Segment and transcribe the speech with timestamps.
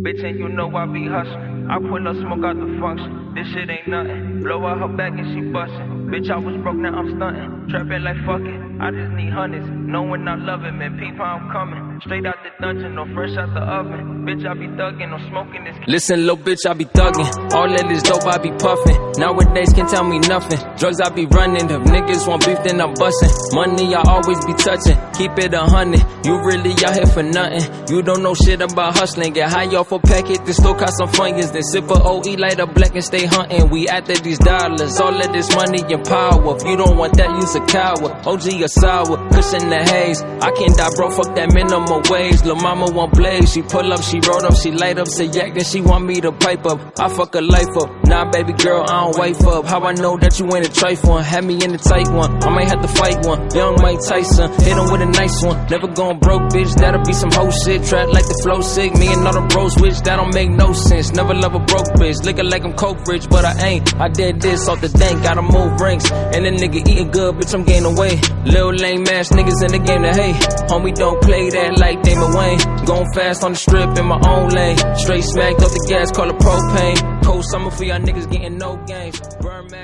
[0.00, 1.68] Bitch, and you know I be hustling.
[1.70, 3.29] I pull up smoke out the function.
[3.34, 4.42] This shit ain't nothing.
[4.42, 6.10] Blow out her back and she bustin'.
[6.10, 7.70] Bitch, I was broke, now I'm stunting.
[7.70, 8.58] Trapping like fuck it.
[8.82, 9.68] I just need hundreds.
[9.70, 10.98] Knowing I love it, man.
[10.98, 12.00] People, I'm coming.
[12.02, 14.26] Straight out the dungeon, no fresh out the oven.
[14.26, 15.76] Bitch, I be thuggin', no smoking this.
[15.86, 17.28] Listen, little bitch, I be thuggin'.
[17.54, 18.96] All that is dope, I be puffin'.
[19.20, 20.58] Nowadays can't tell me nothing.
[20.80, 21.70] Drugs, I be runnin'.
[21.70, 23.30] If niggas want beef, then I'm bustin'.
[23.54, 24.98] Money, I always be touchin'.
[25.14, 26.02] Keep it a hundred.
[26.26, 27.62] You really out here for nothing.
[27.86, 29.34] You don't know shit about hustling.
[29.34, 31.52] Get high off a packet, then still caught some fingers.
[31.52, 33.70] Then sip a OE, light up black and stay hunting.
[33.70, 35.00] We after these dollars.
[35.00, 36.56] All of this money and power.
[36.56, 38.12] If you don't want that, you's a coward.
[38.26, 40.22] OG or sour, cushion the haze.
[40.22, 41.10] I can't die, bro.
[41.10, 42.42] Fuck that minimum wage.
[42.44, 43.52] Lil' mama want blaze.
[43.52, 46.20] She pull up, she roll up, she light up, say yak, then she want me
[46.20, 46.78] to pipe up.
[46.98, 47.90] I fuck her life up.
[48.06, 49.66] Nah, baby girl, I don't wife up.
[49.66, 51.18] How I know that you ain't a trifle?
[51.18, 52.42] Had me in the tight one.
[52.42, 53.50] I might have to fight one.
[53.54, 55.66] Young Mike Tyson, hit him with a nice one.
[55.70, 56.74] Never going broke, bitch.
[56.76, 57.84] That'll be some hoe shit.
[57.84, 58.94] Trap like the flow sick.
[58.94, 60.00] Me and all the bros switch.
[60.02, 61.12] That don't make no sense.
[61.12, 62.24] Never love a broke bitch.
[62.24, 63.94] Looking like I'm coke rich, but I ain't.
[64.00, 65.22] I did this off the dank.
[65.22, 66.10] Gotta move ranks.
[66.10, 67.52] And the nigga eating good, bitch.
[67.54, 68.20] I'm gaining weight.
[68.46, 70.36] Lil lame ass niggas in the game to hate.
[70.70, 72.58] Homie, don't play that like Damon Wayne.
[72.86, 74.78] Going fast on the strip in my own lane.
[74.94, 77.22] Straight smacked off the gas, call it propane.
[77.24, 79.20] Cold summer for y'all niggas getting no games.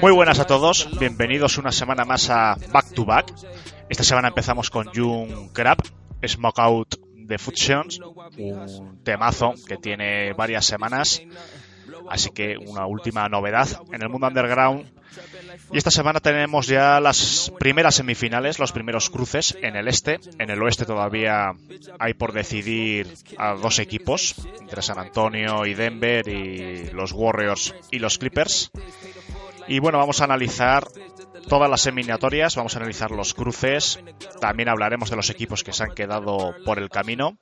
[0.00, 3.32] Muy buenas a todos, bienvenidos una semana más a Back to Back.
[3.88, 5.78] Esta semana empezamos con Jung Crab,
[6.26, 8.00] Smoke Out de Fusions,
[8.38, 11.22] un temazo que tiene varias semanas,
[12.10, 14.86] así que una última novedad en el mundo underground.
[15.72, 20.20] Y esta semana tenemos ya las primeras semifinales, los primeros cruces en el este.
[20.38, 21.52] En el oeste todavía
[21.98, 27.98] hay por decidir a dos equipos, entre San Antonio y Denver, y los Warriors y
[27.98, 28.70] los Clippers.
[29.68, 30.86] Y bueno, vamos a analizar
[31.48, 34.00] todas las eliminatorias, vamos a analizar los cruces,
[34.40, 37.38] también hablaremos de los equipos que se han quedado por el camino.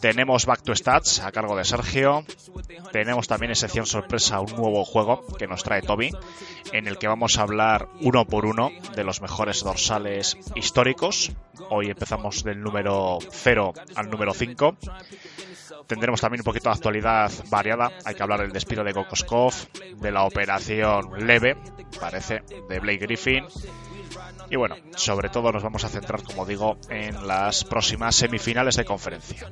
[0.00, 2.24] Tenemos Back to Stats a cargo de Sergio.
[2.90, 6.10] Tenemos también en sección sorpresa un nuevo juego que nos trae Toby,
[6.72, 11.32] en el que vamos a hablar uno por uno de los mejores dorsales históricos.
[11.68, 14.76] Hoy empezamos del número 0 al número 5.
[15.86, 17.92] Tendremos también un poquito de actualidad variada.
[18.04, 19.52] Hay que hablar del despido de Gokoskov,
[19.96, 21.56] de la operación leve,
[22.00, 23.44] parece, de Blake Griffin.
[24.50, 28.84] Y bueno, sobre todo nos vamos a centrar, como digo, en las próximas semifinales de
[28.84, 29.48] conferencia.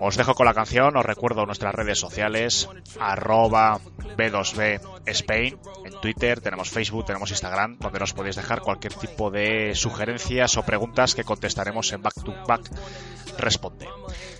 [0.00, 2.68] Os dejo con la canción, os recuerdo nuestras redes sociales,
[2.98, 3.78] arroba
[4.16, 9.76] B2B Spain, en Twitter, tenemos Facebook, tenemos Instagram, donde nos podéis dejar cualquier tipo de
[9.76, 12.68] sugerencias o preguntas que contestaremos en Back to Back
[13.38, 13.86] Responde.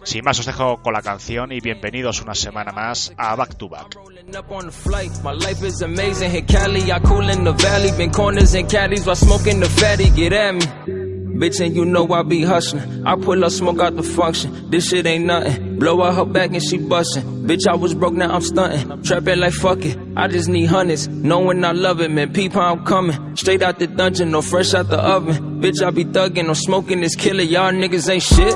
[0.02, 3.68] Sin más, os dejo con la canción y bienvenidos una semana más a Back to
[3.68, 3.96] Back.
[4.22, 5.10] Rolling up on the flight.
[5.24, 6.30] My life is amazing.
[6.30, 7.90] Hit Cali, I cool in the valley.
[7.96, 10.10] Been corners and caddies while smoking the fatty.
[10.10, 10.60] Get at me.
[10.60, 13.04] Bitch, and you know I be hustling.
[13.04, 14.70] I pull up smoke out the function.
[14.70, 15.78] This shit ain't nothing.
[15.78, 17.46] Blow out her back and she bustin'.
[17.48, 19.02] Bitch, I was broke, now I'm stunting.
[19.02, 19.98] Trapping like fuck it.
[20.16, 21.08] I just need hundreds.
[21.08, 22.32] Knowing I love it, man.
[22.32, 23.34] People, I'm coming.
[23.34, 25.60] Straight out the dungeon, no fresh out the oven.
[25.60, 27.42] Bitch, I be thuggin', no smoking this killer.
[27.42, 28.54] Y'all niggas ain't shit.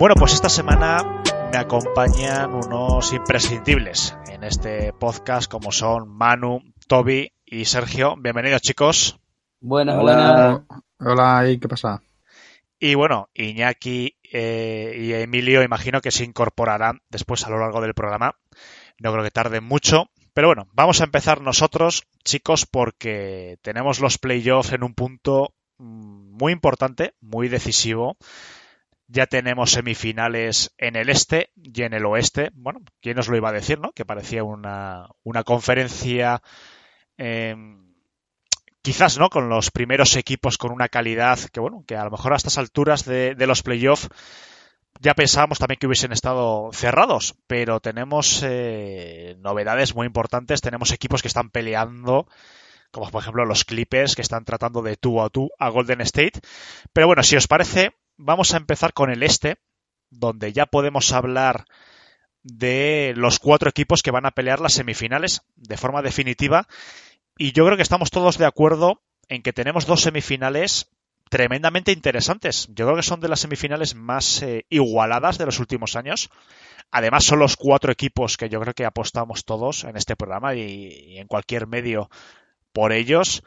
[0.00, 1.19] Bueno, pues esta semana
[1.50, 8.14] me acompañan unos imprescindibles en este podcast como son Manu, Toby y Sergio.
[8.16, 9.18] Bienvenidos chicos.
[9.60, 10.64] Buenas, Hola,
[11.00, 12.02] hola, ¿y qué pasa?
[12.78, 17.94] Y bueno, Iñaki eh, y Emilio imagino que se incorporarán después a lo largo del
[17.94, 18.36] programa.
[18.98, 20.08] No creo que tarde mucho.
[20.32, 26.30] Pero bueno, vamos a empezar nosotros, chicos, porque tenemos los playoffs en un punto mm,
[26.30, 28.16] muy importante, muy decisivo.
[29.12, 32.50] Ya tenemos semifinales en el este y en el oeste.
[32.54, 33.90] Bueno, ¿quién nos lo iba a decir, no?
[33.90, 36.40] Que parecía una, una conferencia,
[37.18, 37.56] eh,
[38.82, 39.28] quizás, ¿no?
[39.28, 42.56] Con los primeros equipos con una calidad que, bueno, que a lo mejor a estas
[42.56, 44.08] alturas de, los playoffs
[45.00, 50.60] ya pensábamos también que hubiesen estado cerrados, pero tenemos eh, novedades muy importantes.
[50.60, 52.28] Tenemos equipos que están peleando,
[52.92, 56.38] como por ejemplo los Clippers, que están tratando de tú a tú a Golden State.
[56.92, 59.56] Pero bueno, si os parece, vamos a empezar con el este,
[60.10, 61.64] donde ya podemos hablar
[62.42, 66.66] de los cuatro equipos que van a pelear las semifinales de forma definitiva.
[67.36, 70.90] Y yo creo que estamos todos de acuerdo en que tenemos dos semifinales
[71.30, 72.68] tremendamente interesantes.
[72.70, 76.28] Yo creo que son de las semifinales más eh, igualadas de los últimos años.
[76.90, 80.60] Además, son los cuatro equipos que yo creo que apostamos todos en este programa y,
[80.60, 82.10] y en cualquier medio
[82.72, 83.44] por ellos.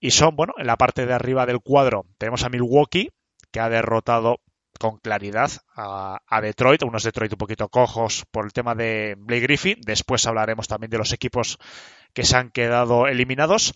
[0.00, 3.10] Y son, bueno, en la parte de arriba del cuadro tenemos a Milwaukee,
[3.54, 4.40] que ha derrotado
[4.80, 9.80] con claridad a, Detroit, unos Detroit un poquito cojos por el tema de Blake Griffin.
[9.86, 11.58] Después hablaremos también de los equipos
[12.12, 13.72] que se han quedado eliminados.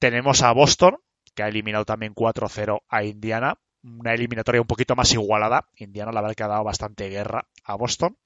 [0.00, 0.96] Tenemos a Boston,
[1.36, 3.54] que ha eliminado también 4-0 a Indiana.
[3.84, 5.68] una eliminatoria un poquito más igualada.
[5.76, 8.18] Indiana la verdad que ha dado bastante guerra a Boston.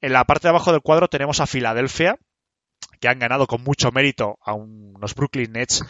[0.00, 2.16] En la parte de abajo del cuadro tenemos a Filadelfia,
[3.00, 5.84] que han ganado con mucho mérito a unos Brooklyn Nets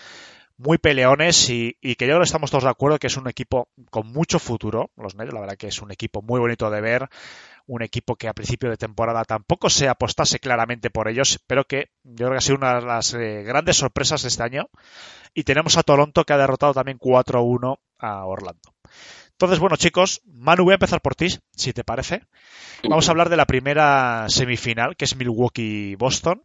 [0.60, 3.68] muy peleones y, que yo creo que estamos todos de acuerdo que es un equipo
[3.90, 7.08] con mucho futuro, los Nets, la verdad que es un equipo muy bonito de ver,
[7.66, 11.90] un equipo que a principio de temporada tampoco se apostase claramente por ellos, pero que
[12.04, 14.68] yo creo que ha sido una de las eh, grandes sorpresas de este año.
[15.32, 18.74] Y tenemos a Toronto que ha derrotado también 4-1 a Orlando.
[19.30, 22.24] Entonces, bueno, chicos, Manu, voy a empezar por ti, si te parece.
[22.86, 26.42] Vamos a hablar de la primera semifinal, que es Milwaukee-Boston.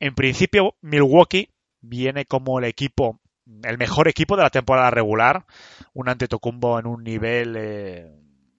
[0.00, 1.50] En principio, Milwaukee
[1.80, 3.20] viene como el equipo
[3.62, 5.44] el mejor equipo de la temporada regular,
[5.92, 8.12] un Antetokounmpo en un nivel, eh,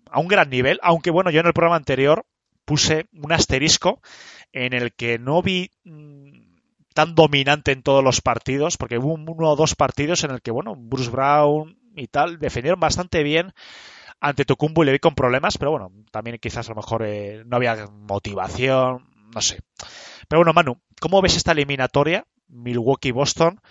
[0.10, 2.26] a un gran nivel, aunque bueno, yo en el programa anterior
[2.66, 4.02] puse un asterisco
[4.52, 6.50] en el que no vi mm,
[6.94, 10.52] tan dominante en todos los partidos, porque hubo uno o dos partidos en el que,
[10.52, 13.54] bueno, Bruce Brown y tal defendieron bastante bien
[14.20, 17.44] ante Tocumbo y le vi con problemas, pero bueno, también quizás a lo mejor eh,
[17.46, 19.62] no había motivación, no sé.
[20.28, 23.62] Pero bueno, Manu, ¿cómo ves esta eliminatoria Milwaukee-Boston?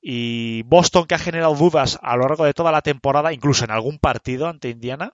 [0.00, 3.70] Y Boston, que ha generado dudas a lo largo de toda la temporada, incluso en
[3.70, 5.12] algún partido ante Indiana,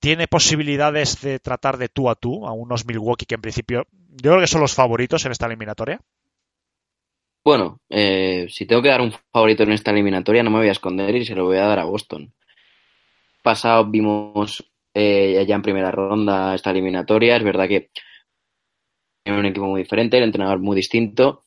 [0.00, 4.30] tiene posibilidades de tratar de tú a tú a unos Milwaukee que en principio yo
[4.30, 6.00] creo que son los favoritos en esta eliminatoria.
[7.44, 10.72] Bueno, eh, si tengo que dar un favorito en esta eliminatoria, no me voy a
[10.72, 12.32] esconder y se lo voy a dar a Boston.
[13.42, 17.36] Pasado vimos eh, ya en primera ronda esta eliminatoria.
[17.36, 17.90] Es verdad que
[19.24, 21.44] era un equipo muy diferente, el entrenador muy distinto.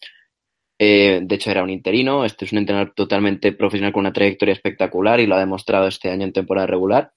[0.83, 2.25] Eh, de hecho, era un interino.
[2.25, 6.09] Este es un entrenador totalmente profesional con una trayectoria espectacular y lo ha demostrado este
[6.09, 7.11] año en temporada regular.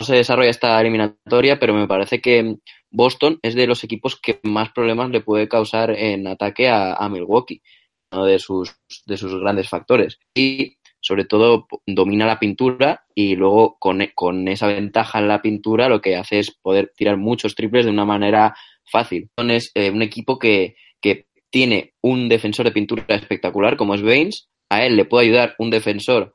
[0.00, 2.56] No se desarrolla esta eliminatoria, pero me parece que
[2.90, 7.62] Boston es de los equipos que más problemas le puede causar en ataque a, Milwaukee,
[8.10, 8.74] uno de sus,
[9.06, 10.18] de sus grandes factores.
[10.34, 15.88] Y sobre todo domina la pintura y luego con, con, esa ventaja en la pintura
[15.88, 19.30] lo que hace es poder tirar muchos triples de una manera fácil.
[19.48, 24.48] Es eh, un equipo que, que tiene un defensor de pintura espectacular como es Baines,
[24.68, 26.34] a él le puede ayudar un defensor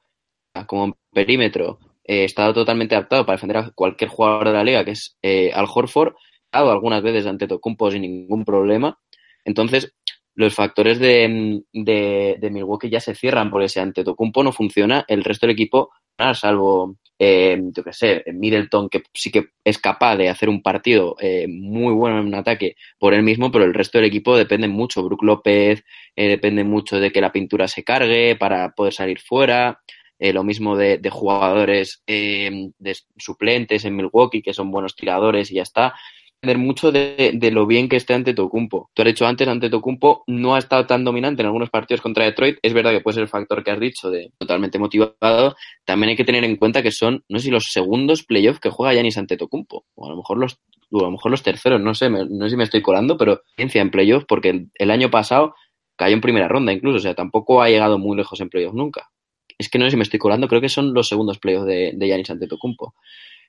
[0.68, 4.92] como perímetro, eh, está totalmente adaptado para defender a cualquier jugador de la liga, que
[4.92, 6.14] es eh, Al Horford,
[6.52, 8.98] dado algunas veces ante Tocumpo sin ningún problema.
[9.46, 9.94] Entonces,
[10.36, 15.24] los factores de, de, Milwaukee ya se cierran, porque si ante Tocumpo no funciona, el
[15.24, 15.92] resto del equipo,
[16.34, 21.46] salvo eh, yo sé, Middleton, que sí que es capaz de hacer un partido eh,
[21.48, 25.04] muy bueno en un ataque por él mismo, pero el resto del equipo depende mucho.
[25.04, 25.84] Brook López
[26.16, 29.82] eh, depende mucho de que la pintura se cargue para poder salir fuera.
[30.18, 35.64] Eh, lo mismo de, jugadores de suplentes en Milwaukee, que son buenos tiradores y ya
[35.64, 35.94] está
[36.42, 38.90] depender mucho de, lo bien que esté ante Tocumpo.
[38.96, 42.26] Tú has dicho antes, ante Tocumpo no ha estado tan dominante en algunos partidos contra
[42.26, 42.58] Detroit.
[42.64, 45.56] Es verdad que puede ser el factor que has dicho de totalmente motivado.
[45.86, 48.72] También hay que tener en cuenta que son, no sé si los segundos playoffs que
[48.72, 49.86] juega Yanis ante Tocumpo.
[49.94, 50.58] O a lo mejor los, a
[51.04, 53.92] lo mejor los terceros, no sé, no sé si me estoy colando, pero ciencia en
[53.92, 55.54] playoffs porque el, año pasado
[55.96, 56.98] cayó en primera ronda incluso.
[56.98, 59.12] O sea, tampoco ha llegado muy lejos en playoffs nunca.
[59.60, 61.92] Es que no sé si me estoy colando, creo que son los segundos playoffs de,
[61.94, 62.96] de Yanis ante Tocumpo.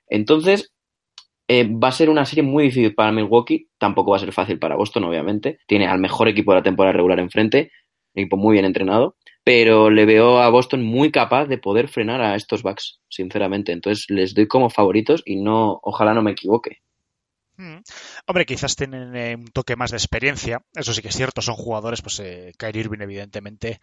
[0.07, 0.71] Entonces,
[1.47, 4.59] eh, va a ser una serie muy difícil para Milwaukee, tampoco va a ser fácil
[4.59, 5.59] para Boston, obviamente.
[5.67, 7.71] Tiene al mejor equipo de la temporada regular enfrente,
[8.13, 12.35] equipo muy bien entrenado, pero le veo a Boston muy capaz de poder frenar a
[12.35, 13.71] estos Bucks, sinceramente.
[13.71, 16.79] Entonces les doy como favoritos y no, ojalá no me equivoque.
[17.55, 17.81] Hmm.
[18.25, 20.61] Hombre, quizás tienen eh, un toque más de experiencia.
[20.73, 23.79] Eso sí que es cierto, son jugadores, pues eh, Kyrie Irving, evidentemente,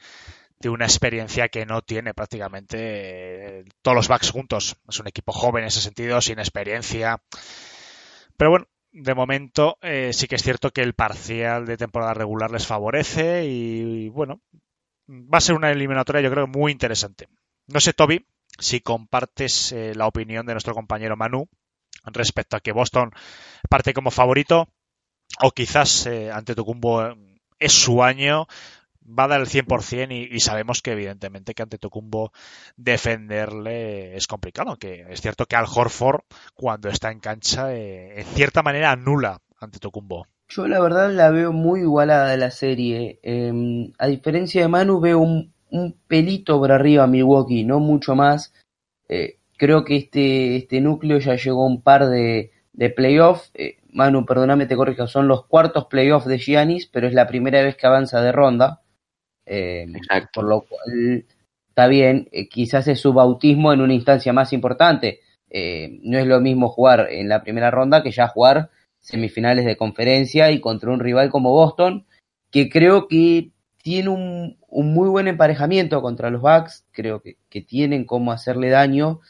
[0.60, 4.76] de una experiencia que no tiene prácticamente eh, todos los backs juntos.
[4.88, 7.22] Es un equipo joven en ese sentido, sin experiencia.
[8.36, 12.50] Pero bueno, de momento eh, sí que es cierto que el parcial de temporada regular
[12.50, 14.42] les favorece y, bueno,
[15.08, 17.28] va a ser una eliminatoria yo creo muy interesante.
[17.66, 18.26] No sé, Toby,
[18.58, 21.48] si compartes eh, la opinión de nuestro compañero Manu
[22.04, 23.12] respecto a que Boston
[23.68, 24.68] parte como favorito
[25.40, 27.14] o quizás ante Tucumbo
[27.58, 28.46] es su año
[29.06, 32.32] va a dar el 100% y, y sabemos que evidentemente que ante Tocumbo
[32.76, 36.22] defenderle es complicado, que es cierto que Al Horford
[36.54, 40.26] cuando está en cancha eh, en cierta manera anula ante Tocumbo.
[40.48, 43.20] Yo la verdad la veo muy igualada la serie.
[43.22, 45.52] Em, a diferencia de Manu veo un,
[46.08, 48.52] pelito por arriba a Milwaukee, no mucho más.
[49.08, 53.52] Eh, creo que este, este núcleo ya llegó a un par de, de playoffs.
[53.54, 57.62] Eh, Manu, perdóname, te corrijo, son los cuartos playoffs de Giannis, pero es la primera
[57.62, 58.80] vez que avanza de ronda.
[59.46, 59.86] Eh,
[60.32, 61.24] por lo cual
[61.68, 65.20] está bien, eh, quizás es su bautismo en una instancia más importante.
[65.50, 68.70] Eh, no es lo mismo jugar en la primera ronda que ya jugar
[69.00, 72.06] semifinales de conferencia y contra un rival como Boston,
[72.50, 73.50] que creo que
[73.82, 79.20] tiene un, muy buen emparejamiento contra los Bucks, creo que, tienen cómo hacerle daño,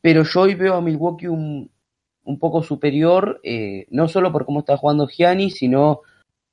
[0.00, 1.70] pero yo hoy veo a Milwaukee un,
[2.24, 6.00] un poco superior, eh, no solo por cómo está jugando Giannis, sino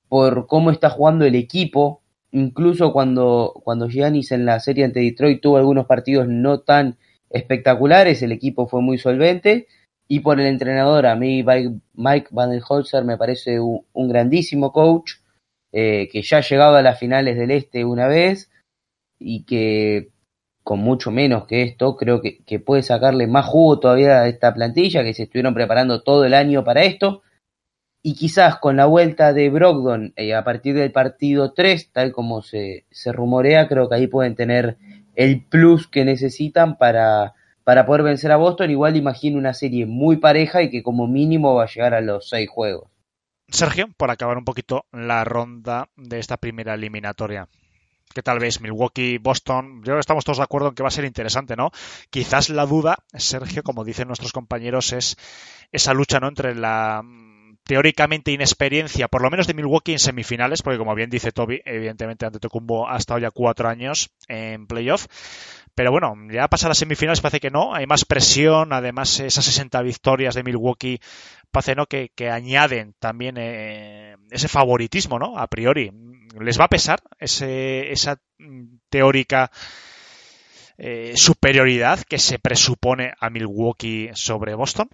[0.09, 2.00] por cómo está jugando el equipo.
[2.31, 6.97] Incluso cuando, cuando Giannis en la serie ante Detroit tuvo algunos partidos no tan
[7.29, 9.67] espectaculares, el equipo fue muy solvente.
[10.07, 15.13] Y por el entrenador, a mí Mike Vandenholzer me parece un, grandísimo coach,
[15.71, 18.49] eh, que ya ha llegado a las finales del Este una vez
[19.19, 20.09] y que
[20.63, 24.53] con mucho menos que esto, creo que, que, puede sacarle más jugo todavía a esta
[24.53, 27.23] plantilla, que se estuvieron preparando todo el año para esto.
[28.03, 32.41] Y quizás con la vuelta de Brogdon eh, a partir del partido 3, tal como
[32.41, 34.77] se, se rumorea, creo que ahí pueden tener
[35.15, 38.71] el plus que necesitan para, para poder vencer a Boston.
[38.71, 42.27] Igual imagino una serie muy pareja y que como mínimo va a llegar a los
[42.29, 42.89] seis juegos.
[43.49, 47.49] Sergio, por acabar un poquito la ronda de esta primera eliminatoria.
[48.13, 48.61] ¿Qué tal ves?
[48.61, 49.77] Milwaukee, Boston.
[49.77, 51.71] Yo creo que estamos todos de acuerdo en que va a ser interesante, ¿no?
[52.09, 55.15] Quizás la duda, Sergio, como dicen nuestros compañeros, es
[55.71, 56.27] esa lucha, ¿no?
[56.27, 57.03] Entre la
[57.71, 62.25] teóricamente inexperiencia, por lo menos de Milwaukee en semifinales, porque como bien dice Toby, evidentemente
[62.25, 65.05] ante Tocumbo ha estado ya cuatro años en playoff.
[65.73, 69.81] Pero bueno, ya pasar las semifinales parece que no, hay más presión, además esas 60
[69.83, 70.99] victorias de Milwaukee
[71.49, 71.85] parece ¿no?
[71.85, 75.37] que, añaden también eh, ese favoritismo, ¿no?
[75.37, 75.93] A priori.
[76.41, 78.19] ¿Les va a pesar esa
[78.89, 79.49] teórica
[80.77, 84.89] eh, superioridad que se presupone a Milwaukee sobre Boston?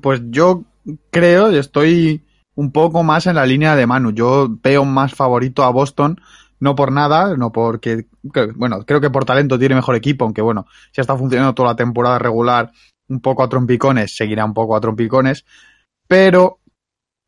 [0.00, 0.64] Pues yo
[1.10, 2.24] creo estoy
[2.54, 4.12] un poco más en la línea de Manu.
[4.12, 6.20] Yo veo más favorito a Boston,
[6.58, 8.06] no por nada, no porque,
[8.54, 11.76] bueno, creo que por talento tiene mejor equipo, aunque bueno, si está funcionando toda la
[11.76, 12.72] temporada regular
[13.08, 15.44] un poco a trompicones, seguirá un poco a trompicones,
[16.08, 16.60] pero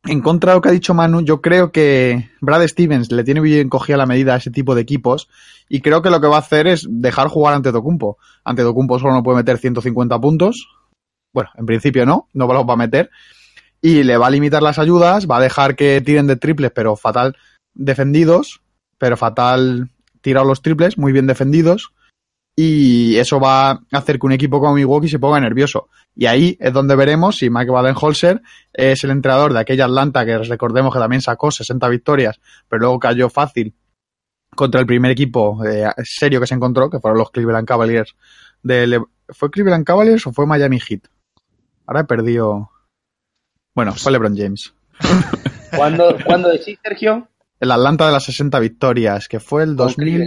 [0.04, 3.40] en contra de lo que ha dicho Manu, yo creo que Brad Stevens le tiene
[3.40, 5.28] bien cogida la medida a ese tipo de equipos
[5.68, 8.16] y creo que lo que va a hacer es dejar jugar ante Tocumpo.
[8.44, 10.68] Ante Tocumpo solo no puede meter 150 puntos.
[11.34, 13.10] Bueno, en principio no, no los va a meter.
[13.80, 16.96] Y le va a limitar las ayudas, va a dejar que tiren de triples, pero
[16.96, 17.36] fatal
[17.74, 18.60] defendidos,
[18.98, 21.92] pero fatal tirados los triples, muy bien defendidos
[22.60, 25.90] y eso va a hacer que un equipo como Milwaukee se ponga nervioso.
[26.16, 28.42] Y ahí es donde veremos si Mike Badenholzer
[28.72, 32.98] es el entrenador de aquella Atlanta que recordemos que también sacó 60 victorias, pero luego
[32.98, 33.76] cayó fácil
[34.56, 38.16] contra el primer equipo eh, serio que se encontró, que fueron los Cleveland Cavaliers.
[38.60, 41.02] De ¿Fue Cleveland Cavaliers o fue Miami Heat?
[41.86, 42.72] Ahora he perdido.
[43.74, 44.74] Bueno, fue LeBron James.
[45.76, 47.28] ¿Cuándo, ¿cuándo decís, Sergio?
[47.60, 50.26] El Atlanta de las 60 victorias, que fue el 2000.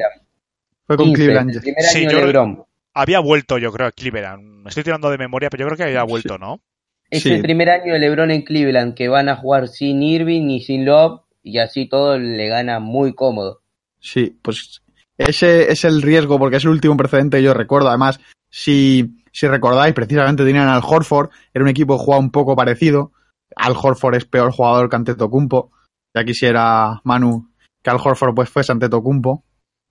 [0.85, 1.61] Fue con Cleveland.
[1.91, 4.63] sí, yo había vuelto, yo creo, a Cleveland.
[4.63, 6.61] Me estoy tirando de memoria, pero yo creo que había vuelto, ¿no?
[7.09, 10.61] Es el primer año de LeBron en Cleveland, que van a jugar sin Irving ni
[10.61, 13.61] sin Love, y así todo le gana muy cómodo.
[13.99, 14.81] Sí, pues
[15.17, 17.89] ese es el riesgo, porque es el último precedente que yo recuerdo.
[17.89, 18.19] Además,
[18.49, 23.11] si, si recordáis, precisamente tenían al Horford, era un equipo que jugaba un poco parecido.
[23.55, 25.71] Al Horford es peor jugador que Antetokounmpo.
[26.15, 27.49] Ya quisiera Manu
[27.83, 29.43] que Al Horford pues fuese Antetokounmpo.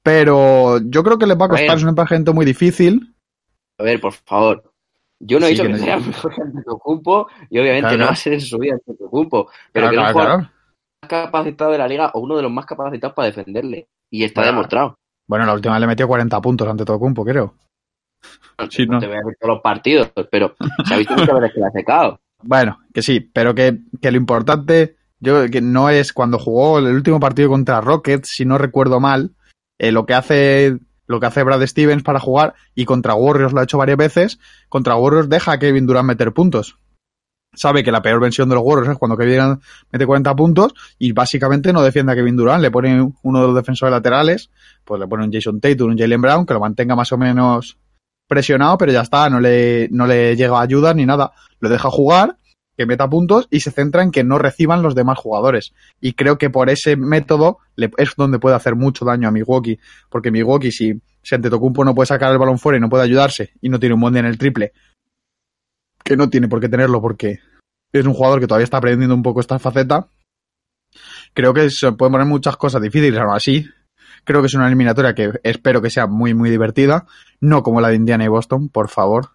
[0.02, 3.14] Pero yo creo que les va a costar, es un emparejamiento muy difícil.
[3.78, 4.72] A ver, por favor.
[5.22, 8.34] Yo no he dicho que, sea mejor que Antetokounmpo y obviamente no va a ser
[8.34, 10.50] en su vida Antetokounmpo, pero que es el más
[11.06, 14.96] capacitado de la liga o uno de los más capacitados para defenderle y está demostrado.
[15.30, 17.54] Bueno, la última le metió 40 puntos ante Tocumpo, creo.
[18.68, 21.54] Sí, no, te voy a ver todos los partidos, pero se ha visto muchas veces
[21.54, 22.20] que la ha secado.
[22.42, 26.86] Bueno, que sí, pero que, que lo importante, yo que no es cuando jugó el
[26.86, 29.34] último partido contra Rockets, si no recuerdo mal,
[29.78, 33.58] eh, lo que hace lo que hace Brad Stevens para jugar y contra Warriors lo
[33.58, 36.78] ha hecho varias veces, contra Warriors deja a Kevin Durant meter puntos.
[37.52, 40.72] Sabe que la peor versión de los Warriors es cuando Kevin Durant mete 40 puntos
[41.00, 44.50] y básicamente no defiende a Kevin Durant, le pone uno de los defensores laterales,
[44.84, 47.76] pues le pone un Jason Tatum, un Jalen Brown, que lo mantenga más o menos
[48.30, 51.32] presionado, pero ya está, no le, no le llega ayuda ni nada.
[51.58, 52.36] Lo deja jugar
[52.76, 55.74] que meta puntos y se centra en que no reciban los demás jugadores.
[56.00, 60.30] Y creo que por ese método es donde puede hacer mucho daño a Milwaukee, porque
[60.30, 63.68] Milwaukee si, si Antetokounmpo no puede sacar el balón fuera y no puede ayudarse y
[63.68, 64.72] no tiene un bonde en el triple,
[66.04, 67.40] que no tiene por qué tenerlo porque
[67.92, 70.06] es un jugador que todavía está aprendiendo un poco esta faceta,
[71.34, 73.66] creo que se pueden poner muchas cosas difíciles, aún así.
[74.24, 77.06] Creo que es una eliminatoria que espero que sea muy, muy divertida.
[77.40, 79.30] No como la de Indiana y Boston, por favor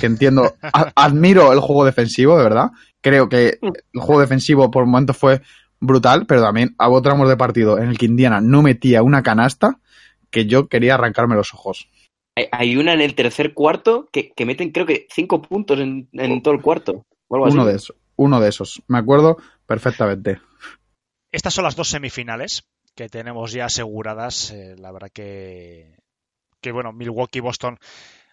[0.00, 0.54] que entiendo,
[0.94, 2.70] admiro el juego defensivo, de verdad.
[3.00, 5.42] Creo que el juego defensivo por momentos fue
[5.80, 9.80] brutal, pero también hubo tramos de partido en el que Indiana no metía una canasta
[10.30, 11.88] que yo quería arrancarme los ojos.
[12.50, 16.08] Hay una en el tercer cuarto que, meten creo que cinco puntos en,
[16.42, 17.04] todo el cuarto.
[17.28, 18.82] Uno de esos, uno de esos.
[18.88, 20.40] Me acuerdo perfectamente.
[21.30, 22.64] Estas son las dos semifinales
[22.94, 24.50] que tenemos ya aseguradas.
[24.50, 25.96] Eh, la verdad que,
[26.60, 27.78] que bueno, Milwaukee y Boston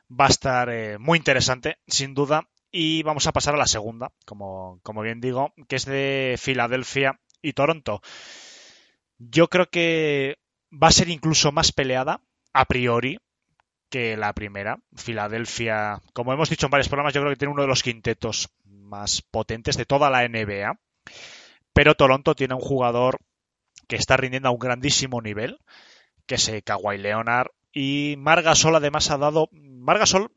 [0.10, 2.48] va a estar eh, muy interesante, sin duda.
[2.72, 7.20] Y vamos a pasar a la segunda, como, como bien digo, que es de Filadelfia
[7.42, 8.02] y Toronto.
[9.18, 10.38] Yo creo que
[10.72, 12.22] va a ser incluso más peleada,
[12.54, 13.18] a priori,
[13.90, 14.78] que la primera.
[14.96, 18.50] Filadelfia, como hemos dicho en varios programas, yo creo que tiene uno de los quintetos
[18.66, 20.80] más potentes de toda la NBA.
[21.74, 23.20] Pero Toronto tiene un jugador
[23.90, 25.60] que está rindiendo a un grandísimo nivel,
[26.28, 27.50] que es eh, Kawhi Leonard.
[27.74, 29.50] Y Margasol además ha dado.
[29.52, 30.32] Margasol,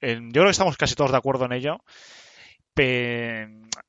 [0.00, 1.84] eh, yo creo que estamos casi todos de acuerdo en ello.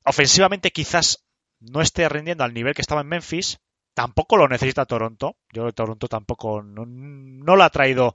[0.04, 1.24] ofensivamente quizás
[1.60, 3.60] no esté rindiendo al nivel que estaba en Memphis.
[3.94, 5.36] Tampoco lo necesita Toronto.
[5.52, 8.14] Yo creo que Toronto tampoco no, lo ha traído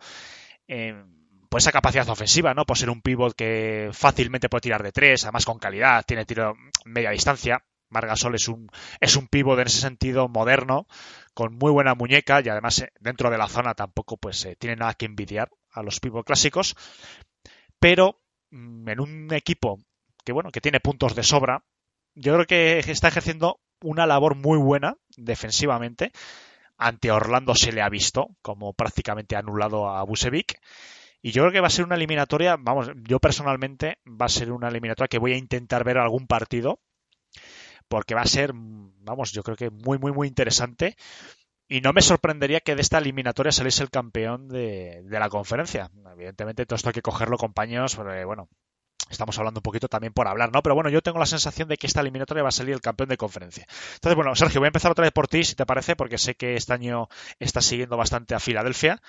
[0.67, 1.01] eh,
[1.49, 2.65] por esa capacidad ofensiva, ¿no?
[2.65, 6.55] Por ser un pivot que fácilmente puede tirar de tres, además con calidad, tiene tiro
[6.83, 7.63] media distancia.
[7.89, 8.69] Margasol es un,
[8.99, 10.87] es un pivot en ese sentido moderno,
[11.33, 14.75] con muy buena muñeca y además eh, dentro de la zona tampoco pues eh, tiene
[14.75, 16.75] nada que envidiar a los pivot clásicos.
[17.79, 19.79] Pero mm, en un equipo
[20.23, 21.63] que bueno, que tiene puntos de sobra,
[22.15, 26.11] yo creo que está ejerciendo una labor muy buena defensivamente.
[26.77, 30.59] Ante Orlando se le ha visto como prácticamente anulado a Busevic.
[31.21, 34.51] Y yo creo que va a ser una eliminatoria, vamos, yo personalmente va a ser
[34.53, 36.79] una eliminatoria que voy a intentar ver algún partido,
[37.89, 40.95] porque va a ser, vamos, yo creo que muy, muy, muy interesante.
[41.67, 45.91] Y no me sorprendería que de esta eliminatoria saliese el campeón de, de la conferencia.
[46.13, 48.49] Evidentemente, todo esto hay que cogerlo, compañeros, porque, bueno,
[49.09, 50.61] Estamos hablando un poquito también por hablar, ¿no?
[50.61, 53.09] Pero bueno, yo tengo la sensación de que esta eliminatoria va a salir el campeón
[53.09, 53.65] de conferencia.
[53.95, 56.35] Entonces, bueno, Sergio, voy a empezar otra vez por ti, si te parece, porque sé
[56.35, 57.07] que este año
[57.39, 59.01] estás siguiendo bastante a Filadelfia.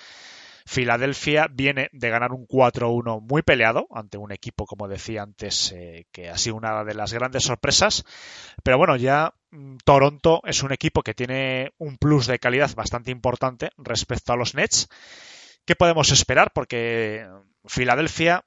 [0.67, 6.07] Filadelfia viene de ganar un 4-1 muy peleado ante un equipo, como decía antes, eh,
[6.12, 8.05] que ha sido una de las grandes sorpresas.
[8.62, 13.11] Pero bueno, ya mm, Toronto es un equipo que tiene un plus de calidad bastante
[13.11, 14.88] importante respecto a los Nets.
[15.64, 16.52] ¿Qué podemos esperar?
[16.52, 17.26] Porque
[17.67, 18.45] Filadelfia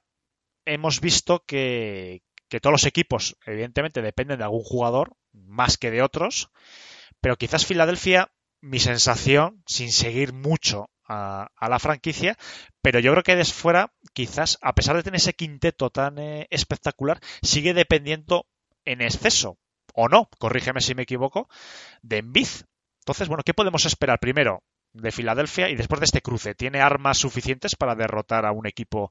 [0.64, 2.22] hemos visto que,
[2.60, 6.50] todos los equipos, evidentemente, dependen de algún jugador más que de otros,
[7.20, 12.36] pero quizás Filadelfia, mi sensación, sin seguir mucho a, la franquicia,
[12.82, 16.46] pero yo creo que desde fuera, quizás, a pesar de tener ese quinteto tan eh,
[16.50, 18.46] espectacular, sigue dependiendo
[18.84, 19.58] en exceso,
[19.94, 21.48] o no, corrígeme si me equivoco,
[22.02, 22.48] de Embiid.
[23.00, 24.62] Entonces, bueno, ¿qué podemos esperar primero
[24.92, 26.54] de Filadelfia y después de este cruce?
[26.54, 29.10] ¿Tiene armas suficientes para derrotar a un equipo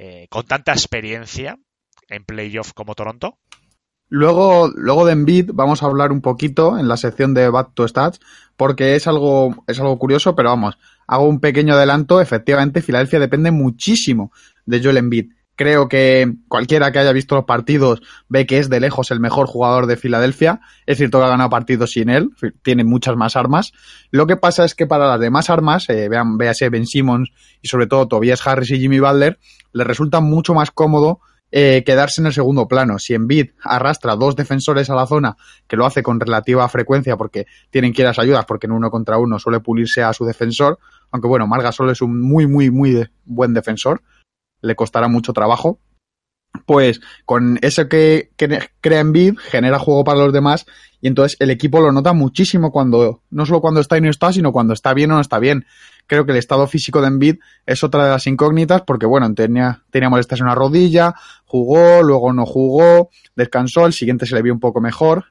[0.00, 1.58] eh, con tanta experiencia
[2.08, 3.38] en playoff como Toronto.
[4.10, 7.86] Luego, luego de Embiid vamos a hablar un poquito en la sección de Back to
[7.86, 8.20] Stats,
[8.56, 12.20] porque es algo, es algo curioso, pero vamos, hago un pequeño adelanto.
[12.20, 14.32] Efectivamente, Filadelfia depende muchísimo
[14.64, 15.32] de Joel Embiid.
[15.56, 19.48] Creo que cualquiera que haya visto los partidos ve que es de lejos el mejor
[19.48, 20.60] jugador de Filadelfia.
[20.86, 22.30] Es cierto que ha ganado partidos sin él,
[22.62, 23.72] tiene muchas más armas.
[24.12, 27.66] Lo que pasa es que para las demás armas, eh, vean, véase Ben Simmons y
[27.66, 29.40] sobre todo Tobias Harris y Jimmy Butler,
[29.72, 31.18] le resulta mucho más cómodo
[31.50, 32.98] eh, quedarse en el segundo plano.
[32.98, 37.46] Si Embiid arrastra dos defensores a la zona, que lo hace con relativa frecuencia porque
[37.70, 40.24] tienen que ir a las ayudas, porque en uno contra uno suele pulirse a su
[40.24, 40.78] defensor,
[41.10, 44.02] aunque bueno, Margasol es un muy, muy, muy buen defensor
[44.60, 45.78] le costará mucho trabajo.
[46.66, 48.30] Pues con eso que,
[48.80, 50.66] crea en bid, genera juego para los demás
[51.00, 54.32] y entonces el equipo lo nota muchísimo cuando, no solo cuando está y no está,
[54.32, 55.66] sino cuando está bien o no está bien.
[56.06, 59.82] Creo que el estado físico de Embiid es otra de las incógnitas porque, bueno, tenía,
[59.90, 61.14] tenía molestias en una rodilla,
[61.48, 65.24] jugó, luego no jugó, descansó, el siguiente se le vio un poco mejor.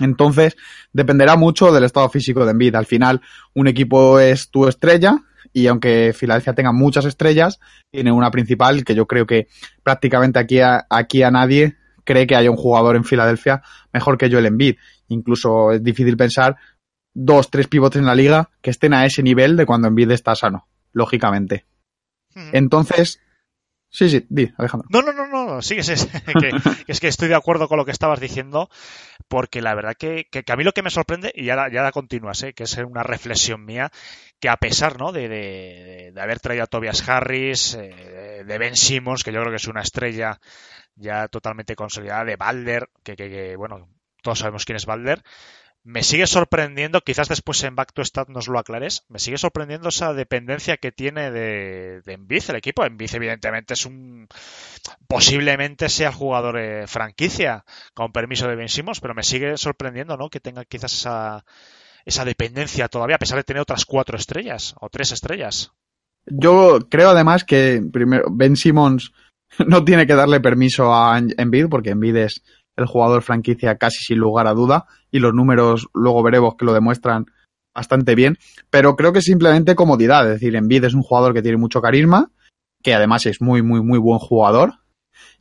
[0.00, 0.56] Entonces,
[0.92, 2.74] dependerá mucho del estado físico de Embiid.
[2.74, 3.20] Al final,
[3.54, 5.16] un equipo es tu estrella
[5.52, 7.58] y aunque Filadelfia tenga muchas estrellas,
[7.90, 9.48] tiene una principal que yo creo que
[9.82, 14.30] prácticamente aquí a, aquí a nadie cree que haya un jugador en Filadelfia mejor que
[14.30, 14.76] Joel Embiid.
[15.08, 16.56] Incluso es difícil pensar
[17.14, 20.34] dos, tres pivotes en la liga que estén a ese nivel de cuando Embiid está
[20.34, 21.64] sano, lógicamente.
[22.52, 23.20] Entonces,
[23.92, 24.88] Sí, sí, di, Alejandro.
[24.90, 25.76] No, no, no, no, sí,
[26.40, 26.50] que,
[26.86, 28.70] es que estoy de acuerdo con lo que estabas diciendo,
[29.28, 31.92] porque la verdad que, que, a mí lo que me sorprende, y ya, ya la
[31.92, 32.54] continúas, ¿eh?
[32.54, 33.90] que es una reflexión mía,
[34.40, 35.12] que a pesar ¿no?
[35.12, 39.50] de, de, de haber traído a Tobias Harris, eh, de Ben Simmons, que yo creo
[39.50, 40.40] que es una estrella
[40.94, 43.88] ya totalmente consolidada, de Balder, que, que bueno,
[44.22, 45.22] todos sabemos quién es Balder,
[45.84, 49.88] me sigue sorprendiendo, quizás después en Back to Stat nos lo aclares, me sigue sorprendiendo
[49.88, 52.84] esa dependencia que tiene de, de el equipo.
[52.84, 54.28] Enviz evidentemente es un...
[55.08, 57.64] posiblemente sea jugador eh, franquicia,
[57.94, 60.30] con permiso de Ben Simmons, pero me sigue sorprendiendo, ¿no?
[60.30, 61.44] Que tenga quizás esa,
[62.04, 65.72] esa dependencia todavía, a pesar de tener otras cuatro estrellas o tres estrellas.
[66.26, 69.12] Yo creo además que primero Ben Simmons
[69.66, 72.44] no tiene que darle permiso a Envid porque Envid es
[72.76, 76.72] el jugador franquicia casi sin lugar a duda y los números luego veremos que lo
[76.72, 77.26] demuestran
[77.74, 78.38] bastante bien,
[78.70, 82.30] pero creo que simplemente comodidad, es decir, Envid es un jugador que tiene mucho carisma,
[82.82, 84.74] que además es muy, muy, muy buen jugador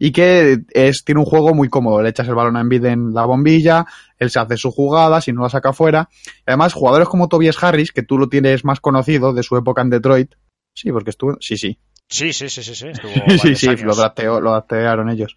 [0.03, 2.01] y que es, tiene un juego muy cómodo.
[2.01, 3.85] Le echas el balón a Embiid en la bombilla,
[4.17, 6.09] él se hace su jugada, si no la saca fuera.
[6.45, 9.89] Además, jugadores como Tobias Harris, que tú lo tienes más conocido de su época en
[9.91, 10.33] Detroit.
[10.75, 11.77] Sí, porque estuvo, sí, sí.
[12.09, 12.87] Sí, sí, sí, sí, sí.
[12.87, 13.83] Estuvo sí, sí, años.
[13.83, 15.35] lo draftearon ellos.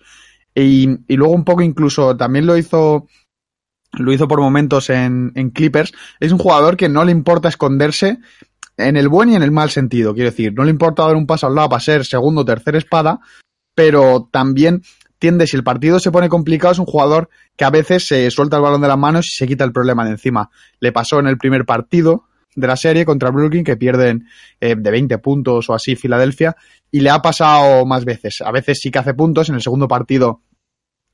[0.55, 3.07] Y, y, luego un poco incluso también lo hizo
[3.93, 5.93] lo hizo por momentos en, en, Clippers.
[6.21, 8.19] Es un jugador que no le importa esconderse
[8.77, 10.15] en el buen y en el mal sentido.
[10.15, 12.79] Quiero decir, no le importa dar un paso al lado para ser segundo o tercera
[12.79, 13.21] espada,
[13.75, 14.83] pero también
[15.19, 18.57] tiende, si el partido se pone complicado, es un jugador que a veces se suelta
[18.57, 20.51] el balón de las manos y se quita el problema de encima.
[20.81, 24.29] Le pasó en el primer partido de la serie contra Brooklyn, que pierden
[24.61, 26.57] eh, de 20 puntos o así Filadelfia,
[26.91, 28.41] y le ha pasado más veces.
[28.41, 30.41] A veces sí que hace puntos, en el segundo partido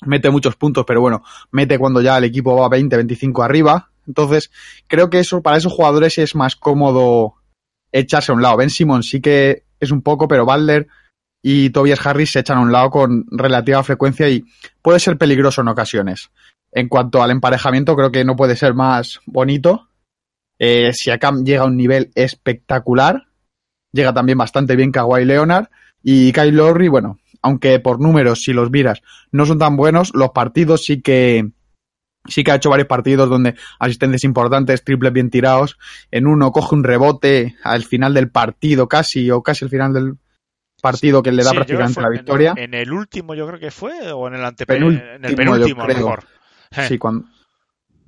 [0.06, 3.90] mete muchos puntos, pero bueno, mete cuando ya el equipo va 20, 25 arriba.
[4.06, 4.50] Entonces,
[4.88, 7.34] creo que eso para esos jugadores es más cómodo
[7.92, 8.56] echarse a un lado.
[8.56, 10.88] Ben Simon sí que es un poco, pero Balder
[11.42, 14.44] y Tobias Harris se echan a un lado con relativa frecuencia y
[14.82, 16.30] puede ser peligroso en ocasiones.
[16.72, 19.88] En cuanto al emparejamiento, creo que no puede ser más bonito.
[20.60, 23.26] Eh, Siakam llega a un nivel espectacular.
[23.92, 25.68] Llega también bastante bien Kawhi Leonard.
[26.02, 30.30] Y Kyle Lowry, bueno, aunque por números, si los miras, no son tan buenos, los
[30.30, 31.50] partidos sí que
[32.26, 35.78] sí que ha hecho varios partidos donde asistentes importantes, triples bien tirados.
[36.10, 40.14] En uno coge un rebote al final del partido casi, o casi al final del
[40.82, 42.54] partido que le da Sí, prácticamente la victoria.
[42.56, 45.00] En, en el último, yo creo que fue, o en el antepenúltimo.
[45.00, 46.24] Penúltimo, En el penúltimo, a lo mejor.
[46.76, 47.26] Eh, Sí, cuando...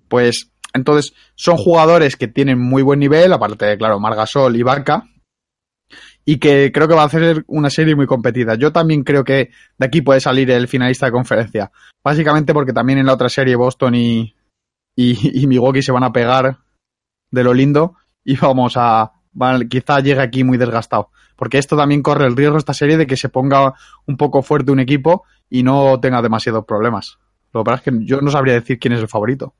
[0.08, 5.04] Pues entonces son jugadores que tienen muy buen nivel, aparte de, claro, Margasol y Vaca,
[6.24, 8.54] y que creo que va a hacer una serie muy competida.
[8.54, 11.72] Yo también creo que de aquí puede salir el finalista de conferencia.
[12.04, 14.34] Básicamente porque también en la otra serie Boston y,
[14.96, 16.58] y, Milwaukee se van a pegar
[17.30, 19.12] de lo lindo y vamos a...
[19.68, 21.10] quizá llegue aquí muy desgastado.
[21.36, 23.74] Porque esto también corre el riesgo esta serie de que se ponga
[24.06, 27.18] un poco fuerte un equipo y no tenga demasiados problemas.
[27.52, 29.54] Lo que pasa es que yo no sabría decir quién es el favorito.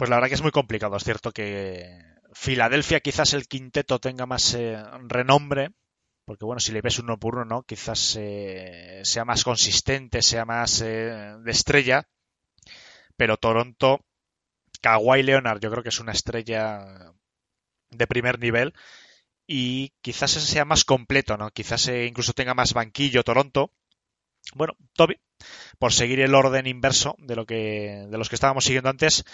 [0.00, 0.96] Pues la verdad que es muy complicado.
[0.96, 1.94] Es cierto que
[2.32, 5.72] Filadelfia quizás el quinteto tenga más eh, renombre,
[6.24, 7.62] porque bueno, si le ves uno por uno, ¿no?
[7.64, 12.08] Quizás eh, sea más consistente, sea más eh, de estrella,
[13.14, 14.00] pero Toronto,
[14.80, 17.12] Kawhi Leonard yo creo que es una estrella
[17.90, 18.72] de primer nivel
[19.46, 21.50] y quizás ese sea más completo, ¿no?
[21.50, 23.70] Quizás eh, incluso tenga más banquillo Toronto.
[24.54, 25.20] Bueno, Toby,
[25.78, 29.24] por seguir el orden inverso de lo que de los que estábamos siguiendo antes,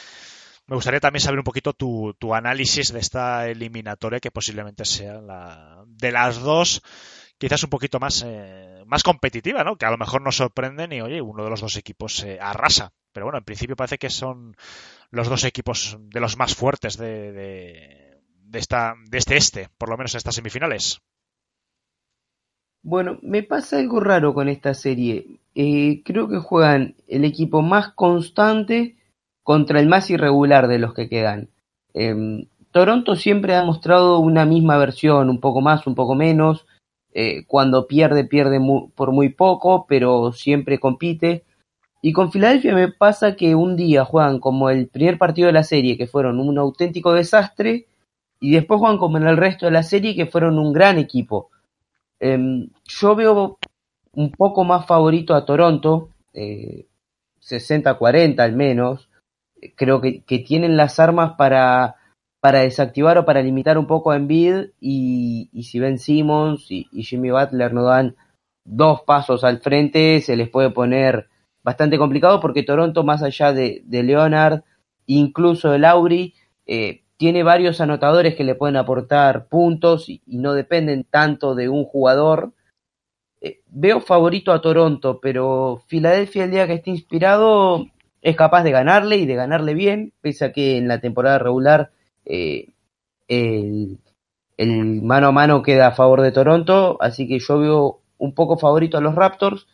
[0.66, 5.20] me gustaría también saber un poquito tu, tu análisis de esta eliminatoria que posiblemente sea
[5.20, 6.82] la de las dos
[7.38, 9.76] quizás un poquito más eh, más competitiva, ¿no?
[9.76, 12.92] Que a lo mejor nos sorprenden y oye, uno de los dos equipos eh, arrasa.
[13.12, 14.56] Pero bueno, en principio parece que son
[15.10, 19.88] los dos equipos de los más fuertes de, de, de esta, de este este, por
[19.88, 21.00] lo menos en estas semifinales.
[22.82, 25.40] Bueno, me pasa algo raro con esta serie.
[25.54, 28.96] Eh, creo que juegan el equipo más constante
[29.46, 31.50] contra el más irregular de los que quedan.
[31.94, 36.66] Em, Toronto siempre ha mostrado una misma versión, un poco más, un poco menos.
[37.14, 38.58] Eh, cuando pierde, pierde
[38.96, 41.44] por muy poco, pero siempre compite.
[42.02, 45.62] Y con Filadelfia me pasa que un día juegan como el primer partido de la
[45.62, 47.86] serie, que fueron un auténtico desastre,
[48.40, 51.50] y después juegan como en el resto de la serie, que fueron un gran equipo.
[52.18, 53.58] Em, yo veo
[54.12, 56.86] un poco más favorito a Toronto, eh,
[57.40, 59.08] 60-40 al menos.
[59.74, 61.96] Creo que, que tienen las armas para,
[62.46, 66.84] para desactivar o para limitar un poco a Embiid y, y si Ben Simmons y,
[67.02, 68.14] Jimmy Butler no dan
[68.64, 71.28] dos pasos al frente, se les puede poner
[71.64, 74.62] bastante complicado porque Toronto, más allá de, de Leonard,
[75.06, 76.34] incluso de Lauri,
[76.66, 81.68] eh, tiene varios anotadores que le pueden aportar puntos y, y no dependen tanto de
[81.68, 82.52] un jugador.
[83.40, 87.86] Eh, veo favorito a Toronto, pero Filadelfia el día que esté inspirado
[88.26, 91.92] es capaz de ganarle y de ganarle bien, pese a que en la temporada regular
[92.24, 92.70] eh,
[93.28, 94.00] el,
[94.58, 98.98] mano a mano queda a favor de Toronto, así que yo veo un poco favorito
[98.98, 99.68] a los Raptors.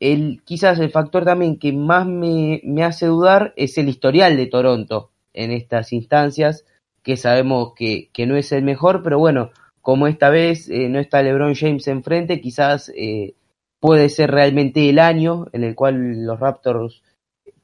[0.00, 4.46] El, quizás el factor también que más me, me hace dudar es el historial de
[4.46, 6.64] Toronto en estas instancias,
[7.02, 9.50] que sabemos que, que no es el mejor, pero bueno,
[9.82, 13.34] como esta vez eh, no está LeBron James enfrente, quizás eh,
[13.78, 17.02] puede ser realmente el año en el cual los Raptors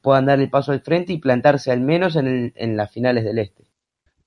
[0.01, 3.23] puedan dar el paso al frente y plantarse al menos en, el- en las finales
[3.23, 3.65] del Este.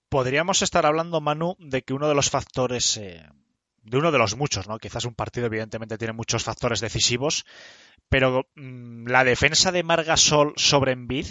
[0.09, 3.27] Podríamos estar hablando, Manu, de que uno de los factores, eh,
[3.83, 4.79] de uno de los muchos, ¿no?
[4.79, 7.45] Quizás un partido evidentemente tiene muchos factores decisivos,
[8.09, 11.27] pero mm, la defensa de Margasol sobre Embiid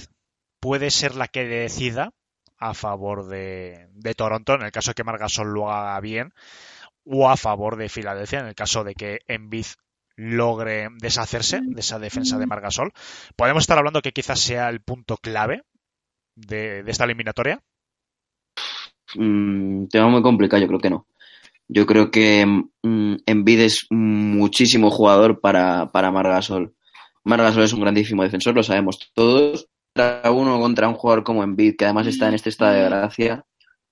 [0.60, 2.12] puede ser la que decida
[2.58, 6.34] a favor de, de Toronto, en el caso de que Margasol lo haga bien,
[7.06, 9.65] o a favor de Filadelfia en el caso de que Embiid
[10.15, 12.91] logre deshacerse de esa defensa de Margasol.
[13.36, 15.63] ¿Podemos estar hablando que quizás sea el punto clave
[16.36, 17.62] de, de esta eliminatoria?
[19.15, 21.08] Mm, tema muy complicado, yo creo que no.
[21.67, 26.76] Yo creo que mm, Embiid es muchísimo jugador para, para Margasol.
[27.23, 29.67] Margasol es un grandísimo defensor, lo sabemos todos.
[29.95, 33.45] Contra uno contra un jugador como Embiid, que además está en este estado de gracia,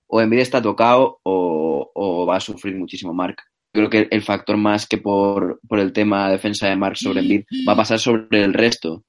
[0.08, 3.36] o Embiid está tocado o, o va a sufrir muchísimo Mark.
[3.72, 7.44] Creo que el factor más que por, por el tema defensa de Mark sobre Embiid
[7.66, 9.04] va a pasar sobre el resto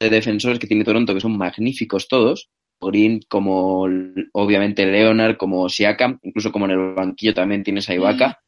[0.00, 3.86] de defensores que tiene Toronto, que son magníficos todos, Green, como
[4.32, 8.40] obviamente Leonard, como Siakam, incluso como en el banquillo también tienes a Ibaka.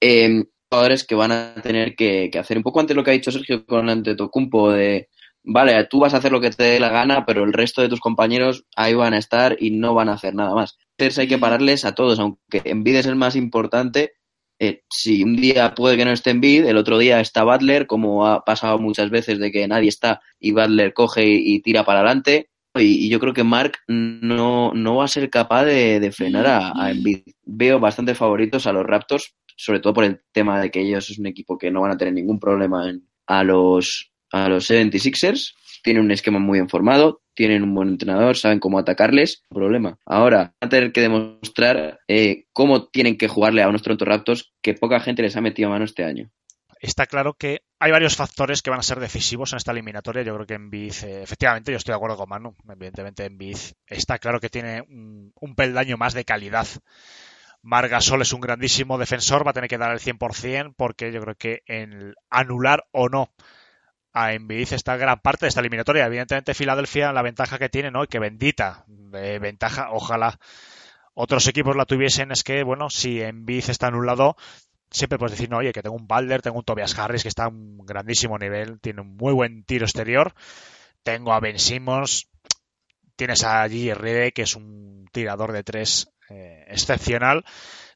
[0.00, 3.30] Eh, jugadores que van a tener que, hacer un poco antes lo que ha dicho
[3.30, 5.08] Sergio con Antetokounmpo de
[5.44, 7.88] vale, tú vas a hacer lo que te dé la gana, pero el resto de
[7.88, 10.76] tus compañeros ahí van a estar y no van a hacer nada más.
[10.98, 14.14] Entonces hay que pararles a todos, aunque Embiid es el más importante.
[14.58, 18.26] Eh, si un día puede que no esté Embiid, el otro día está Butler, como
[18.26, 22.48] ha pasado muchas veces de que nadie está y Butler coge y, tira para adelante.
[22.74, 26.90] Y, yo creo que Mark no, no va a ser capaz de, frenar a, a
[26.90, 27.22] Embiid.
[27.44, 31.18] Veo bastante favoritos a los Raptors, sobre todo por el tema de que ellos es
[31.18, 35.54] un equipo que no van a tener ningún problema en, a los a los 76ers,
[35.82, 39.98] tienen un esquema muy bien formado, tienen un buen entrenador, saben cómo atacarles, problema.
[40.04, 44.52] Ahora, van a tener que demostrar eh, cómo tienen que jugarle a unos Toronto Raptors
[44.62, 46.30] que poca gente les ha metido mano este año.
[46.80, 50.22] Está claro que hay varios factores que van a ser decisivos en esta eliminatoria.
[50.22, 52.54] Yo creo que Embiid, eh, efectivamente, yo estoy de acuerdo con Manu.
[52.68, 56.66] Evidentemente, Embiid está claro que tiene un, peldaño más de calidad
[57.62, 61.34] Margasol es un grandísimo defensor, va a tener que dar el 100% porque yo creo
[61.34, 63.32] que en anular o no
[64.18, 66.06] a Embiid está gran parte de esta eliminatoria.
[66.06, 68.02] Evidentemente Filadelfia la ventaja que tiene, ¿no?
[68.02, 70.38] Y que bendita eh, ventaja, ojalá
[71.12, 74.36] otros equipos la tuviesen es que, bueno, si Embiid está anulado,
[74.90, 77.44] siempre puedes decir, no, oye, que tengo un Balder, tengo un Tobias Harris que está
[77.44, 80.34] a un grandísimo nivel, tiene un muy buen tiro exterior,
[81.02, 82.28] tengo a Ben Simmons,
[83.16, 83.94] tienes a G.
[83.94, 87.44] Rede, que es un tirador de tres eh, excepcional.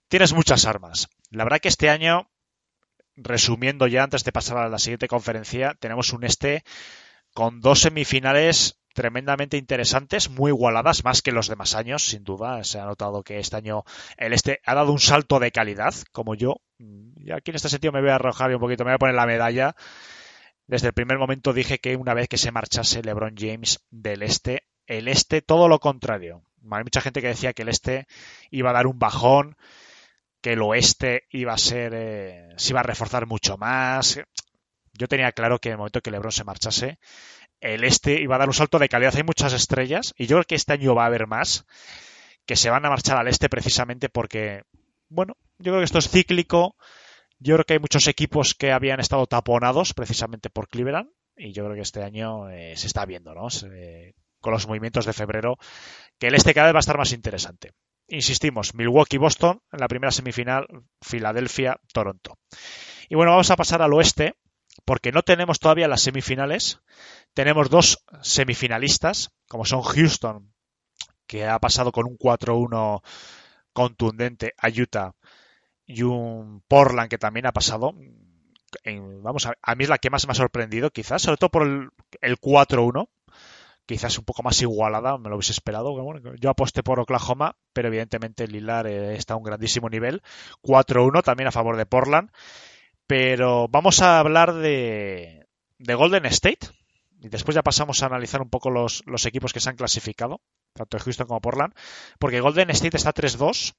[0.09, 1.09] Tienes muchas armas.
[1.30, 2.30] La verdad que este año,
[3.16, 6.64] resumiendo ya antes de pasar a la siguiente conferencia, tenemos un este
[7.35, 12.62] con dos semifinales tremendamente interesantes, muy igualadas, más que los demás años, sin duda.
[12.64, 13.85] Se ha notado que este año
[14.16, 16.57] el este ha dado un salto de calidad, como yo.
[16.79, 19.14] Y aquí en este sentido me voy a arrojar un poquito, me voy a poner
[19.14, 19.75] la medalla.
[20.66, 24.64] Desde el primer momento dije que una vez que se marchase LeBron James del este,
[24.87, 26.42] el este todo lo contrario.
[26.70, 28.07] Hay mucha gente que decía que el este
[28.51, 29.57] iba a dar un bajón,
[30.40, 34.20] que el oeste iba a ser, eh, se iba a reforzar mucho más.
[34.92, 36.98] Yo tenía claro que en el momento que LeBron se marchase,
[37.61, 39.14] el este iba a dar un salto de calidad.
[39.16, 41.66] Hay muchas estrellas y yo creo que este año va a haber más
[42.46, 44.62] que se van a marchar al este precisamente porque,
[45.09, 46.76] bueno, yo creo que esto es cíclico.
[47.38, 51.64] Yo creo que hay muchos equipos que habían estado taponados precisamente por Cleveland y yo
[51.64, 53.50] creo que este año eh, se está viendo, ¿no?
[53.50, 55.57] Se, con los movimientos de febrero,
[56.18, 57.72] que el este cada vez va a estar más interesante.
[58.11, 60.66] Insistimos, Milwaukee-Boston en la primera semifinal,
[61.01, 62.38] Filadelfia-Toronto.
[63.09, 64.35] Y bueno, vamos a pasar al oeste,
[64.85, 66.81] porque no tenemos todavía las semifinales.
[67.35, 70.53] Tenemos dos semifinalistas, como son Houston,
[71.29, 73.01] que ha pasado con un 4-1
[73.73, 75.14] contundente a Utah,
[75.87, 77.94] y un Portland que también ha pasado.
[78.83, 81.51] En, vamos a, a, mí es la que más me ha sorprendido, quizás, sobre todo
[81.51, 83.09] por el, el 4-1
[83.90, 85.92] quizás un poco más igualada, me lo hubiese esperado.
[86.38, 90.22] Yo aposté por Oklahoma, pero evidentemente Lilar eh, está a un grandísimo nivel.
[90.62, 92.31] 4-1 también a favor de Portland.
[93.09, 95.48] Pero vamos a hablar de,
[95.79, 96.68] de Golden State.
[97.20, 100.40] Y después ya pasamos a analizar un poco los, los equipos que se han clasificado,
[100.72, 101.74] tanto Houston como Portland.
[102.20, 103.74] Porque Golden State está 3-2.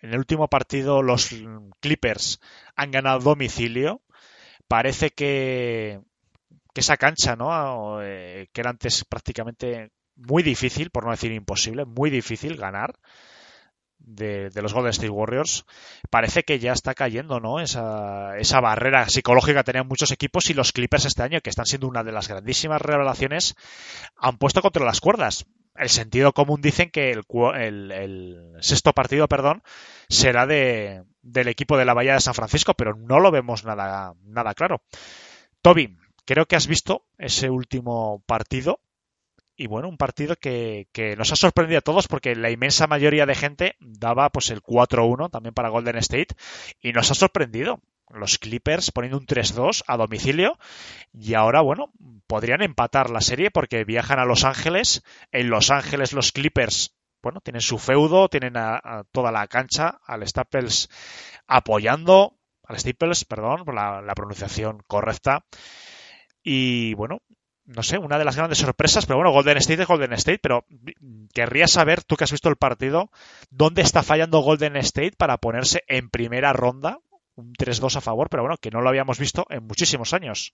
[0.00, 1.36] En el último partido los
[1.80, 2.40] Clippers
[2.76, 4.00] han ganado domicilio.
[4.68, 6.00] Parece que
[6.74, 8.02] que esa cancha, ¿no?
[8.02, 12.94] Eh, que era antes prácticamente muy difícil, por no decir imposible, muy difícil ganar
[14.00, 15.64] de, los Golden State Warriors,
[16.10, 17.60] parece que ya está cayendo, ¿no?
[17.60, 21.88] Esa, esa barrera psicológica tenían muchos equipos y los Clippers este año, que están siendo
[21.88, 23.54] una de las grandísimas revelaciones,
[24.16, 25.46] han puesto contra las cuerdas.
[25.76, 27.22] El sentido común dicen que el,
[27.54, 29.62] el, el sexto partido, perdón,
[30.08, 34.14] será de, del equipo de la Bahía de San Francisco, pero no lo vemos nada,
[34.24, 34.82] nada claro.
[35.62, 35.96] Toby,
[36.30, 38.78] creo que has visto ese último partido.
[39.56, 43.26] Y bueno, un partido que, que, nos ha sorprendido a todos porque la inmensa mayoría
[43.26, 46.36] de gente daba pues el 4-1 también para Golden State
[46.80, 47.80] y nos ha sorprendido.
[48.10, 50.56] Los Clippers poniendo un 3-2 a domicilio
[51.12, 51.92] y ahora, bueno,
[52.28, 55.02] podrían empatar la serie porque viajan a Los Ángeles.
[55.32, 60.26] En Los Ángeles los Clippers bueno, tienen su feudo, tienen a, toda la cancha, al
[60.28, 60.88] Staples
[61.48, 65.44] apoyando, al Staples, perdón, por la, la pronunciación correcta.
[66.42, 67.18] Y bueno,
[67.66, 70.64] no sé, una de las grandes sorpresas, pero bueno, Golden State es Golden State, pero
[71.32, 73.10] querría saber, tú que has visto el partido,
[73.50, 76.98] ¿dónde está fallando Golden State para ponerse en primera ronda?
[77.36, 80.52] Un 3-2 a favor, pero bueno, que no lo habíamos visto en muchísimos años.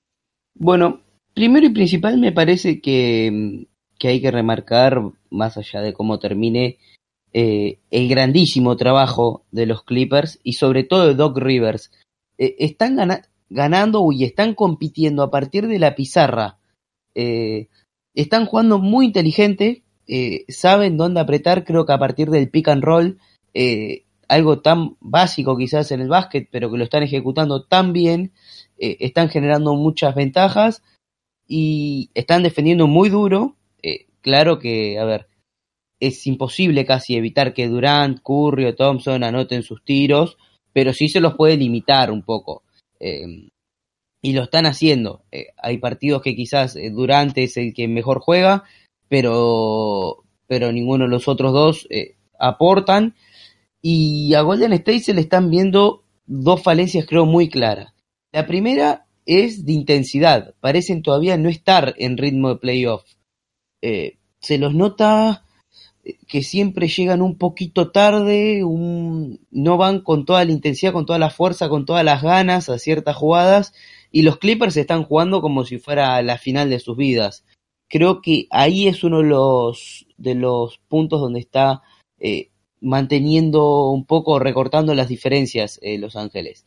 [0.55, 1.01] Bueno,
[1.35, 3.66] primero y principal me parece que,
[4.03, 6.79] hay que remarcar, más allá de cómo termine,
[7.33, 11.90] eh, el grandísimo trabajo de los Clippers y sobre todo de Doc Rivers.
[12.38, 16.59] Eh, están ganando y están compitiendo a partir de la pizarra
[17.17, 17.69] eh,
[18.15, 22.85] están jugando muy inteligente, eh, saben dónde apretar, creo que a partir del pick and
[22.85, 23.19] roll,
[23.55, 28.33] eh, algo tan básico quizás en el básquet, pero que lo están ejecutando tan bien,
[28.79, 30.83] están generando muchas ventajas
[31.49, 33.57] y están defendiendo muy duro.
[34.21, 35.29] claro que, a ver,
[36.01, 40.37] es imposible casi evitar que Durant, Curry o Thompson anoten sus tiros,
[40.73, 42.66] pero sí se los puede limitar un poco
[44.27, 45.23] y lo están haciendo.
[45.31, 48.65] Eh, hay partidos que quizás eh, Durante es el que mejor juega,
[49.09, 53.15] pero, pero ninguno de los otros dos eh, aportan.
[53.81, 57.95] Y a Golden State se le están viendo dos falencias creo muy claras.
[58.33, 60.57] La primera es de intensidad.
[60.59, 63.05] Parecen todavía no estar en ritmo de playoff.
[63.81, 65.46] se los nota
[66.29, 71.19] que siempre llegan un poquito tarde, un, no van con toda la intensidad, con toda
[71.19, 73.73] la fuerza, con todas las ganas a ciertas jugadas
[74.12, 77.45] y los Clippers están jugando como si fuera la final de sus vidas.
[77.88, 81.83] Creo que ahí es uno de los, puntos donde está
[82.19, 86.64] eh, manteniendo un poco, recortando las diferencias eh, Los Ángeles.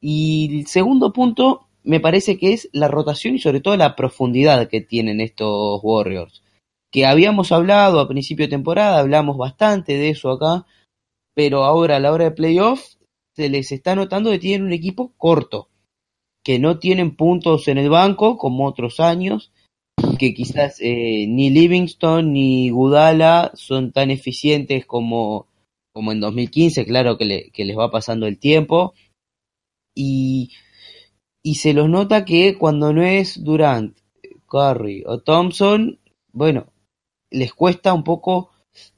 [0.00, 4.68] Y el segundo punto me parece que es la rotación y sobre todo la profundidad
[4.68, 6.42] que tienen estos Warriors.
[6.90, 10.66] Que habíamos hablado a principio de temporada, hablamos bastante de eso acá,
[11.34, 12.94] pero ahora a la hora de playoff
[13.36, 15.70] se les está notando que tienen un equipo corto
[16.42, 19.52] que no tienen puntos en el banco como otros años,
[20.18, 25.46] que quizás eh, ni Livingston ni Gudala son tan eficientes como,
[25.92, 28.94] como en 2015, claro que, les va pasando el tiempo,
[29.94, 30.52] y,
[31.42, 33.98] y se los nota que cuando no es Durant,
[34.46, 36.00] Curry o Thompson,
[36.32, 36.69] bueno,
[37.30, 38.50] les cuesta un poco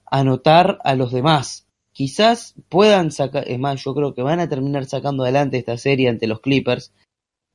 [0.07, 1.69] anotar a los demás.
[1.93, 6.09] Quizás puedan sacar, es más, yo creo que van a terminar sacando adelante esta serie
[6.09, 6.93] ante los Clippers,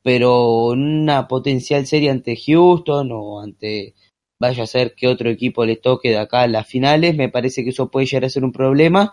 [0.03, 3.95] pero una potencial serie ante Houston o ante
[4.39, 7.63] vaya a ser que otro equipo le toque de acá a las finales, me parece
[7.63, 9.11] que eso puede llegar a ser un problema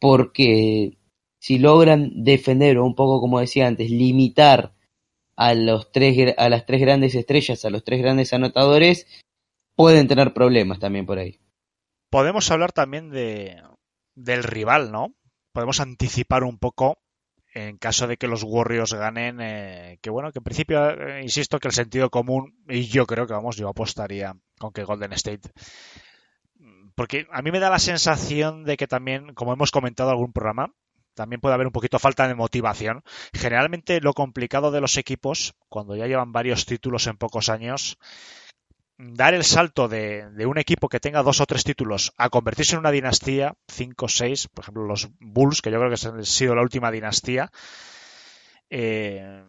[0.00, 0.98] porque
[1.40, 4.74] si logran defender o un poco como decía antes, limitar
[5.36, 9.06] a los tres a las tres grandes estrellas, a los tres grandes anotadores,
[9.76, 11.38] pueden tener problemas también por ahí.
[12.10, 13.62] Podemos hablar también de
[14.14, 15.14] del rival, ¿no?
[15.52, 16.98] Podemos anticipar un poco
[17.54, 21.58] en caso de que los Warriors ganen, eh, que bueno, que en principio, eh, insisto,
[21.58, 25.50] que el sentido común, y yo creo que vamos, yo apostaría con que Golden State.
[26.94, 30.32] Porque a mí me da la sensación de que también, como hemos comentado en algún
[30.34, 30.74] programa,
[31.14, 33.02] también puede haber un poquito falta de motivación.
[33.32, 37.98] Generalmente lo complicado de los equipos, cuando ya llevan varios títulos en pocos años,
[38.98, 42.80] dar el salto de, un equipo que tenga dos o tres títulos a convertirse en
[42.80, 46.54] una dinastía, cinco o seis, por ejemplo los Bulls, que yo creo que han sido
[46.54, 47.50] la última dinastía,
[48.70, 49.44] eh,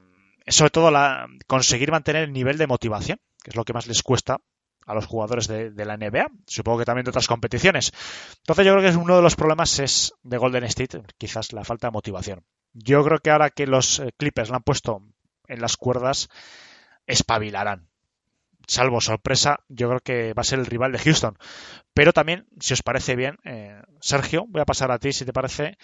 [0.46, 3.88] es sobre todo la, conseguir mantener el nivel de motivación, que es lo que más
[3.88, 4.38] les cuesta
[4.86, 7.92] a los jugadores de, la NBA, supongo que también de otras competiciones.
[8.38, 11.88] Entonces yo creo que uno de los problemas es de Golden State, quizás la falta
[11.88, 12.46] de motivación.
[12.72, 15.02] Yo creo que ahora que los eh, Clippers la han puesto
[15.48, 16.30] en las cuerdas,
[17.06, 17.90] espabilarán
[18.68, 21.38] salvo sorpresa, yo creo que va a ser el rival de Houston.
[21.94, 25.34] Pero también, si os parece bien, eh, Sergio, voy a pasar a ti si te
[25.34, 25.78] parece.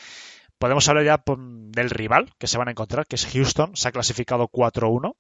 [0.60, 3.76] Podemos hablar ya del rival que se van a encontrar, que es Houston.
[3.76, 5.16] Se ha clasificado 4-1.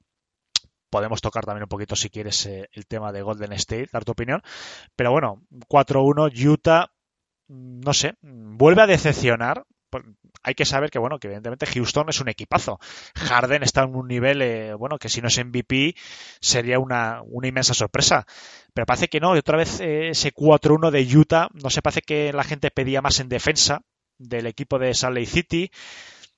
[0.89, 4.11] Podemos tocar también un poquito, si quieres, eh, el tema de Golden State, dar tu
[4.11, 4.41] opinión.
[4.95, 6.91] Pero bueno, 4-1, Utah,
[7.47, 9.65] no sé, vuelve a decepcionar
[10.43, 12.79] hay que saber que, bueno, que evidentemente Houston es un equipazo.
[13.15, 15.95] Harden está en un nivel, eh, bueno, que si no es MVP
[16.41, 18.25] sería una, una inmensa sorpresa.
[18.73, 22.01] Pero parece que no, y otra vez eh, ese 4-1 de Utah, no sé, parece
[22.01, 23.81] que la gente pedía más en defensa
[24.17, 25.71] del equipo de Salt Lake City.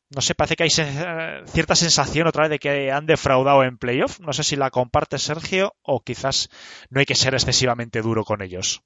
[0.09, 4.19] No sé, parece que hay cierta sensación otra vez de que han defraudado en playoff.
[4.19, 6.49] No sé si la comparte Sergio o quizás
[6.89, 8.83] no hay que ser excesivamente duro con ellos.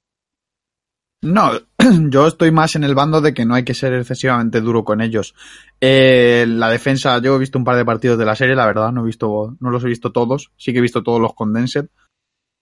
[1.22, 1.50] No,
[2.08, 5.02] yo estoy más en el bando de que no hay que ser excesivamente duro con
[5.02, 5.34] ellos.
[5.80, 8.90] Eh, la defensa, yo he visto un par de partidos de la serie, la verdad,
[8.90, 11.88] no he visto, no los he visto todos, sí que he visto todos los condensed.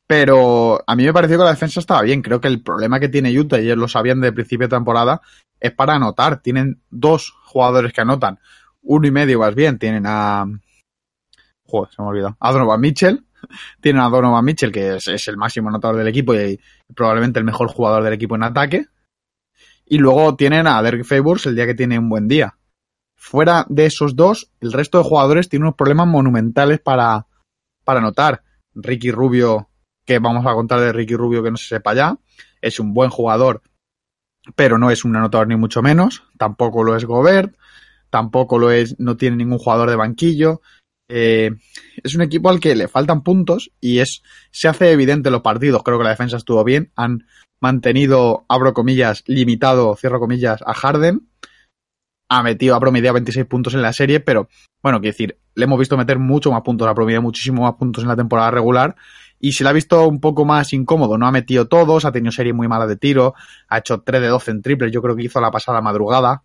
[0.09, 2.23] Pero a mí me pareció que la defensa estaba bien.
[2.23, 5.21] Creo que el problema que tiene Utah, y ellos lo sabían de principio de temporada,
[5.61, 6.41] es para anotar.
[6.41, 8.39] Tienen dos jugadores que anotan.
[8.81, 9.79] Uno y medio más bien.
[9.79, 10.47] Tienen a...
[11.67, 12.37] Joder, se me ha olvidado.
[12.41, 13.23] A Donovan Mitchell.
[13.83, 16.59] Tienen a Donovan Mitchell, que es, es el máximo anotador del equipo y
[16.95, 18.87] probablemente el mejor jugador del equipo en ataque.
[19.87, 22.59] Y luego tienen a Derek Favors el día que tiene un buen día.
[23.17, 27.27] Fuera de esos dos, el resto de jugadores tienen unos problemas monumentales para,
[27.85, 28.43] para anotar.
[28.75, 29.69] Ricky Rubio,
[30.05, 32.19] que vamos a contar de Ricky Rubio que no se sepa ya,
[32.61, 33.63] es un buen jugador,
[34.55, 36.25] pero no es un anotador ni mucho menos.
[36.39, 37.57] Tampoco lo es Gobert,
[38.11, 40.61] tampoco lo es, no tiene ningún jugador de banquillo.
[41.09, 41.51] Eh,
[42.03, 45.43] es un equipo al que le faltan puntos y es se hace evidente en los
[45.43, 45.83] partidos.
[45.83, 46.93] Creo que la defensa estuvo bien.
[46.97, 47.27] Han
[47.61, 51.29] mantenido, abro comillas, limitado, cierro comillas, a Harden.
[52.31, 54.49] Ha metido, ha promediado 26 puntos en la serie, pero
[54.83, 58.05] bueno, quiero decir, le hemos visto meter mucho más puntos, ha promediado muchísimo más puntos
[58.05, 58.97] en la temporada regular
[59.41, 61.17] y se le ha visto un poco más incómodo.
[61.17, 63.35] No ha metido todos, ha tenido serie muy mala de tiro,
[63.69, 66.43] ha hecho 3 de 12 en triple, yo creo que hizo la pasada madrugada.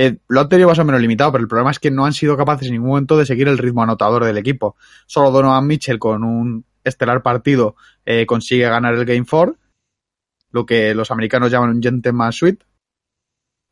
[0.00, 2.12] Eh, lo han tenido más o menos limitado, pero el problema es que no han
[2.12, 4.76] sido capaces en ningún momento de seguir el ritmo anotador del equipo.
[5.06, 7.74] Solo Donovan Mitchell con un estelar partido
[8.06, 9.56] eh, consigue ganar el Game 4,
[10.52, 12.64] lo que los americanos llaman un gentleman suite.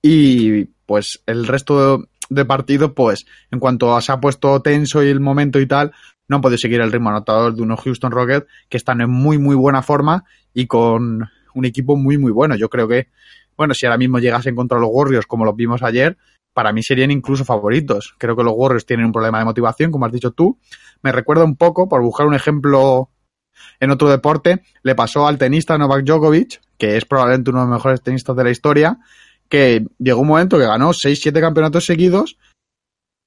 [0.02, 5.08] Y pues el resto de, de partido, pues en cuanto se ha puesto tenso y
[5.10, 5.92] el momento y tal,
[6.26, 9.38] no han podido seguir el ritmo anotador de unos Houston Rockets que están en muy
[9.38, 12.56] muy buena forma y con un equipo muy muy bueno.
[12.56, 13.10] Yo creo que
[13.56, 16.16] bueno, si ahora mismo llegasen contra los Warriors como los vimos ayer,
[16.52, 18.14] para mí serían incluso favoritos.
[18.18, 20.58] Creo que los Warriors tienen un problema de motivación, como has dicho tú.
[21.02, 23.10] Me recuerda un poco, por buscar un ejemplo
[23.80, 27.74] en otro deporte, le pasó al tenista Novak Djokovic, que es probablemente uno de los
[27.74, 28.98] mejores tenistas de la historia,
[29.48, 32.38] que llegó un momento que ganó 6-7 campeonatos seguidos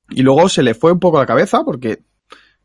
[0.09, 2.03] y luego se le fue un poco la cabeza porque,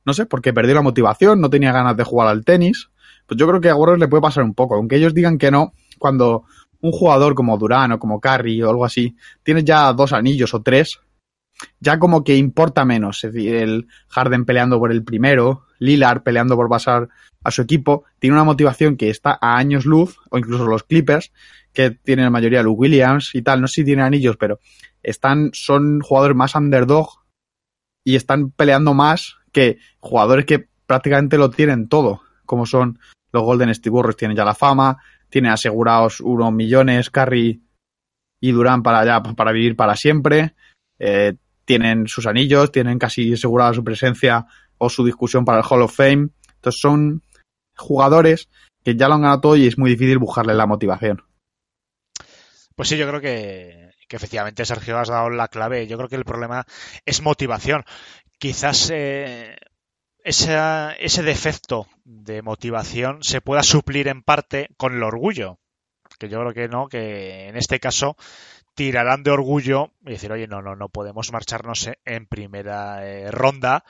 [0.05, 2.91] no sé, porque perdió la motivación, no tenía ganas de jugar al tenis.
[3.27, 5.51] Pues yo creo que a Warriors le puede pasar un poco, aunque ellos digan que
[5.51, 6.45] no, cuando
[6.85, 10.61] un jugador como Durán o como Curry o algo así tiene ya dos anillos o
[10.61, 11.01] tres,
[11.81, 13.25] ya como que importa menos.
[13.25, 17.09] Es decir, el Harden peleando por el primero, Lillard peleando por pasar
[17.43, 21.33] a su equipo, tiene una motivación que está a años luz, o incluso los Clippers,
[21.73, 24.61] que tienen la mayoría Luke Williams y tal, no sé si tienen anillos, pero
[25.03, 27.25] están, son jugadores más underdog
[28.05, 32.99] y están peleando más que jugadores que prácticamente lo tienen todo, como son
[33.33, 34.99] los Golden State tienen ya la fama,
[35.35, 37.61] tiene asegurados unos millones Curry
[38.41, 40.55] y Durán para ya para vivir para siempre.
[41.01, 44.47] Eh, tienen sus anillos, tienen casi asegurada su presencia
[44.79, 46.29] o su discusión para el Hall of Fame.
[46.55, 47.23] Entonces son
[47.77, 48.49] jugadores
[48.85, 51.25] que ya lo han ganado todo y es muy difícil buscarle la motivación.
[52.77, 55.89] Pues sí, yo creo que, que efectivamente Sergio has dado la clave.
[55.89, 56.65] Yo creo que el problema
[57.05, 57.83] es motivación.
[58.39, 59.57] Quizás eh,
[60.23, 65.59] ese defecto de motivación se pueda suplir en parte con el orgullo.
[66.19, 68.17] Que yo creo que no, que en este caso
[68.75, 73.85] tirarán de orgullo y decir, oye, no, no, no podemos marcharnos en primera eh, ronda,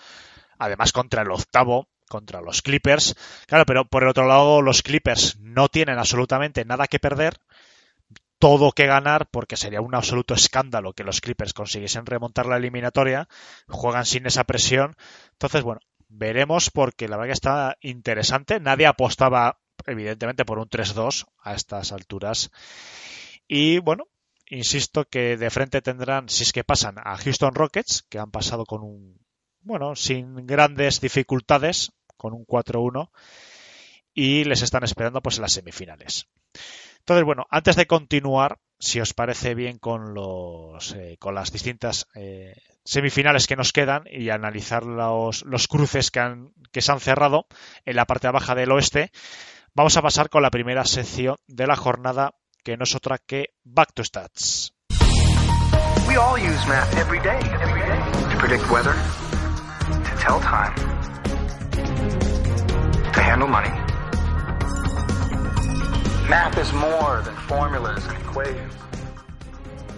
[0.58, 3.16] además contra el octavo, contra los Clippers.
[3.46, 7.38] Claro, pero por el otro lado, los Clippers no tienen absolutamente nada que perder,
[8.38, 13.28] todo que ganar, porque sería un absoluto escándalo que los Clippers consiguiesen remontar la eliminatoria,
[13.68, 14.96] juegan sin esa presión.
[15.32, 15.80] Entonces, bueno,
[16.14, 18.60] veremos porque la verdad que está interesante.
[18.60, 22.50] Nadie apostaba, evidentemente, por un 3-2 a estas alturas.
[23.46, 24.08] Y bueno,
[24.48, 28.64] insisto que de frente tendrán, si es que pasan, a Houston Rockets, que han pasado
[28.64, 29.18] con un,
[29.60, 33.10] bueno, sin grandes dificultades, con un 4-1,
[34.14, 36.28] y les están esperando pues en las semifinales.
[37.00, 42.06] Entonces, bueno, antes de continuar, si os parece bien con los eh, con las distintas
[42.14, 42.54] eh,
[42.84, 47.46] semifinales que nos quedan y analizar los, los cruces que, han, que se han cerrado
[47.84, 49.10] en la parte baja del oeste,
[49.74, 53.54] vamos a pasar con la primera sección de la jornada, que no es otra que
[53.64, 54.72] Back to Stats.
[56.06, 57.98] We all use math every day, every day.
[58.30, 60.74] To predict weather, to tell time,
[63.12, 63.83] to handle money.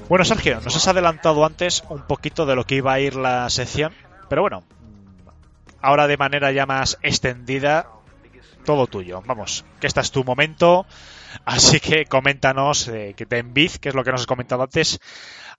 [0.08, 3.48] Bueno, Sergio, nos has adelantado antes un poquito de lo que iba a ir la
[3.48, 3.92] sección,
[4.28, 4.64] pero bueno,
[5.80, 7.86] ahora de manera ya más extendida,
[8.64, 9.22] todo tuyo.
[9.24, 10.84] Vamos, que este es tu momento,
[11.44, 14.98] así que coméntanos eh, que de Embiid, que es lo que nos has comentado antes,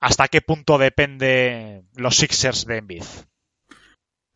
[0.02, 3.04] hasta qué punto depende los Sixers de Embiid.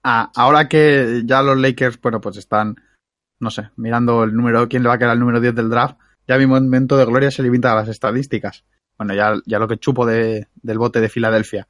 [0.03, 2.77] Ah, ahora que ya los Lakers, bueno, pues están,
[3.39, 5.97] no sé, mirando el número, quién le va a quedar el número 10 del draft,
[6.27, 8.63] ya mi momento de gloria se limita a las estadísticas.
[8.97, 11.67] Bueno, ya, lo que chupo de, del bote de Filadelfia.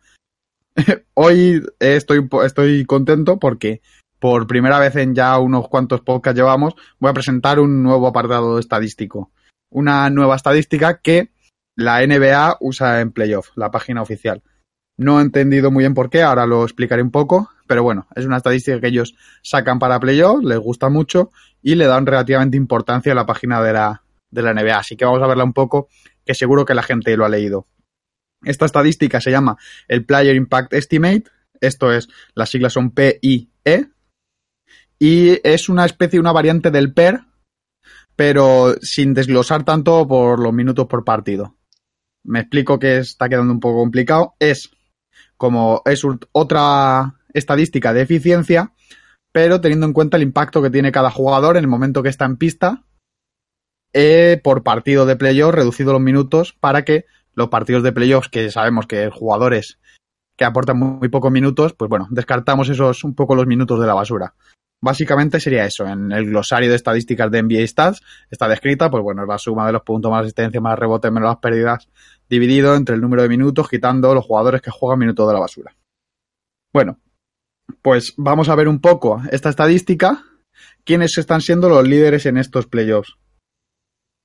[1.13, 3.81] Hoy estoy, estoy contento porque
[4.19, 8.59] por primera vez en ya unos cuantos podcasts llevamos, voy a presentar un nuevo apartado
[8.59, 9.31] estadístico.
[9.69, 11.31] Una nueva estadística que
[11.75, 14.43] la NBA usa en Playoff, la página oficial.
[14.97, 18.25] No he entendido muy bien por qué, ahora lo explicaré un poco, pero bueno, es
[18.25, 21.31] una estadística que ellos sacan para Playoff, les gusta mucho
[21.63, 24.00] y le dan relativamente importancia a la página de la,
[24.31, 24.77] de la NBA.
[24.77, 25.89] Así que vamos a verla un poco,
[26.25, 27.67] que seguro que la gente lo ha leído.
[28.43, 29.57] Esta estadística se llama
[29.87, 31.25] el Player Impact Estimate,
[31.59, 33.49] esto es, las siglas son PIE,
[34.97, 37.21] y es una especie, una variante del PER,
[38.15, 41.55] pero sin desglosar tanto por los minutos por partido.
[42.23, 44.35] Me explico que está quedando un poco complicado.
[44.39, 44.71] Es
[45.37, 48.73] como es otra estadística de eficiencia,
[49.31, 52.25] pero teniendo en cuenta el impacto que tiene cada jugador en el momento que está
[52.25, 52.83] en pista
[53.93, 58.51] eh, por partido de playoff, reducido los minutos para que los partidos de playoffs que
[58.51, 59.79] sabemos que jugadores
[60.37, 63.93] que aportan muy, pocos minutos, pues bueno, descartamos esos un poco los minutos de la
[63.93, 64.33] basura.
[64.83, 65.85] Básicamente sería eso.
[65.85, 69.67] En el glosario de estadísticas de NBA Stats está descrita, pues bueno, es la suma
[69.67, 71.87] de los puntos más asistencia, más rebotes, menos las pérdidas,
[72.27, 75.75] dividido entre el número de minutos, quitando los jugadores que juegan minutos de la basura.
[76.73, 76.97] Bueno,
[77.83, 80.23] pues vamos a ver un poco esta estadística,
[80.83, 83.15] quiénes están siendo los líderes en estos playoffs.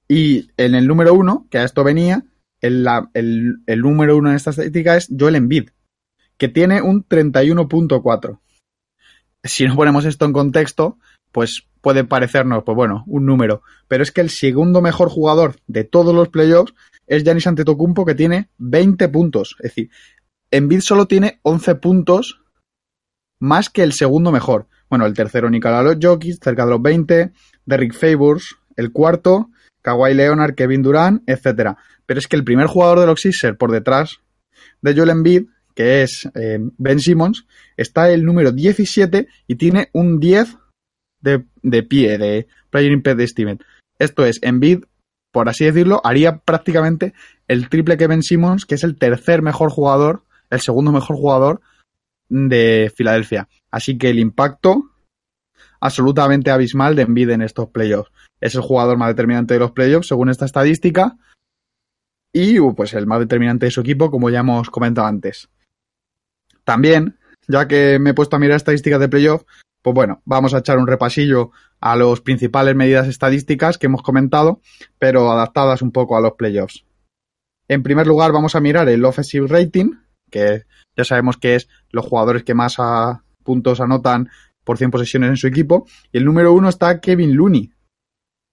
[0.09, 2.25] Y en el número uno, que a esto venía,
[2.61, 5.71] el, el número uno en esta estadística es Joel Embiid,
[6.37, 8.39] que tiene un 31.4
[9.49, 10.99] si no ponemos esto en contexto,
[11.33, 13.63] pues puede parecernos, pues bueno, un número.
[13.89, 16.75] Pero es que el segundo mejor jugador de todos los playoffs
[17.07, 19.57] es Giannis Antetokounmpo, que tiene 20 puntos.
[19.61, 19.91] Es decir,
[20.51, 22.41] Embiid solo tiene 11 puntos
[23.39, 24.67] más que el segundo mejor.
[24.89, 27.33] Bueno, el tercero Nicolás Jokic, cerca de los 20,
[27.65, 29.51] Derrick Favors, el cuarto,
[29.87, 31.79] Kawhi Leonard, Kevin Durant, etcétera.
[32.05, 34.19] Pero es que el primer jugador de los Sixers por detrás
[34.83, 35.45] de Joel Embiid
[35.77, 40.57] que es eh, Ben Simmons, está el número 17 y tiene un 10
[41.21, 43.65] de, pie, de Player Impact Estimate.
[43.99, 44.85] Esto es, Embiid,
[45.31, 47.13] por así decirlo, haría prácticamente
[47.47, 51.61] el triple que Ben Simmons, que es el tercer mejor jugador, el segundo mejor jugador
[52.31, 53.49] de Filadelfia.
[53.71, 54.93] Así que el impacto
[55.87, 58.13] absolutamente abismal de Embiid en estos playoffs.
[58.41, 61.17] Es el jugador más determinante de los playoffs, según esta estadística,
[62.33, 65.49] y pues el más determinante de su equipo, como ya hemos comentado antes.
[66.65, 67.19] También,
[67.49, 69.45] ya que me he puesto a mirar estadísticas de playoff,
[69.81, 74.61] pues bueno, vamos a echar un repasillo a las principales medidas estadísticas que hemos comentado,
[74.99, 76.85] pero adaptadas un poco a los playoffs.
[77.69, 79.93] En primer lugar, vamos a mirar el offensive rating,
[80.31, 80.65] que
[80.97, 82.77] ya sabemos que es los jugadores que más
[83.45, 84.29] puntos anotan
[84.67, 85.87] por 100 posesiones en su equipo.
[86.13, 87.73] Y el número uno está Kevin Looney.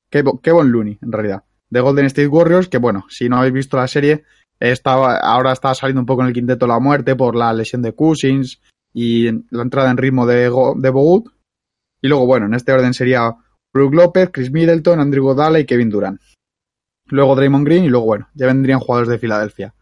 [0.10, 1.44] Kevin Looney, en realidad.
[1.70, 4.24] De Golden State Warriors, que bueno, si no habéis visto la serie,
[4.60, 7.96] estaba, ahora está saliendo un poco en el quinteto la muerte por la lesión de
[7.96, 8.62] Cousins
[8.94, 11.34] y la entrada en ritmo de, de Bogut.
[12.00, 13.36] Y luego, bueno, en este orden sería
[13.74, 16.22] Brook López, Chris Middleton, Andrew Godala y Kevin Durant.
[17.08, 19.74] Luego Draymond Green y luego, bueno, ya vendrían jugadores de Filadelfia.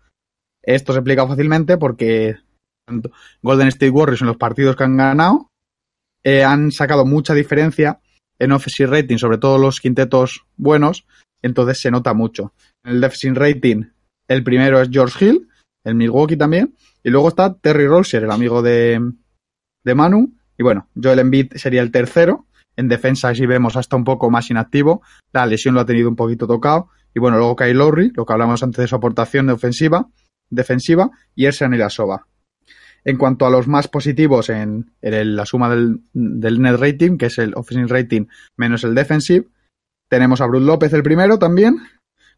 [0.64, 2.38] Esto se explica fácilmente porque
[3.42, 5.51] Golden State Warriors en los partidos que han ganado
[6.24, 8.00] eh, han sacado mucha diferencia
[8.40, 11.06] en offensive rating, sobre todo los quintetos buenos,
[11.42, 12.54] entonces se nota mucho.
[12.84, 13.86] En el defensive rating
[14.32, 15.50] el primero es George Hill,
[15.84, 16.74] el Milwaukee también.
[17.04, 19.12] Y luego está Terry Rozier, el amigo de,
[19.84, 20.34] de Manu.
[20.58, 22.46] Y bueno, Joel Embiid sería el tercero.
[22.78, 25.02] En defensa, si vemos, hasta un poco más inactivo.
[25.34, 26.88] La lesión lo ha tenido un poquito tocado.
[27.14, 30.08] Y bueno, luego Kyle Lowry, lo que hablamos antes de su aportación de ofensiva,
[30.50, 32.26] defensiva, y Ersan Ilasova.
[33.04, 37.54] En cuanto a los más positivos en, la suma del, net rating, que es el
[37.56, 38.26] offensive rating
[38.58, 39.48] menos el defensive,
[40.10, 41.78] tenemos a Bruce López el primero también,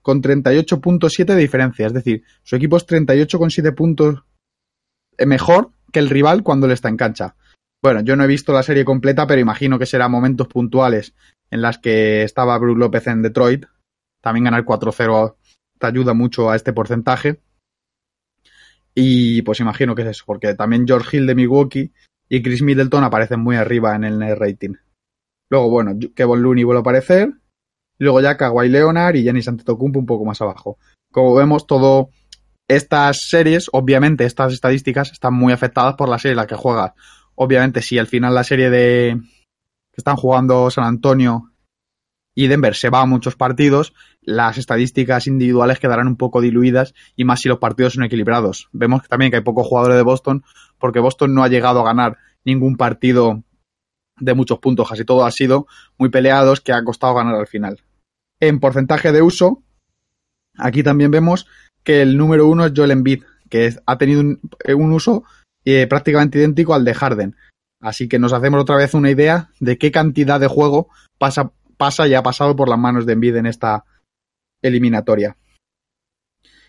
[0.02, 1.88] con 38.7 de diferencia.
[1.88, 4.24] Es decir, su equipo es 38,7 puntos
[5.26, 7.36] mejor que el rival cuando le está en cancha.
[7.82, 11.14] Bueno, yo no he visto la serie completa, pero imagino que será momentos puntuales
[11.52, 13.66] en las que estaba Bruce López en Detroit.
[14.22, 15.36] También ganar 4-0
[15.78, 17.42] te ayuda mucho a este porcentaje.
[18.96, 21.92] Y pues imagino que es eso, porque también George Hill de Milwaukee
[22.30, 24.76] y Chris Middleton aparecen muy arriba en el net rating.
[25.50, 27.34] Luego, bueno, Kevin Looney vuelve a aparecer.
[28.00, 30.78] Luego ya Kawhi Leonard y Giannis Antetokounmpo un poco más abajo.
[31.12, 32.10] Como vemos, todo
[32.68, 36.94] estas series, obviamente estas estadísticas están muy afectadas por la serie en la que juegas.
[37.36, 39.20] Obviamente, si al final la serie de
[39.92, 41.52] que están jugando San Antonio
[42.34, 43.94] y Denver se va a muchos partidos,
[44.26, 48.70] las estadísticas individuales quedarán un poco diluidas y más si los partidos son equilibrados.
[48.72, 50.44] Vemos también que hay pocos jugadores de Boston
[50.80, 53.44] porque Boston no ha llegado a ganar ningún partido
[54.20, 55.68] de muchos puntos, casi todo ha sido
[55.98, 57.82] muy peleados que ha costado ganar al final.
[58.40, 59.64] En porcentaje de uso,
[60.58, 61.48] aquí también vemos
[61.84, 65.24] que el número uno es Joel Embiid, que ha tenido un, uso
[65.66, 67.36] eh, prácticamente idéntico al de Harden.
[67.82, 72.08] Así que nos hacemos otra vez una idea de qué cantidad de juego pasa, pasa
[72.08, 73.84] y ha pasado por las manos de Envid en esta
[74.64, 75.38] eliminatoria.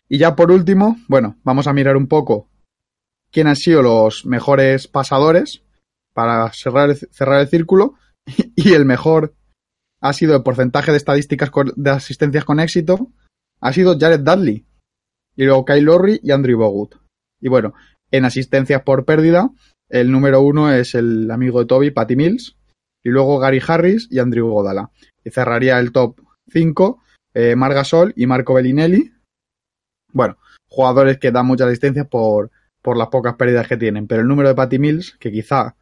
[0.08, 2.48] Y ya por último, bueno, vamos a mirar un poco
[3.30, 5.62] quién han sido los mejores pasadores
[6.12, 7.94] para cerrar, cerrar el círculo
[8.54, 9.34] y el mejor
[10.02, 13.10] ha sido el porcentaje de estadísticas de asistencias con éxito
[13.60, 14.66] ha sido Jared Dudley
[15.36, 16.96] y luego Kyle Lowry y Andrew Bogut.
[17.40, 17.72] Y bueno,
[18.10, 19.50] en asistencias por pérdida,
[19.88, 22.56] el número uno es el amigo de Toby, Patty Mills,
[23.02, 24.90] y luego Gary Harris y Andrew Godala.
[25.24, 27.02] Y cerraría el top 5,
[27.34, 29.12] eh, Margasol y Marco Bellinelli.
[30.12, 34.28] Bueno, jugadores que dan muchas asistencias por, por las pocas pérdidas que tienen, pero el
[34.28, 35.76] número de Patty Mills, que quizá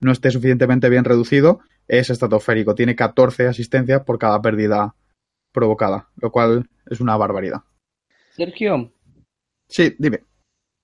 [0.00, 2.74] no esté suficientemente bien reducido, es estratosférico.
[2.74, 4.94] Tiene 14 asistencias por cada pérdida
[5.52, 7.62] provocada, lo cual es una barbaridad.
[8.30, 8.92] Sergio.
[9.68, 10.20] Sí, dime.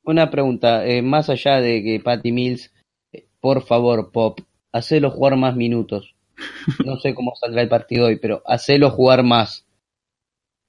[0.05, 2.73] Una pregunta, eh, más allá de que Patty Mills,
[3.13, 4.41] eh, por favor, Pop,
[4.73, 6.15] hacelo jugar más minutos.
[6.87, 9.67] No sé cómo saldrá el partido hoy, pero hacelo jugar más.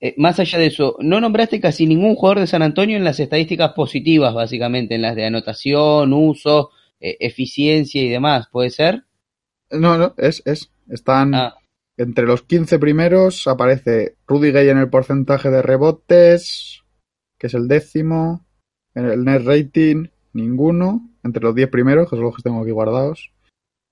[0.01, 3.19] Eh, más allá de eso, no nombraste casi ningún jugador de San Antonio en las
[3.19, 9.05] estadísticas positivas, básicamente, en las de anotación, uso, eficiencia y demás, ¿puede ser?
[9.71, 10.71] No, no, es, es.
[10.89, 11.55] Están ah.
[11.97, 16.83] entre los 15 primeros, aparece Rudy Gay en el porcentaje de rebotes,
[17.37, 18.45] que es el décimo.
[18.93, 21.09] En el net rating, ninguno.
[21.23, 23.31] Entre los 10 primeros, que son los que tengo aquí guardados.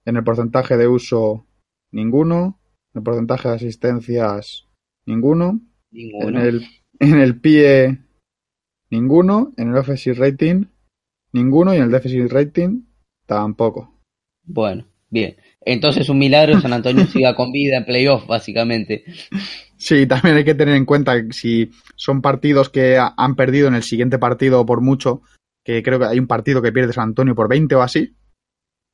[0.03, 1.45] En el porcentaje de uso,
[1.91, 2.59] ninguno.
[2.93, 4.67] En el porcentaje de asistencias,
[5.05, 5.61] ninguno.
[5.91, 6.65] En el,
[6.99, 7.99] en el pie,
[8.89, 9.53] ninguno.
[9.57, 10.65] En el offensive rating,
[11.31, 11.73] ninguno.
[11.73, 12.83] Y en el defensive rating,
[13.25, 13.99] tampoco.
[14.43, 15.35] Bueno, bien.
[15.61, 19.03] Entonces un milagro San Antonio siga con vida en playoff, básicamente.
[19.77, 23.75] Sí, también hay que tener en cuenta que si son partidos que han perdido en
[23.75, 25.21] el siguiente partido por mucho,
[25.63, 28.15] que creo que hay un partido que pierde San Antonio por 20 o así.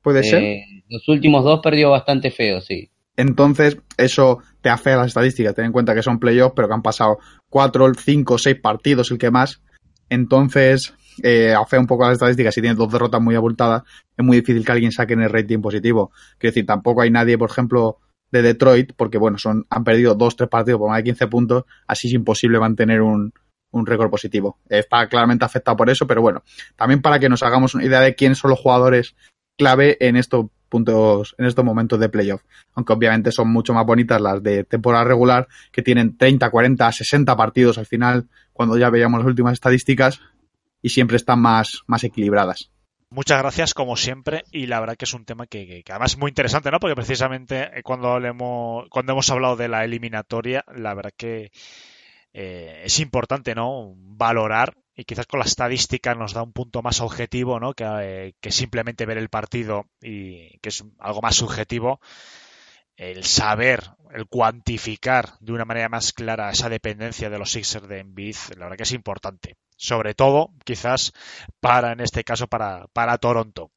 [0.01, 0.43] ¿Puede ser?
[0.43, 2.91] Eh, los últimos dos perdió bastante feo, sí.
[3.17, 5.55] Entonces, eso te afea las estadísticas.
[5.55, 9.17] Ten en cuenta que son playoffs, pero que han pasado 4, 5, 6 partidos, el
[9.17, 9.61] que más.
[10.09, 10.93] Entonces,
[11.23, 12.53] eh, afea un poco las estadísticas.
[12.53, 13.83] Si tienes dos derrotas muy abultadas,
[14.17, 16.11] es muy difícil que alguien saque en el rating positivo.
[16.37, 17.99] Quiero decir, tampoco hay nadie, por ejemplo,
[18.31, 21.63] de Detroit, porque bueno, son, han perdido dos, tres partidos por más de 15 puntos,
[21.87, 23.33] así es imposible mantener un,
[23.71, 24.59] un récord positivo.
[24.67, 26.43] Está claramente afectado por eso, pero bueno,
[26.75, 29.15] también para que nos hagamos una idea de quiénes son los jugadores
[29.57, 32.41] clave en estos puntos, en estos momentos de playoff.
[32.73, 37.35] Aunque obviamente son mucho más bonitas las de temporada regular, que tienen 30, 40, 60
[37.35, 40.21] partidos al final, cuando ya veíamos las últimas estadísticas,
[40.81, 42.71] y siempre están más, más equilibradas.
[43.09, 46.29] Muchas gracias, como siempre, y la verdad que es un tema que, además es muy
[46.29, 46.79] interesante, ¿no?
[46.79, 51.51] Porque precisamente eh, cuando, hemos, cuando hemos hablado de la eliminatoria, la verdad que
[52.33, 53.93] eh, es importante, ¿no?
[53.95, 57.73] Valorar y quizás con la estadística nos da un punto más objetivo, ¿no?
[57.73, 61.99] Que, eh, que simplemente ver el partido y que es algo más subjetivo
[62.97, 67.99] el saber, el cuantificar de una manera más clara esa dependencia de los Sixers de
[67.99, 69.57] Embiid, la verdad que es importante.
[69.75, 71.11] Sobre todo, quizás,
[71.59, 73.71] para, en este caso, para, para Toronto.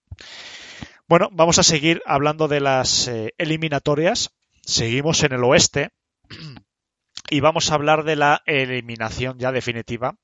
[1.08, 4.30] Bueno, vamos a seguir hablando de las eh, eliminatorias.
[4.62, 5.90] Seguimos en el oeste
[7.30, 10.16] y vamos a hablar de la eliminación ya definitiva.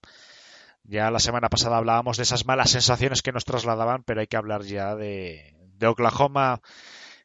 [0.84, 4.36] Ya la semana pasada hablábamos de esas malas sensaciones que nos trasladaban, pero hay que
[4.36, 6.60] hablar ya de, Oklahoma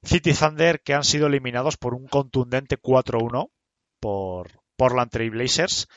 [0.04, 3.50] City Thunder que han sido eliminados por un contundente 4-1
[4.00, 5.88] por Portland Trail Blazers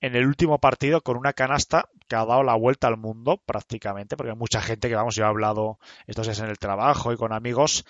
[0.00, 4.16] en el último partido con una canasta que ha dado la vuelta al mundo prácticamente,
[4.16, 7.16] porque hay mucha gente que, vamos, yo he hablado estos es en el trabajo y
[7.16, 7.84] con amigos,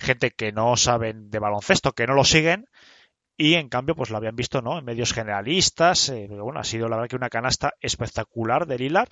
[0.00, 2.66] gente que no saben de baloncesto, que no lo siguen,
[3.36, 6.64] y en cambio pues lo habían visto no en medios generalistas eh, pero bueno ha
[6.64, 9.10] sido la verdad que una canasta espectacular de Lillard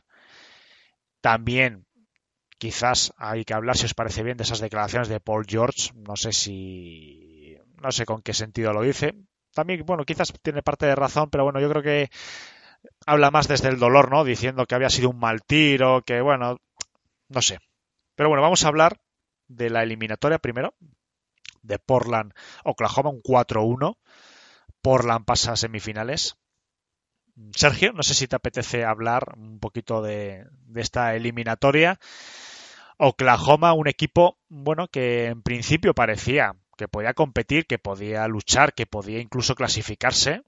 [1.20, 1.86] también
[2.60, 5.92] Quizás hay que hablar, si os parece bien, de esas declaraciones de Paul George.
[5.94, 7.56] No sé si.
[7.82, 9.14] No sé con qué sentido lo dice.
[9.54, 12.10] También, bueno, quizás tiene parte de razón, pero bueno, yo creo que
[13.06, 14.24] habla más desde el dolor, ¿no?
[14.24, 16.58] Diciendo que había sido un mal tiro, que bueno,
[17.30, 17.60] no sé.
[18.14, 18.98] Pero bueno, vamos a hablar
[19.48, 20.74] de la eliminatoria primero,
[21.62, 22.32] de Portland,
[22.64, 23.96] Oklahoma, un 4-1.
[24.82, 26.36] Portland pasa a semifinales.
[27.54, 31.98] Sergio, no sé si te apetece hablar un poquito de, de esta eliminatoria
[33.02, 38.84] Oklahoma, un equipo, bueno, que en principio parecía que podía competir, que podía luchar, que
[38.84, 40.42] podía incluso clasificarse,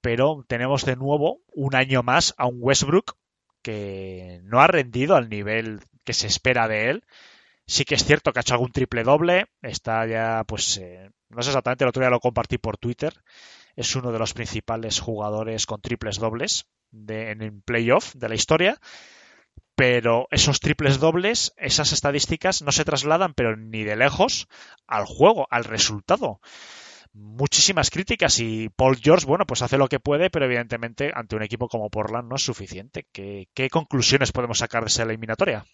[0.00, 3.16] pero tenemos de nuevo un año más a un Westbrook
[3.62, 7.04] que no ha rendido al nivel que se espera de él.
[7.66, 11.42] Sí que es cierto que ha hecho algún triple doble, está ya, pues, eh, no
[11.42, 13.14] sé exactamente, el otro día lo compartí por Twitter,
[13.74, 18.34] es uno de los principales jugadores con triples dobles de, en el playoff de la
[18.34, 18.78] historia
[19.74, 24.46] pero esos triples dobles, esas estadísticas no se trasladan, pero ni de lejos,
[24.86, 26.40] al juego, al resultado.
[27.12, 31.42] Muchísimas críticas y Paul George, bueno, pues hace lo que puede, pero evidentemente ante un
[31.42, 33.06] equipo como Portland no es suficiente.
[33.12, 35.64] ¿Qué, qué conclusiones podemos sacar de esa eliminatoria?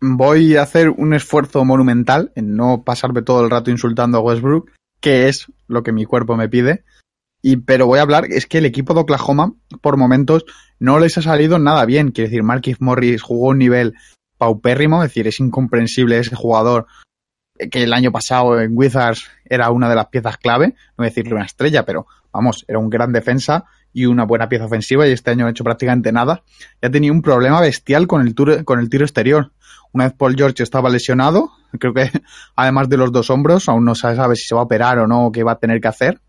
[0.00, 4.70] Voy a hacer un esfuerzo monumental en no pasarme todo el rato insultando a Westbrook,
[5.00, 6.84] que es lo que mi cuerpo me pide.
[7.42, 10.44] Y, pero voy a hablar, es que el equipo de Oklahoma, por momentos,
[10.78, 12.10] no les ha salido nada bien.
[12.10, 13.94] Quiero decir, Marquis Morris jugó un nivel
[14.36, 16.86] paupérrimo, es decir, es incomprensible ese jugador
[17.70, 21.10] que el año pasado en Wizards era una de las piezas clave, no voy a
[21.10, 23.64] decirle una estrella, pero vamos, era un gran defensa
[23.96, 26.42] y una buena pieza ofensiva y este año no ha hecho prácticamente nada.
[26.82, 29.52] Y ha tenido un problema bestial con el, tiro, con el tiro exterior.
[29.90, 32.10] Una vez Paul George estaba lesionado, creo que
[32.56, 35.06] además de los dos hombros, aún no se sabe si se va a operar o
[35.06, 36.20] no, o qué va a tener que hacer.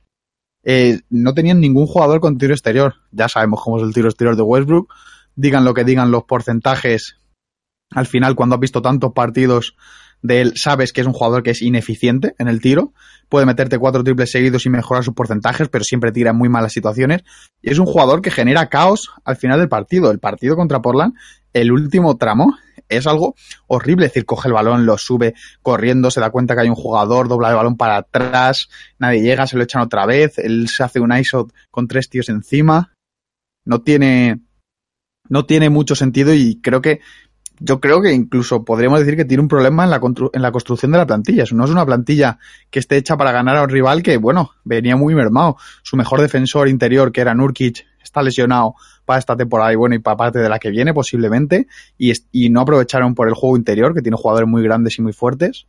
[0.63, 2.95] Eh, no tenían ningún jugador con tiro exterior.
[3.11, 4.93] Ya sabemos cómo es el tiro exterior de Westbrook.
[5.35, 7.17] Digan lo que digan los porcentajes.
[7.91, 9.75] Al final, cuando has visto tantos partidos
[10.21, 12.93] de él, sabes que es un jugador que es ineficiente en el tiro.
[13.29, 16.73] Puede meterte cuatro triples seguidos y mejorar sus porcentajes, pero siempre tira en muy malas
[16.73, 17.23] situaciones.
[17.61, 20.11] Y es un jugador que genera caos al final del partido.
[20.11, 21.13] El partido contra Portland,
[21.53, 22.57] el último tramo,
[22.89, 23.35] es algo
[23.67, 24.05] horrible.
[24.05, 27.27] Es decir, coge el balón, lo sube corriendo, se da cuenta que hay un jugador,
[27.27, 30.99] dobla el balón para atrás, nadie llega, se lo echan otra vez, él se hace
[30.99, 32.93] un ISO con tres tíos encima.
[33.65, 34.39] No tiene,
[35.29, 37.01] no tiene mucho sentido y creo que
[37.59, 40.01] yo creo que incluso podríamos decir que tiene un problema en la,
[40.33, 41.43] en la construcción de la plantilla.
[41.51, 42.39] No es una plantilla
[42.69, 45.57] que esté hecha para ganar a un rival que, bueno, venía muy mermado.
[45.83, 49.99] Su mejor defensor interior, que era Nurkic, está lesionado para esta temporada y bueno, y
[49.99, 51.67] para parte de la que viene posiblemente.
[51.97, 55.13] Y, y no aprovecharon por el juego interior, que tiene jugadores muy grandes y muy
[55.13, 55.67] fuertes.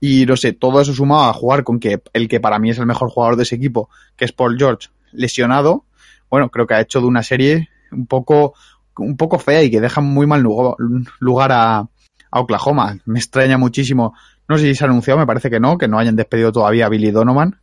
[0.00, 2.78] Y no sé, todo eso sumado a jugar con que el que para mí es
[2.78, 5.84] el mejor jugador de ese equipo, que es Paul George, lesionado,
[6.28, 8.54] bueno, creo que ha hecho de una serie un poco
[8.98, 11.88] un poco fea y que deja muy mal lugar a,
[12.30, 12.98] a Oklahoma.
[13.06, 14.14] Me extraña muchísimo.
[14.48, 16.86] No sé si se ha anunciado, me parece que no, que no hayan despedido todavía
[16.86, 17.60] a Billy Donovan.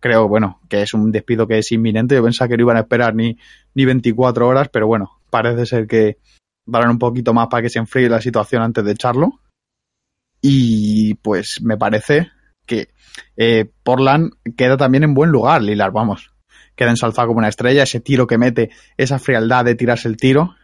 [0.00, 2.14] Creo, bueno, que es un despido que es inminente.
[2.14, 3.38] Yo pensaba que no iban a esperar ni,
[3.74, 6.18] ni 24 horas, pero bueno, parece ser que
[6.66, 9.40] darán un poquito más para que se enfríe la situación antes de echarlo.
[10.40, 12.30] Y pues me parece
[12.66, 12.88] que
[13.36, 16.32] eh, Portland queda también en buen lugar, Lilar, vamos.
[16.76, 20.54] Queda ensalzado como una estrella, ese tiro que mete, esa frialdad de tirarse el tiro,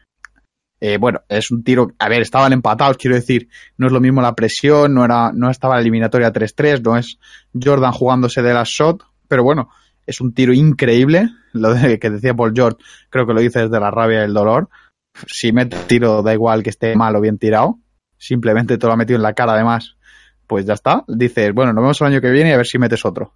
[0.80, 4.22] eh, bueno, es un tiro, a ver, estaban empatados, quiero decir, no es lo mismo
[4.22, 7.18] la presión, no era, no estaba la eliminatoria 3-3, no es
[7.52, 9.68] Jordan jugándose de la shot, pero bueno,
[10.06, 12.78] es un tiro increíble, lo de, que decía Paul George,
[13.10, 14.68] creo que lo dice desde la rabia y el dolor.
[15.26, 17.78] Si mete el tiro, da igual que esté mal o bien tirado,
[18.16, 19.96] simplemente te lo ha metido en la cara además,
[20.46, 21.04] pues ya está.
[21.08, 23.34] Dices, bueno, nos vemos el año que viene y a ver si metes otro.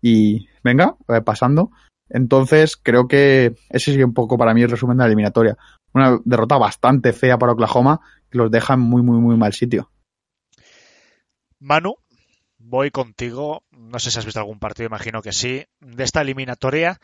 [0.00, 1.70] Y venga, pasando.
[2.08, 5.58] Entonces, creo que ese sería un poco para mí el resumen de la eliminatoria
[5.92, 9.90] una derrota bastante fea para Oklahoma que los deja en muy, muy, muy mal sitio.
[11.58, 11.96] Manu,
[12.58, 13.64] voy contigo.
[13.70, 15.66] No sé si has visto algún partido, imagino que sí.
[15.80, 17.00] De esta eliminatoria,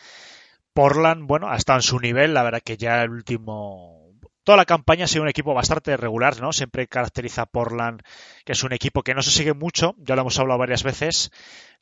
[0.72, 2.34] Portland, bueno, ha estado en su nivel.
[2.34, 4.03] La verdad que ya el último.
[4.45, 6.53] Toda la campaña ha sido un equipo bastante regular, ¿no?
[6.53, 8.03] Siempre caracteriza a Portland,
[8.45, 11.32] que es un equipo que no se sigue mucho, ya lo hemos hablado varias veces.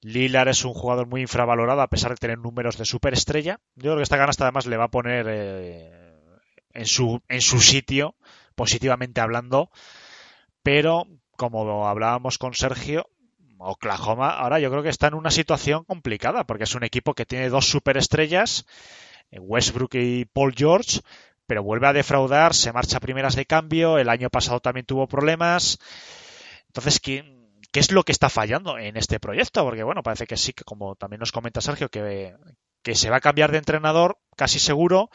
[0.01, 3.61] Lilar es un jugador muy infravalorado a pesar de tener números de superestrella.
[3.75, 6.04] Yo creo que esta ganasta además le va a poner eh,
[6.75, 8.15] en su, en su sitio,
[8.55, 9.71] positivamente hablando,
[10.63, 11.07] pero
[11.37, 13.09] como hablábamos con Sergio,
[13.59, 17.27] Oklahoma ahora yo creo que está en una situación complicada, porque es un equipo que
[17.27, 18.67] tiene dos superestrellas,
[19.31, 21.01] eh, Westbrook y Paul George,
[21.47, 25.07] pero vuelve a defraudar, se marcha a primeras de cambio, el año pasado también tuvo
[25.07, 25.79] problemas.
[26.69, 27.25] Entonces, ¿qué,
[27.71, 29.63] ¿qué es lo que está fallando en este proyecto?
[29.65, 32.35] Porque bueno, parece que sí, que como también nos comenta Sergio, que,
[32.83, 35.11] que se va a cambiar de entrenador, casi seguro,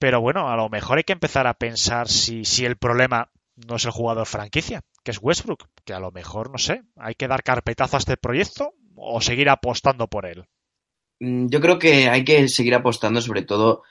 [0.00, 3.76] pero bueno, a lo mejor hay que empezar a pensar si, si el problema no
[3.76, 7.28] es el jugador franquicia, que es Westbrook, que a lo mejor, no sé, hay que
[7.28, 10.46] dar carpetazo a este proyecto o seguir apostando por él.
[11.20, 13.82] Mm, yo creo que hay que seguir apostando, sobre todo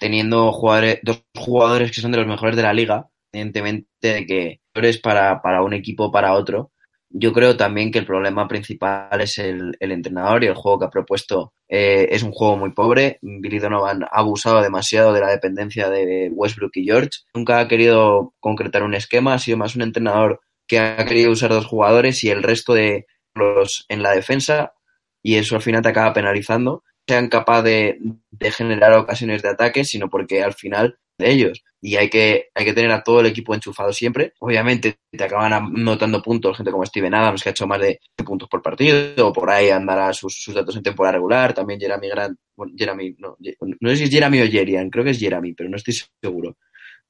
[0.00, 4.60] teniendo jugadores, dos jugadores que son de los mejores de la liga, evidentemente de que
[5.02, 6.70] para, para un equipo para otro,
[7.10, 10.90] yo creo también que el problema principal es el, entrenador y el juego que ha
[10.90, 13.18] propuesto eh, es un juego muy pobre.
[13.22, 17.10] Billy Donovan ha abusado demasiado de la dependencia de Westbrook y George.
[17.34, 21.50] Nunca ha querido concretar un esquema, ha sido más un entrenador que ha querido usar
[21.50, 24.74] dos jugadores y el resto de los en la defensa
[25.22, 26.84] y eso al final te acaba penalizando.
[27.06, 27.98] Sean capaz de,
[28.30, 31.64] de generar ocasiones de ataque, sino porque al final de ellos.
[31.80, 34.32] Y hay que, hay que tener a todo el equipo enchufado siempre.
[34.40, 38.48] Obviamente te acaban anotando puntos gente como Steven Adams, que ha hecho más de puntos
[38.48, 41.54] por partido, o por ahí andará sus, sus datos en temporada regular.
[41.54, 43.36] También Jeremy Grant, bueno, Jeremy, no,
[43.80, 46.56] no sé si es Jeremy o Jerian, creo que es Jeremy, pero no estoy seguro.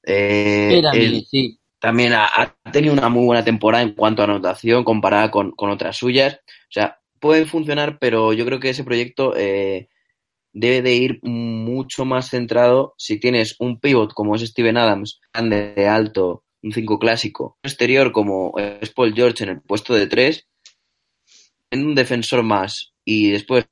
[0.05, 1.59] Eh, él mí, sí.
[1.79, 5.71] también ha, ha tenido una muy buena temporada en cuanto a anotación comparada con, con
[5.71, 6.35] otras suyas.
[6.45, 9.89] O sea, puede funcionar, pero yo creo que ese proyecto eh,
[10.53, 15.87] debe de ir mucho más centrado si tienes un pivot como es Steven Adams, grande,
[15.87, 20.47] alto, un 5 clásico, exterior como es Paul George en el puesto de 3,
[21.71, 23.67] en un defensor más y después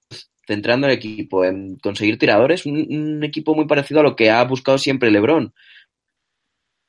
[0.45, 4.43] centrando el equipo en conseguir tiradores, un, un equipo muy parecido a lo que ha
[4.43, 5.53] buscado siempre LeBron.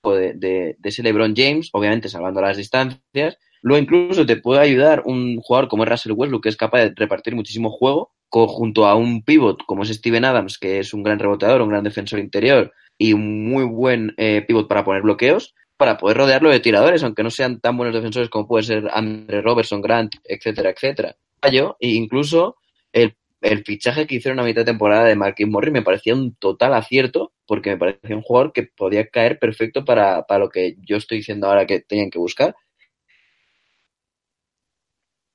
[0.05, 5.03] De, de, de ese LeBron James, obviamente salvando las distancias, Luego incluso te puede ayudar
[5.05, 8.95] un jugador como es Russell Westbrook, que es capaz de repartir muchísimo juego, junto a
[8.95, 12.72] un pivot como es Steven Adams, que es un gran reboteador, un gran defensor interior
[12.97, 17.22] y un muy buen eh, pivot para poner bloqueos, para poder rodearlo de tiradores, aunque
[17.22, 21.16] no sean tan buenos defensores como puede ser Andre Robertson, Grant, etcétera, etcétera.
[21.41, 22.57] E incluso
[22.93, 26.35] el, el fichaje que hicieron a mitad de temporada de Marquis Morris me parecía un
[26.35, 30.76] total acierto, porque me parecía un jugador que podía caer perfecto para, para lo que
[30.85, 32.57] yo estoy diciendo ahora que tenían que buscar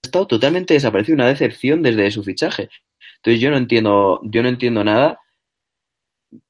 [0.04, 2.70] estado totalmente desaparecido, una decepción desde su fichaje.
[3.18, 5.20] Entonces yo no entiendo, yo no entiendo nada.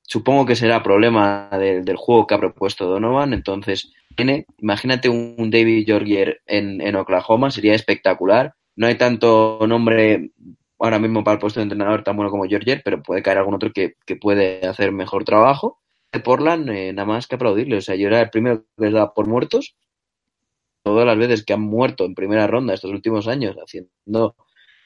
[0.01, 3.33] Supongo que será problema de, del juego que ha propuesto Donovan.
[3.33, 8.53] Entonces, tiene, imagínate un David Georgier en, en Oklahoma, sería espectacular.
[8.75, 10.31] No hay tanto nombre
[10.79, 13.55] ahora mismo para el puesto de entrenador tan bueno como Georgier, pero puede caer algún
[13.55, 15.79] otro que, que puede hacer mejor trabajo.
[16.23, 17.77] Portland, eh, nada más que aplaudirle.
[17.77, 19.75] O sea, yo era el primero que les daba por muertos
[20.83, 24.35] todas las veces que han muerto en primera ronda estos últimos años haciendo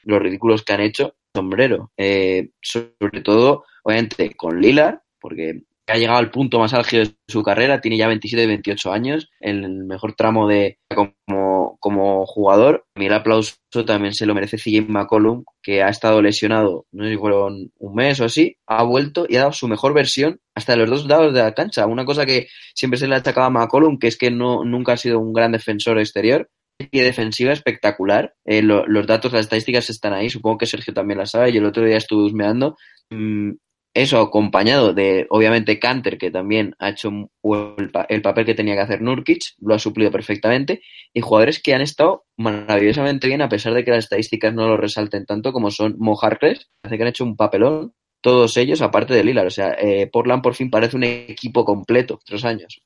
[0.04, 1.92] los ridículos que han hecho, sombrero.
[1.96, 5.62] Eh, sobre todo, obviamente, con Lillard, porque
[5.92, 9.30] ha llegado al punto más álgido de su carrera, tiene ya 27 y 28 años,
[9.40, 12.84] en el mejor tramo de como, como jugador.
[12.94, 17.04] A mí el aplauso también se lo merece CJ McCollum, que ha estado lesionado, no
[17.04, 20.40] sé si fueron un mes o así, ha vuelto y ha dado su mejor versión
[20.54, 21.86] hasta los dos lados de la cancha.
[21.86, 24.92] Una cosa que siempre se le ha achacado a McCollum, que es que no, nunca
[24.92, 28.34] ha sido un gran defensor exterior, y defensiva espectacular.
[28.44, 30.30] Eh, lo, los datos, las estadísticas están ahí.
[30.30, 31.52] Supongo que Sergio también las sabe.
[31.52, 32.76] Yo el otro día estuve husmeando.
[33.10, 33.52] Mm,
[33.94, 38.80] eso acompañado de, obviamente, Canter, que también ha hecho el, el, papel que tenía que
[38.80, 40.82] hacer Nurkic, lo ha suplido perfectamente,
[41.12, 44.76] y jugadores que han estado maravillosamente bien, a pesar de que las estadísticas no lo
[44.76, 49.24] resalten tanto, como son Mo Harkless, que han hecho un papelón, todos ellos, aparte de
[49.24, 49.46] Lillard.
[49.46, 52.80] O sea, eh, Portland por fin parece un equipo completo, tres años.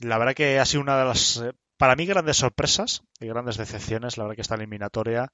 [0.00, 1.44] La verdad que ha sido una de las,
[1.76, 5.32] para mí, grandes sorpresas y grandes decepciones, la verdad que está eliminatoria.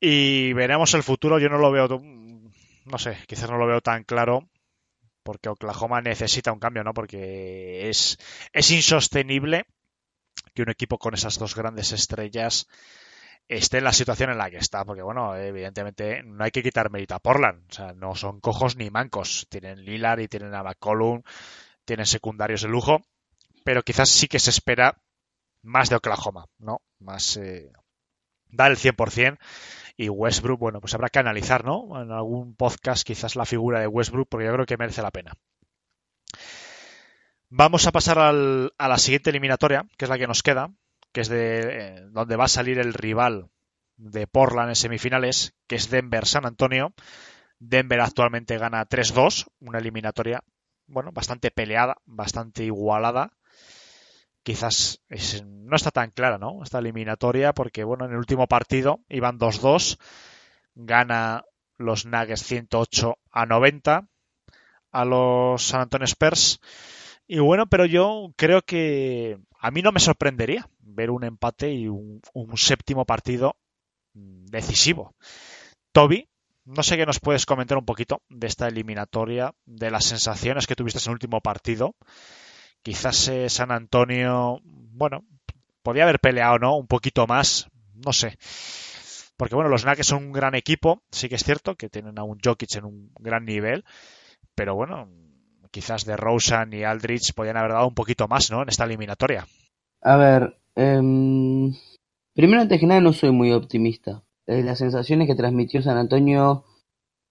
[0.00, 1.88] Y veremos el futuro, yo no lo veo
[2.86, 4.48] no sé, quizás no lo veo tan claro
[5.22, 6.94] porque Oklahoma necesita un cambio, ¿no?
[6.94, 8.16] Porque es,
[8.52, 9.64] es insostenible
[10.54, 12.68] que un equipo con esas dos grandes estrellas
[13.48, 16.90] esté en la situación en la que está, porque bueno, evidentemente no hay que quitar
[16.90, 20.62] mérito a Portland, o sea, no son cojos ni mancos, tienen Lillard y tienen a
[20.62, 21.22] McCollum,
[21.84, 23.02] tienen secundarios de lujo,
[23.64, 25.00] pero quizás sí que se espera
[25.62, 26.80] más de Oklahoma, ¿no?
[26.98, 27.72] Más eh,
[28.48, 29.38] dar el 100%
[29.96, 32.00] y Westbrook, bueno, pues habrá que analizar, ¿no?
[32.00, 35.32] En algún podcast quizás la figura de Westbrook, porque yo creo que merece la pena.
[37.48, 40.70] Vamos a pasar al, a la siguiente eliminatoria, que es la que nos queda,
[41.12, 43.48] que es de eh, donde va a salir el rival
[43.96, 46.92] de Portland en semifinales, que es Denver-San Antonio.
[47.58, 50.42] Denver actualmente gana 3-2, una eliminatoria,
[50.86, 53.35] bueno, bastante peleada, bastante igualada
[54.46, 56.62] quizás es, no está tan clara, ¿no?
[56.62, 59.98] Esta eliminatoria, porque bueno, en el último partido iban 2-2,
[60.76, 61.44] gana
[61.78, 64.08] los Nuggets 108 a 90
[64.92, 66.60] a los San Antonio Spurs.
[67.26, 71.88] Y bueno, pero yo creo que a mí no me sorprendería ver un empate y
[71.88, 73.56] un, un séptimo partido
[74.14, 75.16] decisivo.
[75.90, 76.28] Toby,
[76.64, 80.76] no sé qué nos puedes comentar un poquito de esta eliminatoria, de las sensaciones que
[80.76, 81.96] tuviste en el último partido
[82.86, 85.24] Quizás eh, San Antonio, bueno,
[85.82, 86.76] podía haber peleado, ¿no?
[86.76, 88.38] Un poquito más, no sé.
[89.36, 92.22] Porque bueno, los Nuggets son un gran equipo, sí que es cierto que tienen a
[92.22, 93.84] un Jokic en un gran nivel,
[94.54, 95.08] pero bueno,
[95.72, 98.62] quizás de Rosen y Aldrich podían haber dado un poquito más, ¿no?
[98.62, 99.48] En esta eliminatoria.
[100.02, 101.00] A ver, eh,
[102.34, 104.22] primero antes que nada no soy muy optimista.
[104.46, 106.62] Eh, las sensaciones que transmitió San Antonio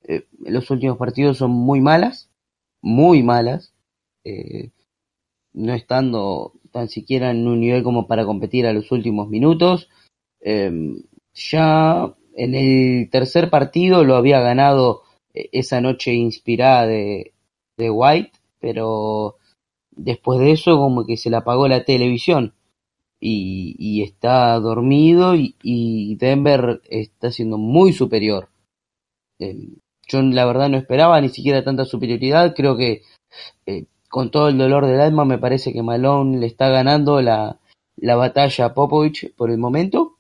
[0.04, 2.30] eh, en los últimos partidos son muy malas,
[2.82, 3.72] muy malas.
[5.56, 9.90] No estando tan siquiera en un nivel como para competir a los últimos minutos.
[10.42, 10.72] Eh,
[11.34, 15.04] ya en el tercer partido lo había ganado
[15.34, 17.34] eh, esa noche inspirada de,
[17.78, 19.38] de White, pero
[19.92, 22.54] después de eso como que se le apagó la televisión
[23.20, 28.50] y, está dormido y, Denver está siendo muy superior.
[29.40, 29.70] Eh,
[30.08, 33.02] yo la verdad no esperaba ni siquiera tanta superioridad, creo que
[33.66, 33.86] eh,
[34.16, 37.60] con todo el dolor del alma, me parece que Malone le está ganando la,
[37.98, 40.16] la batalla a Popovich por el momento.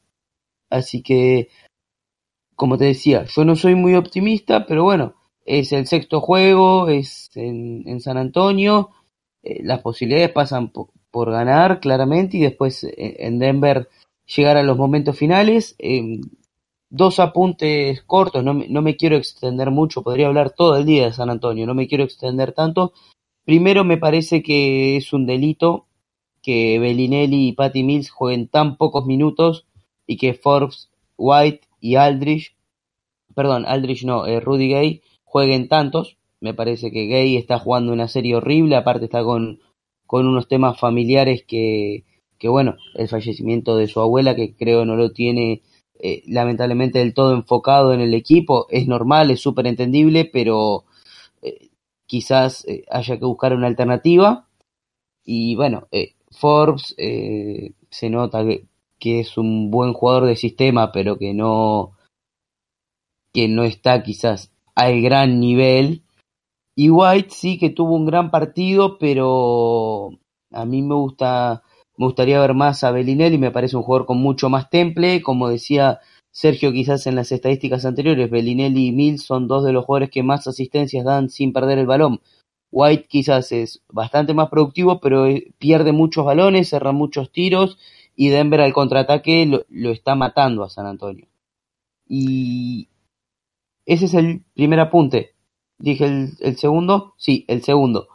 [0.69, 1.47] Así que,
[2.57, 5.13] como te decía, yo no soy muy optimista, pero bueno,
[5.45, 8.89] es el sexto juego, es en, en San Antonio,
[9.43, 13.87] eh, las posibilidades pasan po- por ganar claramente y después eh, en Denver
[14.25, 15.73] llegar a los momentos finales.
[15.79, 16.19] Eh,
[16.89, 21.05] dos apuntes cortos, no me, no me quiero extender mucho, podría hablar todo el día
[21.05, 22.91] de San Antonio, no me quiero extender tanto.
[23.45, 25.85] Primero me parece que es un delito
[26.41, 29.65] que Bellinelli y Patty Mills jueguen tan pocos minutos
[30.07, 32.55] y que Forbes, White y Aldridge,
[33.35, 36.17] perdón, Aldridge no, eh, Rudy Gay jueguen tantos.
[36.39, 39.59] Me parece que Gay está jugando una serie horrible, aparte está con,
[40.05, 42.03] con unos temas familiares que,
[42.37, 45.61] que, bueno, el fallecimiento de su abuela, que creo no lo tiene
[45.99, 50.85] eh, lamentablemente del todo enfocado en el equipo, es normal, es súper entendible, pero
[51.41, 51.69] eh,
[52.07, 54.47] quizás eh, haya que buscar una alternativa.
[55.23, 58.67] Y bueno, eh, Forbes eh, se nota que,
[58.99, 61.93] que es un buen jugador de sistema, pero que no,
[63.33, 66.03] que no está quizás al gran nivel.
[66.75, 70.11] Y White sí que tuvo un gran partido, pero
[70.51, 71.63] a mí me gusta,
[71.97, 75.49] me gustaría ver más a Bellinelli, me parece un jugador con mucho más temple, como
[75.49, 75.99] decía
[76.35, 80.21] Sergio quizás en las estadísticas anteriores, Bellinelli y Mills son dos de los jugadores que
[80.21, 82.19] más asistencias dan sin perder el balón.
[82.71, 87.77] White quizás es bastante más productivo, pero eh, pierde muchos balones, cerra muchos tiros
[88.17, 91.25] y Denver al contraataque lo, lo está matando a San Antonio.
[92.05, 92.89] Y
[93.85, 95.35] ese es el primer apunte.
[95.77, 98.09] Dije el, segundo, sí, el segundo.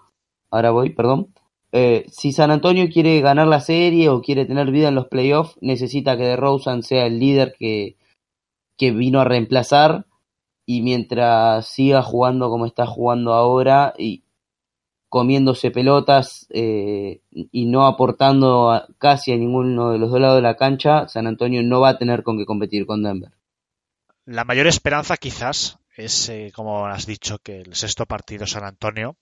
[0.50, 1.32] Ahora voy, perdón.
[1.72, 5.56] Eh, si San Antonio quiere ganar la serie o quiere tener vida en los playoffs,
[5.62, 7.96] necesita que DeRozan sea el líder que,
[8.80, 10.06] que vino a reemplazar
[10.64, 14.24] y mientras siga jugando como está jugando ahora y
[15.10, 20.42] comiéndose pelotas eh, y no aportando a, casi a ninguno de los dos lados de
[20.48, 23.32] la cancha, San Antonio no va a tener con qué competir con Denver.
[24.24, 29.18] La mayor esperanza quizás es, eh, como has dicho, que el sexto partido San Antonio,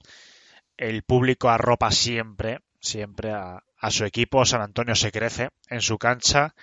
[0.77, 5.99] el público arropa siempre, siempre a, a su equipo, San Antonio se crece en su
[5.99, 6.55] cancha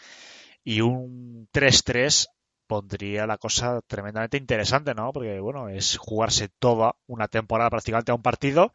[0.64, 2.28] y un 3-3
[2.68, 5.12] pondría la cosa tremendamente interesante, ¿no?
[5.14, 8.74] Porque, bueno, es jugarse toda una temporada prácticamente a un partido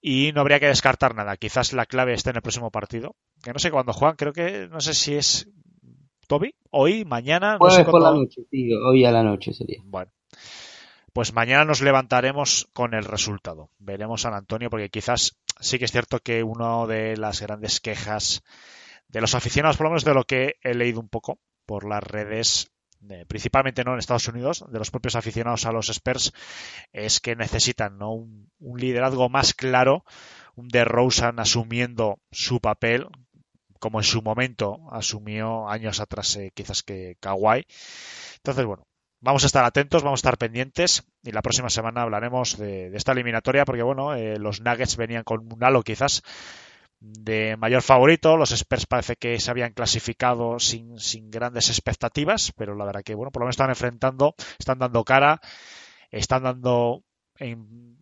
[0.00, 1.36] y no habría que descartar nada.
[1.36, 3.16] Quizás la clave esté en el próximo partido.
[3.42, 5.48] Que no sé cuándo juegan, creo que, no sé si es
[6.26, 7.58] Toby, hoy, mañana.
[7.58, 9.80] No sé por la noche, sí, hoy a la noche sería.
[9.84, 10.12] Bueno,
[11.12, 13.70] pues mañana nos levantaremos con el resultado.
[13.78, 18.42] Veremos San Antonio, porque quizás sí que es cierto que una de las grandes quejas
[19.08, 22.02] de los aficionados, por lo menos de lo que he leído un poco por las
[22.02, 22.70] redes,
[23.26, 26.32] principalmente no en Estados Unidos, de los propios aficionados a los Spurs,
[26.92, 28.12] es que necesitan ¿no?
[28.12, 30.04] un, liderazgo más claro,
[30.56, 33.06] un de Rosen asumiendo su papel,
[33.78, 37.66] como en su momento asumió años atrás eh, quizás que Kawhi.
[38.36, 38.86] Entonces, bueno,
[39.20, 42.96] vamos a estar atentos, vamos a estar pendientes y la próxima semana hablaremos de, de
[42.96, 46.22] esta eliminatoria porque, bueno, eh, los Nuggets venían con un halo quizás
[47.00, 48.36] de mayor favorito.
[48.36, 53.14] Los Spurs parece que se habían clasificado sin, sin grandes expectativas, pero la verdad que,
[53.14, 55.40] bueno, por lo menos están enfrentando, están dando cara,
[56.10, 57.04] están dando
[57.36, 57.96] en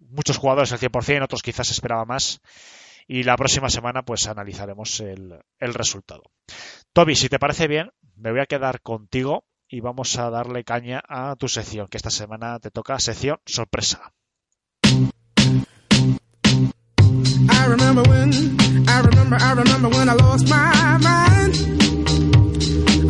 [0.00, 2.40] muchos jugadores el 100%, otros quizás esperaba más.
[3.08, 6.22] Y la próxima semana, pues analizaremos el, el resultado.
[6.92, 11.02] Toby, si te parece bien, me voy a quedar contigo y vamos a darle caña
[11.08, 14.12] a tu sección, que esta semana te toca sección sorpresa.
[17.66, 18.30] I remember when,
[18.88, 21.54] I remember, I remember when I lost my mind.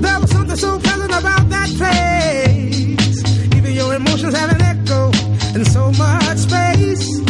[0.01, 3.23] There was something so pleasant about that place.
[3.55, 5.11] Even your emotions have an echo
[5.55, 7.21] in so much space.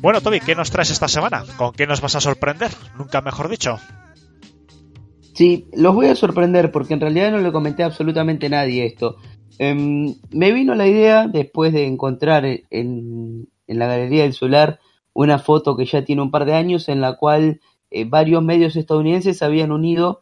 [0.00, 1.44] Bueno, Toby, ¿qué nos traes esta semana?
[1.56, 2.72] ¿Con qué nos vas a sorprender?
[2.98, 3.78] Nunca mejor dicho.
[5.34, 9.18] Sí, los voy a sorprender porque en realidad no le comenté a absolutamente nadie esto.
[9.58, 14.80] Em, me vino la idea después de encontrar en, la Galería del Solar
[15.12, 18.76] una foto que ya tiene un par de años en la cual eh, varios medios
[18.76, 20.20] estadounidenses se habían unido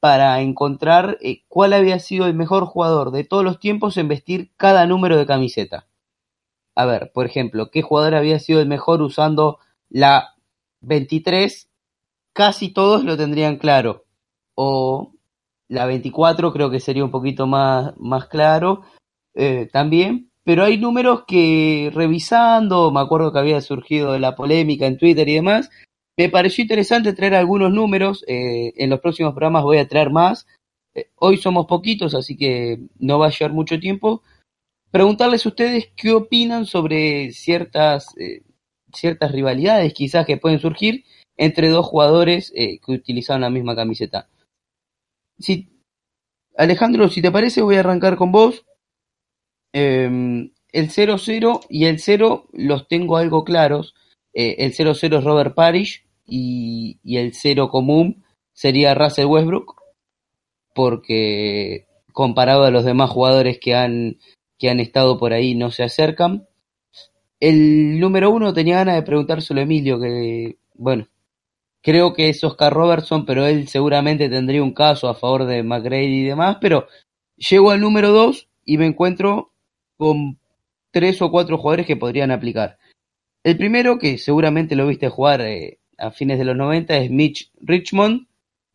[0.00, 4.50] para encontrar eh, cuál había sido el mejor jugador de todos los tiempos en vestir
[4.56, 5.86] cada número de camiseta.
[6.74, 9.58] A ver, por ejemplo, ¿qué jugador había sido el mejor usando
[9.88, 10.34] la
[10.80, 11.70] 23?
[12.32, 14.04] Casi todos lo tendrían claro.
[14.54, 15.12] O
[15.68, 18.82] la 24 creo que sería un poquito más, más claro
[19.34, 20.30] eh, también.
[20.44, 25.34] Pero hay números que revisando, me acuerdo que había surgido la polémica en Twitter y
[25.34, 25.70] demás,
[26.16, 28.24] me pareció interesante traer algunos números.
[28.28, 30.46] eh, en los próximos programas voy a traer más.
[30.94, 34.22] Eh, hoy somos poquitos, así que no va a llevar mucho tiempo.
[34.90, 38.14] preguntarles a ustedes qué opinan sobre ciertas,
[38.94, 41.04] ciertas rivalidades quizás que pueden surgir
[41.36, 44.28] entre dos jugadores que utilizan la misma camiseta.
[45.38, 45.68] Si,
[46.56, 48.64] Alejandro, si te parece, voy a arrancar con vos.
[49.72, 53.94] Eh, el 0-0 y el 0 los tengo algo claros.
[54.34, 59.76] Eh, el 0-0 es Robert Parrish y, y el 0 común sería Russell Westbrook,
[60.74, 64.18] porque comparado a los demás jugadores que han,
[64.58, 66.46] que han estado por ahí no se acercan.
[67.40, 71.08] El número uno tenía ganas de preguntárselo a Emilio, que bueno,
[71.86, 76.22] creo que es Oscar Robertson, pero él seguramente tendría un caso a favor de McGrady
[76.22, 76.88] y demás, pero
[77.36, 79.52] llego al número dos y me encuentro
[79.96, 80.36] con
[80.90, 82.76] tres o cuatro jugadores que podrían aplicar.
[83.44, 87.52] El primero, que seguramente lo viste jugar eh, a fines de los 90, es Mitch
[87.60, 88.26] Richmond,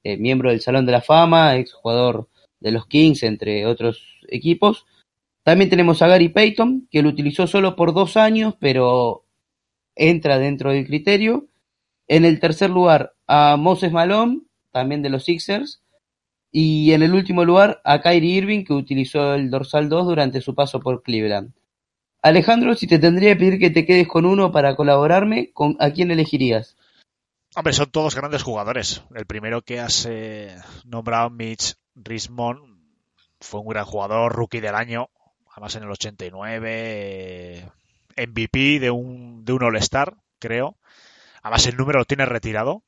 [0.05, 2.29] eh, miembro del Salón de la Fama, ex jugador
[2.61, 4.85] de los Kings, entre otros equipos.
[5.43, 9.25] También tenemos a Gary Payton, que lo utilizó solo por dos años, pero
[9.97, 11.49] entra dentro del criterio.
[12.07, 14.41] En el tercer lugar, a Moses Malone,
[14.71, 15.81] también de los Sixers.
[16.51, 20.53] Y en el último lugar, a Kyrie Irving, que utilizó el dorsal 2 durante su
[20.53, 21.53] paso por Cleveland.
[22.21, 25.91] Alejandro, si te tendría que pedir que te quedes con uno para colaborarme, ¿con, ¿a
[25.91, 26.75] quién elegirías?
[27.55, 29.03] Hombre, son todos grandes jugadores.
[29.15, 32.59] El primero que has eh, nombrado, Mitch Richmond,
[33.39, 35.09] fue un gran jugador, rookie del año,
[35.51, 37.69] además en el 89, eh,
[38.17, 40.77] MVP de un, de un All-Star, creo.
[41.41, 42.83] Además el número lo tiene retirado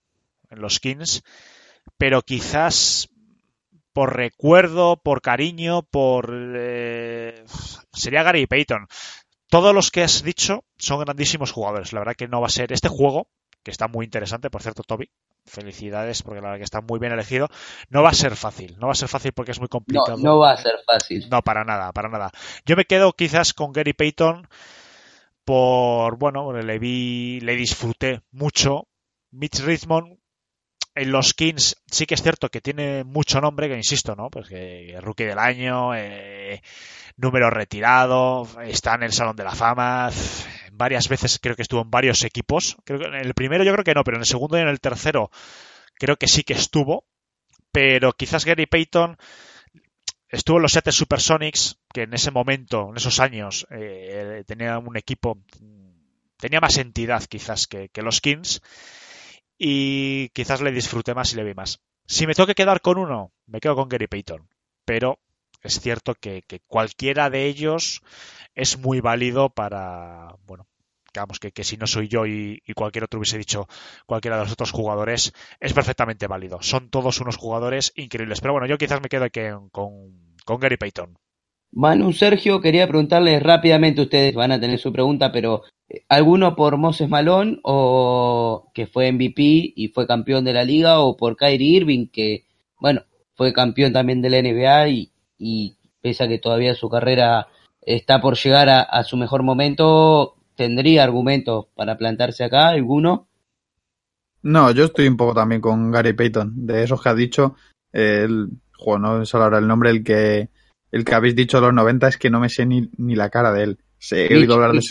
[0.50, 1.24] en los Kings,
[1.98, 3.10] pero quizás
[3.94, 6.34] por recuerdo, por cariño, por...
[6.56, 7.46] Eh,
[7.94, 8.88] sería Gary Payton.
[9.50, 11.94] Todos los que has dicho son grandísimos jugadores.
[11.94, 13.28] La verdad que no va a ser este juego,
[13.62, 15.10] que está muy interesante, por cierto, Toby.
[15.46, 17.50] Felicidades, porque la verdad que está muy bien elegido.
[17.90, 20.18] No va a ser fácil, no va a ser fácil porque es muy complicado.
[20.18, 21.30] No, no va a ser fácil.
[21.30, 22.32] No, para nada, para nada.
[22.66, 24.48] Yo me quedo quizás con Gary Payton
[25.46, 28.88] por, bueno, le vi, le disfruté mucho.
[29.32, 30.18] Mitch Richmond
[30.96, 34.30] en los Kings sí que es cierto que tiene mucho nombre, que insisto, ¿no?
[34.30, 36.62] Pues que rookie del año, eh,
[37.18, 40.12] número retirado, está en el Salón de la Fama,
[40.72, 42.78] varias veces creo que estuvo en varios equipos.
[42.86, 44.68] Creo que en el primero yo creo que no, pero en el segundo y en
[44.68, 45.32] el tercero
[45.96, 47.06] creo que sí que estuvo.
[47.72, 49.18] Pero quizás Gary Payton
[50.30, 54.98] estuvo en los Seattle Supersonics, que en ese momento, en esos años, eh, tenía un
[54.98, 55.38] equipo,
[56.38, 58.62] tenía más entidad quizás que, los Kings
[59.58, 61.80] y quizás le disfruté más y le vi más.
[62.06, 64.50] Si me tengo que quedar con uno, me quedo con Gary Payton,
[64.86, 65.20] pero
[65.62, 68.02] es cierto que, cualquiera de ellos
[68.56, 70.68] es muy válido para, bueno,
[71.14, 73.68] digamos que, que si no soy yo y, cualquier otro hubiese dicho
[74.08, 76.60] cualquiera de los otros jugadores, es perfectamente válido.
[76.64, 78.42] Son todos unos jugadores increíbles.
[78.42, 81.18] Pero bueno, yo quizás me quedo con, con, con Gary Payton.
[81.76, 85.64] Manu, Sergio, quería preguntarles rápidamente, ustedes van a tener su pregunta, pero
[86.08, 91.18] ¿alguno por Moses Malone o que fue MVP y fue campeón de la liga o
[91.18, 92.46] por Kyrie Irving que,
[92.80, 93.02] bueno,
[93.36, 97.48] fue campeón también de la NBA y, y pese a que todavía su carrera
[97.82, 103.28] está por llegar a, su mejor momento, ¿tendría argumentos para plantarse acá alguno?
[104.44, 107.56] No, yo estoy un poco también con Gary Payton, de esos que ha dicho,
[107.92, 110.50] eh, el, jo, no es ahora el nombre, el que
[110.94, 113.32] el que habéis dicho de los 90 es que no me sé ni, ni la
[113.32, 113.80] cara de él.
[113.98, 114.82] Sé, he oído hablar de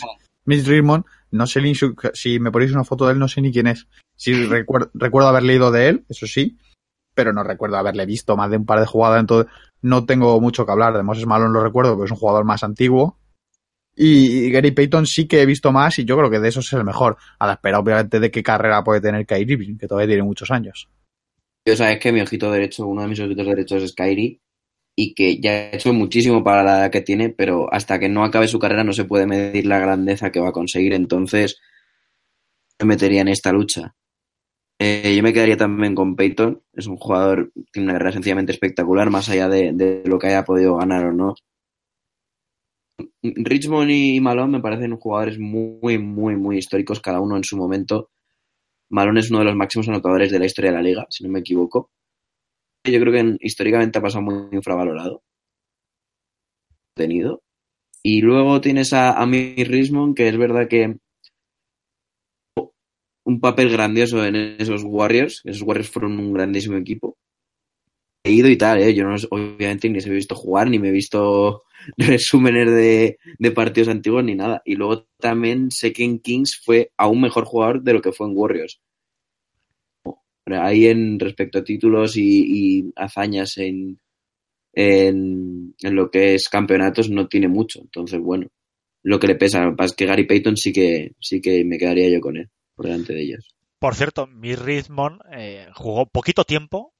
[0.43, 3.39] Mitch Richmond, no sé ni su, si me ponéis una foto de él, no sé
[3.39, 3.87] ni quién es.
[4.13, 6.57] Sí, recuerdo, recuerdo haber leído de él, eso sí,
[7.15, 9.49] pero no recuerdo haberle visto más de un par de jugadas, entonces
[9.81, 10.93] no tengo mucho que hablar.
[10.93, 13.17] De Moses Malone lo recuerdo, porque es un jugador más antiguo.
[13.95, 16.73] Y Gary Payton sí que he visto más y yo creo que de esos es
[16.73, 17.15] el mejor.
[17.39, 20.89] A la espera, obviamente, de qué carrera puede tener Kyrie que todavía tiene muchos años.
[21.65, 24.41] Yo sabes que mi ojito derecho, uno de mis ojitos derechos es Kyrie
[24.95, 28.23] y que ya ha hecho muchísimo para la edad que tiene, pero hasta que no
[28.23, 30.93] acabe su carrera no se puede medir la grandeza que va a conseguir.
[30.93, 31.59] Entonces,
[32.79, 33.95] me metería en esta lucha.
[34.79, 36.61] Eh, yo me quedaría también con Peyton.
[36.73, 40.43] Es un jugador, tiene una carrera sencillamente espectacular, más allá de, de, lo que haya
[40.43, 41.35] podido ganar o no.
[43.23, 48.11] Richmond y Malone me parecen jugadores muy, muy, muy históricos, cada uno en su momento.
[48.89, 51.29] Malone es uno de los máximos anotadores de la historia de la liga, si no
[51.31, 51.89] me equivoco
[52.91, 55.23] yo creo que históricamente ha pasado muy infravalorado.
[56.95, 57.41] Tenido.
[58.03, 60.97] Y luego tienes a, a Richmond, que es verdad que
[63.25, 65.41] un papel grandioso en esos Warriors.
[65.45, 67.17] Esos Warriors fueron un grandísimo equipo.
[68.25, 68.93] He ido y tal, ¿eh?
[68.93, 71.63] Yo no, obviamente ni se he visto jugar, ni me he visto
[71.97, 74.61] resúmenes de, de, partidos antiguos, ni nada.
[74.65, 78.27] Y luego también sé que en Kings fue aún mejor jugador de lo que fue
[78.27, 78.81] en Warriors
[80.45, 83.99] ahí en respecto a títulos y, y hazañas en,
[84.73, 87.79] en, en lo que es campeonatos no tiene mucho.
[87.81, 88.47] Entonces, bueno,
[89.03, 89.73] lo que le pesa.
[89.79, 93.13] Es que Gary Payton sí que, sí que me quedaría yo con él, por delante
[93.13, 93.55] de ellos.
[93.77, 96.93] Por cierto, mi Ridmond eh, jugó poquito tiempo.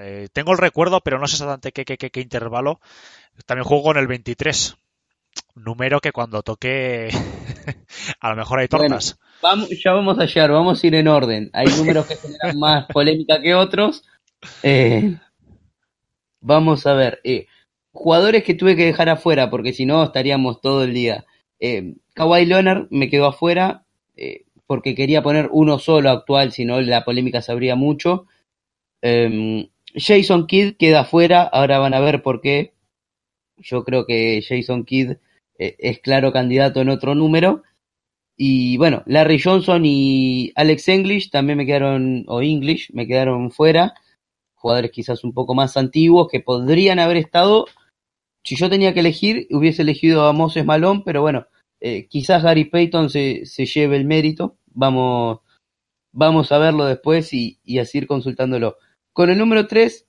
[0.00, 2.80] Eh, tengo el recuerdo, pero no sé exactamente qué, qué, qué, qué intervalo.
[3.44, 4.76] También jugó en el 23.
[5.54, 7.10] Número que cuando toque
[8.20, 9.18] a lo mejor hay tortas.
[9.48, 11.50] Vamos, ya vamos a llegar, vamos a ir en orden.
[11.52, 14.02] Hay números que generan más polémica que otros.
[14.64, 15.14] Eh,
[16.40, 17.20] vamos a ver.
[17.22, 17.46] Eh,
[17.92, 21.26] jugadores que tuve que dejar afuera, porque si no estaríamos todo el día.
[21.60, 23.84] Eh, Kawhi Leonard me quedó afuera
[24.16, 28.26] eh, porque quería poner uno solo actual, si no la polémica se abría mucho.
[29.00, 32.72] Eh, Jason Kidd queda afuera, ahora van a ver por qué.
[33.58, 35.18] Yo creo que Jason Kidd
[35.56, 37.62] es claro candidato en otro número.
[38.36, 43.94] Y bueno, Larry Johnson y Alex English también me quedaron, o English, me quedaron fuera.
[44.54, 47.66] Jugadores quizás un poco más antiguos que podrían haber estado.
[48.44, 51.46] Si yo tenía que elegir, hubiese elegido a Moses Malone, pero bueno,
[51.80, 54.56] eh, quizás Gary Payton se, se lleve el mérito.
[54.66, 55.40] Vamos,
[56.12, 58.76] vamos a verlo después y, y así ir consultándolo.
[59.12, 60.06] Con el número 3,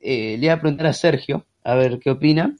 [0.00, 2.56] eh, le voy a preguntar a Sergio, a ver qué opina,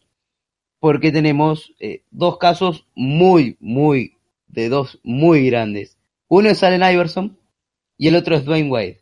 [0.78, 4.16] porque tenemos eh, dos casos muy, muy,
[4.52, 5.96] de dos muy grandes.
[6.28, 7.38] Uno es Allen Iverson
[7.96, 9.00] y el otro es Dwayne Wade.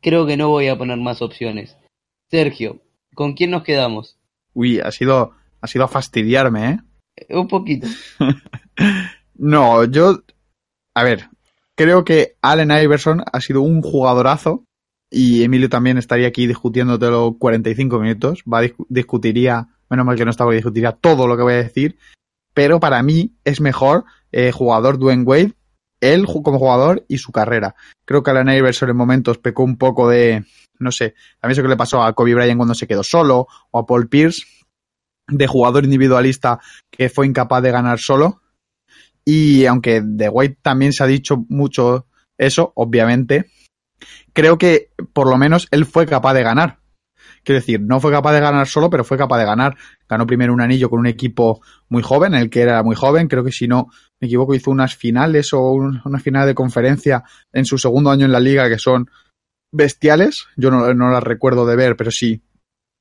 [0.00, 1.76] Creo que no voy a poner más opciones.
[2.30, 2.80] Sergio,
[3.14, 4.18] ¿con quién nos quedamos?
[4.54, 6.78] Uy, ha sido, ha sido a fastidiarme, ¿eh?
[7.16, 7.86] Eh, Un poquito.
[9.34, 10.22] No, yo.
[10.94, 11.28] A ver,
[11.74, 14.64] creo que Allen Iverson ha sido un jugadorazo.
[15.10, 18.44] Y Emilio también estaría aquí discutiéndotelo 45 minutos.
[18.50, 21.98] Va discutiría, menos mal que no estaba, discutiría todo lo que voy a decir.
[22.54, 25.54] Pero para mí es mejor eh, jugador Dwayne Wade,
[26.00, 27.74] él como jugador y su carrera.
[28.04, 30.44] Creo que Allen Iverson en momentos pecó un poco de,
[30.78, 31.14] no sé,
[31.44, 34.08] mí eso que le pasó a Kobe Bryant cuando se quedó solo, o a Paul
[34.08, 34.42] Pierce,
[35.28, 36.58] de jugador individualista
[36.90, 38.42] que fue incapaz de ganar solo.
[39.24, 42.06] Y aunque de White también se ha dicho mucho
[42.36, 43.50] eso, obviamente,
[44.32, 46.81] creo que por lo menos él fue capaz de ganar.
[47.44, 49.76] Quiero decir, no fue capaz de ganar solo, pero fue capaz de ganar.
[50.08, 53.26] Ganó primero un anillo con un equipo muy joven, el que era muy joven.
[53.28, 53.88] Creo que si no
[54.20, 58.26] me equivoco, hizo unas finales o un- una final de conferencia en su segundo año
[58.26, 59.10] en la liga que son
[59.72, 60.46] bestiales.
[60.56, 62.42] Yo no, no las recuerdo de ver, pero sí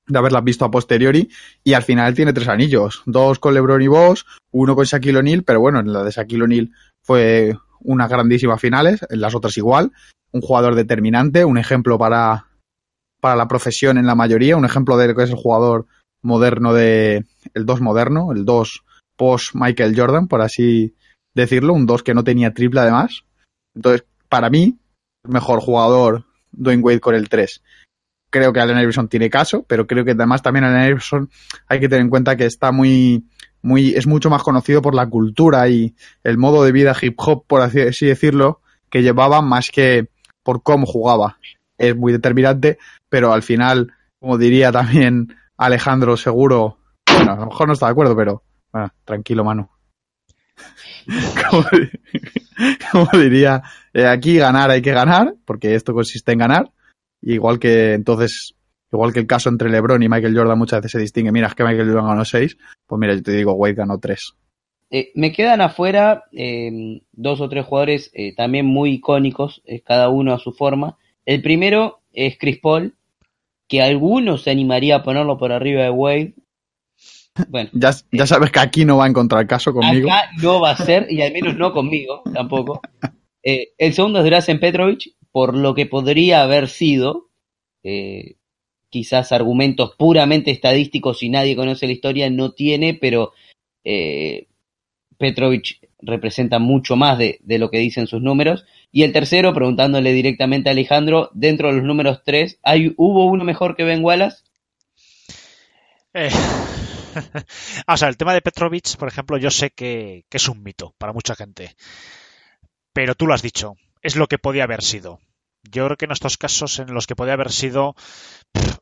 [0.08, 1.30] de haberlas visto a posteriori.
[1.64, 5.44] Y al final tiene tres anillos: dos con LeBron y Boss, uno con Shaquille O'Neal,
[5.44, 6.72] pero bueno, en la de Shaquille O'Neal
[7.04, 9.92] fue unas grandísimas finales, en las otras igual.
[10.32, 12.48] Un jugador determinante, un ejemplo para,
[13.22, 15.86] para la profesión en la mayoría, un ejemplo de lo que es el jugador
[16.22, 18.84] moderno de el 2 moderno, el 2
[19.16, 20.96] post Michael Jordan, por así
[21.34, 23.24] decirlo, un 2 que no tenía triple además.
[23.76, 24.78] Entonces, para mí,
[25.24, 27.62] mejor jugador Dwayne Wade con el 3.
[28.30, 31.30] Creo que Allen Iverson tiene caso, pero creo que además también Allen Iverson
[31.68, 33.26] hay que tener en cuenta que está muy,
[33.62, 37.46] muy, es mucho más conocido por la cultura y el modo de vida hip hop,
[37.46, 40.08] por así decirlo, que llevaba más que
[40.44, 41.38] por cómo jugaba.
[41.78, 42.78] Es muy determinante,
[43.12, 47.92] pero al final, como diría también Alejandro Seguro, bueno, a lo mejor no está de
[47.92, 49.70] acuerdo, pero bueno, tranquilo, Manu.
[52.92, 53.64] Como, diría,
[53.94, 56.72] eh, aquí ganar hay que ganar, porque esto consiste en ganar.
[57.22, 58.54] Igual que entonces,
[58.92, 61.32] igual que el caso entre LeBron y Michael Jordan muchas veces se distingue.
[61.32, 64.36] Mira, es que Michael Jordan ganó 6, pues mira, yo te digo, Wade ganó 3.
[64.94, 70.10] Eh, me quedan afuera eh, dos o tres jugadores eh, también muy icónicos, eh, cada
[70.10, 70.98] uno a su forma.
[71.26, 72.94] El primero es Chris Paul,
[73.72, 76.34] que algunos se animaría a ponerlo por arriba de Wade.
[77.48, 80.12] Bueno, Ya, ya sabes que aquí no va a encontrar caso conmigo.
[80.12, 82.82] acá no va a ser, y al menos no conmigo tampoco.
[83.42, 87.30] Eh, el segundo es Drazen Petrovic, por lo que podría haber sido,
[87.82, 88.36] eh,
[88.90, 93.32] quizás argumentos puramente estadísticos, si nadie conoce la historia, no tiene, pero
[93.86, 94.48] eh,
[95.18, 98.66] Petrovic representa mucho más de, de lo que dicen sus números.
[98.92, 103.46] Y el tercero, preguntándole directamente a Alejandro, dentro de los números tres, ¿hay, ¿hubo uno
[103.46, 104.44] mejor que Ben Wallace?
[106.14, 106.30] Eh,
[107.88, 111.14] o sea, el tema de Petrovic, por ejemplo, yo sé que, es un mito para
[111.14, 111.76] mucha gente.
[112.94, 115.20] Pero tú lo has dicho, es lo que podía haber sido.
[115.64, 117.96] Yo creo que en estos casos en los que podía haber sido,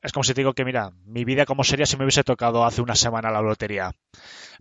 [0.02, 2.66] es como si te digo que, mira, mi vida como sería si me hubiese tocado
[2.66, 3.92] hace una semana la lotería.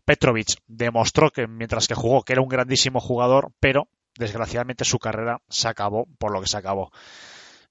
[0.05, 3.89] Petrovic demostró que mientras que jugó que era un grandísimo jugador, pero
[4.19, 6.91] desgraciadamente su carrera se acabó por lo que se acabó.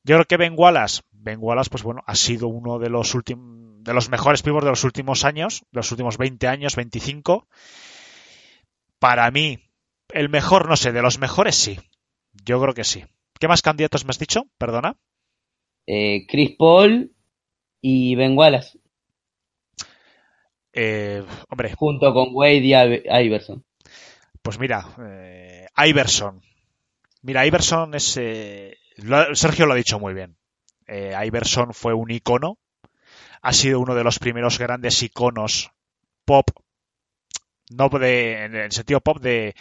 [0.03, 3.83] Yo creo que Ben Wallace, Ben Wallace, pues bueno, ha sido uno de los últimos,
[3.83, 7.47] de los mejores pibos de los últimos años, de los últimos 20 años, 25.
[8.99, 9.59] Para mí,
[10.09, 11.79] el mejor, no sé, de los mejores sí.
[12.45, 13.03] Yo creo que sí.
[13.39, 14.45] ¿Qué más candidatos me has dicho?
[14.57, 14.95] Perdona.
[15.85, 17.13] Eh, Chris Paul
[17.81, 18.79] y Ben Wallace.
[20.73, 23.63] Eh, hombre, Junto con Wade y Ive- Iverson.
[24.41, 26.41] pues mira, eh, Iverson.
[27.21, 28.17] Mira, Iverson es.
[28.17, 28.77] eh,
[29.33, 30.37] Sergio lo ha dicho muy bien.
[30.87, 32.57] Eh, Iverson fue un icono.
[33.41, 35.71] Ha sido uno de los primeros grandes iconos
[36.25, 36.49] pop.
[37.69, 39.53] No de, en el sentido pop de,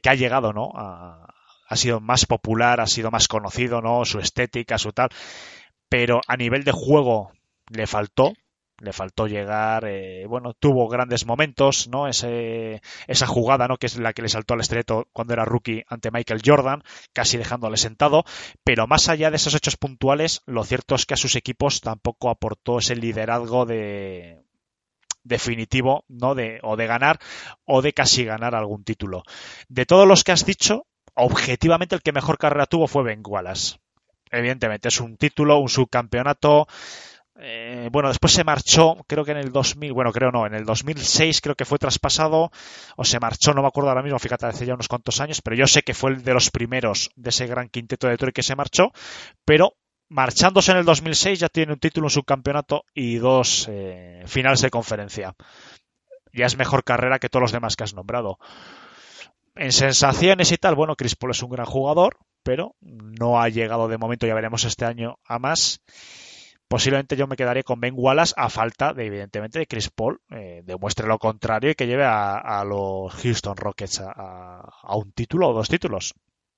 [0.00, 0.70] que ha llegado, ¿no?
[0.74, 4.04] Ha sido más popular, ha sido más conocido, ¿no?
[4.04, 5.10] Su estética, su tal.
[5.88, 7.32] Pero a nivel de juego
[7.68, 8.32] le faltó.
[8.80, 12.06] Le faltó llegar, eh, bueno, tuvo grandes momentos, ¿no?
[12.06, 13.76] Ese, esa jugada, ¿no?
[13.76, 16.82] Que es la que le saltó al estreto cuando era rookie ante Michael Jordan,
[17.12, 18.24] casi dejándole sentado.
[18.62, 22.30] Pero más allá de esos hechos puntuales, lo cierto es que a sus equipos tampoco
[22.30, 24.44] aportó ese liderazgo de
[25.24, 26.34] definitivo, ¿no?
[26.34, 27.18] De, o de ganar
[27.64, 29.22] o de casi ganar algún título.
[29.68, 33.78] De todos los que has dicho, objetivamente el que mejor carrera tuvo fue Ben Wallace.
[34.30, 36.66] Evidentemente, es un título, un subcampeonato.
[37.40, 40.64] Eh, bueno, después se marchó, creo que en el 2000, bueno, creo no, en el
[40.64, 42.50] 2006 creo que fue traspasado,
[42.96, 45.54] o se marchó, no me acuerdo ahora mismo, fíjate, hace ya unos cuantos años, pero
[45.54, 48.42] yo sé que fue el de los primeros de ese gran quinteto de Detroit que
[48.42, 48.90] se marchó,
[49.44, 49.74] pero
[50.08, 54.70] marchándose en el 2006 ya tiene un título, un subcampeonato y dos eh, finales de
[54.70, 55.34] conferencia.
[56.32, 58.38] Ya es mejor carrera que todos los demás que has nombrado.
[59.54, 63.88] En sensaciones y tal, bueno, Chris Paul es un gran jugador, pero no ha llegado
[63.88, 65.82] de momento, ya veremos este año a más.
[66.68, 70.62] Posiblemente yo me quedaría con Ben Wallace a falta de, evidentemente, de Chris Paul eh,
[70.64, 75.48] demuestre lo contrario y que lleve a, a los Houston Rockets a, a- un título
[75.48, 76.14] o dos títulos.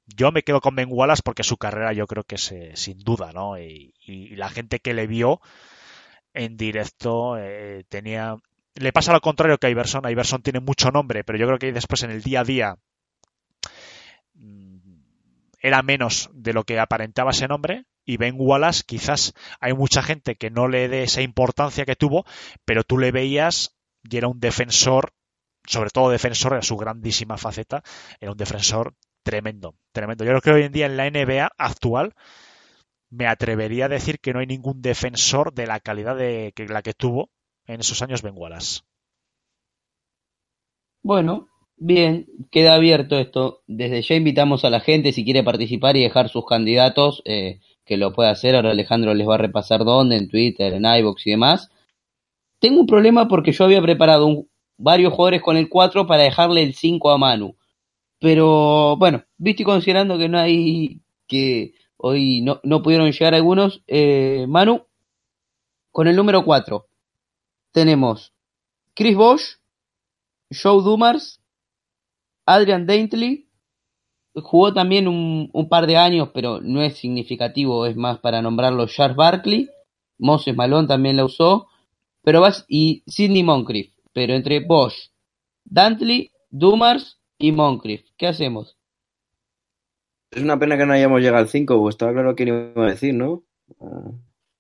[0.06, 3.32] Yo me quedo con Ben Wallace porque su carrera yo creo que es sin duda,
[3.32, 3.58] ¿no?
[3.58, 5.40] Y, y la gente que le vio
[6.34, 8.36] en directo eh, tenía...
[8.74, 10.08] Le pasa lo contrario que a Iverson.
[10.10, 12.76] Iverson tiene mucho nombre, pero yo creo que después en el día a día
[14.34, 15.02] mm,
[15.62, 17.84] era menos de lo que aparentaba ese nombre.
[18.04, 22.24] Y Ben Wallace, quizás hay mucha gente que no le dé esa importancia que tuvo,
[22.64, 25.12] pero tú le veías y era un defensor,
[25.66, 27.82] sobre todo defensor, era su grandísima faceta,
[28.18, 30.24] era un defensor tremendo, tremendo.
[30.24, 32.14] Yo creo que hoy en día en la NBA actual
[33.10, 36.82] me atrevería a decir que no hay ningún defensor de la calidad de que la
[36.82, 37.30] que tuvo
[37.66, 38.80] en esos años Ben Wallace.
[41.02, 43.62] Bueno, bien, queda abierto esto.
[43.66, 47.60] Desde ya invitamos a la gente, si quiere participar y dejar sus candidatos, eh,
[47.90, 48.54] que lo pueda hacer.
[48.54, 51.70] Ahora Alejandro les va a repasar dónde, en Twitter, en iVoox y demás.
[52.60, 54.46] Tengo un problema porque yo había preparado
[54.78, 57.56] varios jugadores con el 4 para dejarle el 5 a Manu.
[58.20, 63.82] Pero bueno, visto y considerando que no hay, que hoy no, no pudieron llegar algunos,
[63.88, 64.86] eh, Manu,
[65.90, 66.86] con el número 4
[67.72, 68.32] tenemos
[68.94, 69.56] Chris Bosh,
[70.50, 71.40] Joe Dumars,
[72.46, 73.48] Adrian Daintley,
[74.34, 78.86] jugó también un, un par de años, pero no es significativo, es más para nombrarlo
[78.86, 79.68] Charles Barkley,
[80.18, 81.68] Moses Malone también la usó,
[82.22, 85.10] pero vas, y Sidney Moncrief, pero entre Bosch,
[85.64, 88.76] Dantley, Dumars y Moncrief, ¿qué hacemos?
[90.30, 92.90] Es una pena que no hayamos llegado al 5, porque estaba claro que iba a
[92.90, 93.42] decir, ¿no?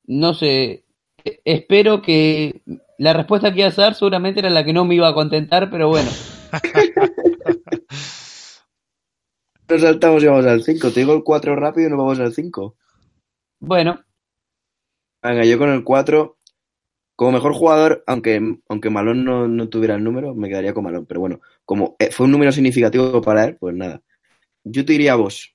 [0.04, 0.84] No sé,
[1.24, 2.62] e- espero que
[2.98, 5.70] la respuesta que ibas a dar seguramente era la que no me iba a contentar,
[5.70, 6.10] pero bueno,
[9.70, 10.90] Nos saltamos y vamos al 5.
[10.90, 12.76] Te digo el 4 rápido y nos vamos al 5.
[13.60, 14.00] bueno,
[15.22, 16.38] Venga, yo con el 4,
[17.14, 21.06] como mejor jugador, aunque, aunque Malón no, no tuviera el número, me quedaría con Malón.
[21.06, 24.02] Pero bueno, como eh, fue un número significativo para él, pues nada.
[24.64, 25.54] Yo te diría vos,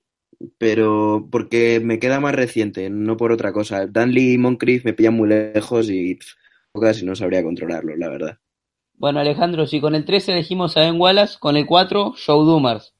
[0.57, 3.85] pero porque me queda más reciente, no por otra cosa.
[3.85, 6.17] Danley y Moncrief me pillan muy lejos y
[6.79, 8.39] casi no sabría controlarlo, la verdad.
[8.93, 12.94] bueno Alejandro, si con el 13 elegimos a Ben Wallace, con el 4 Joe Dumars.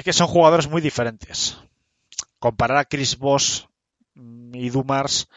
[0.00, 1.58] Es que son jugadores muy diferentes.
[2.38, 3.64] Comparar a Chris Bosh
[4.14, 5.28] mm, y Dumars.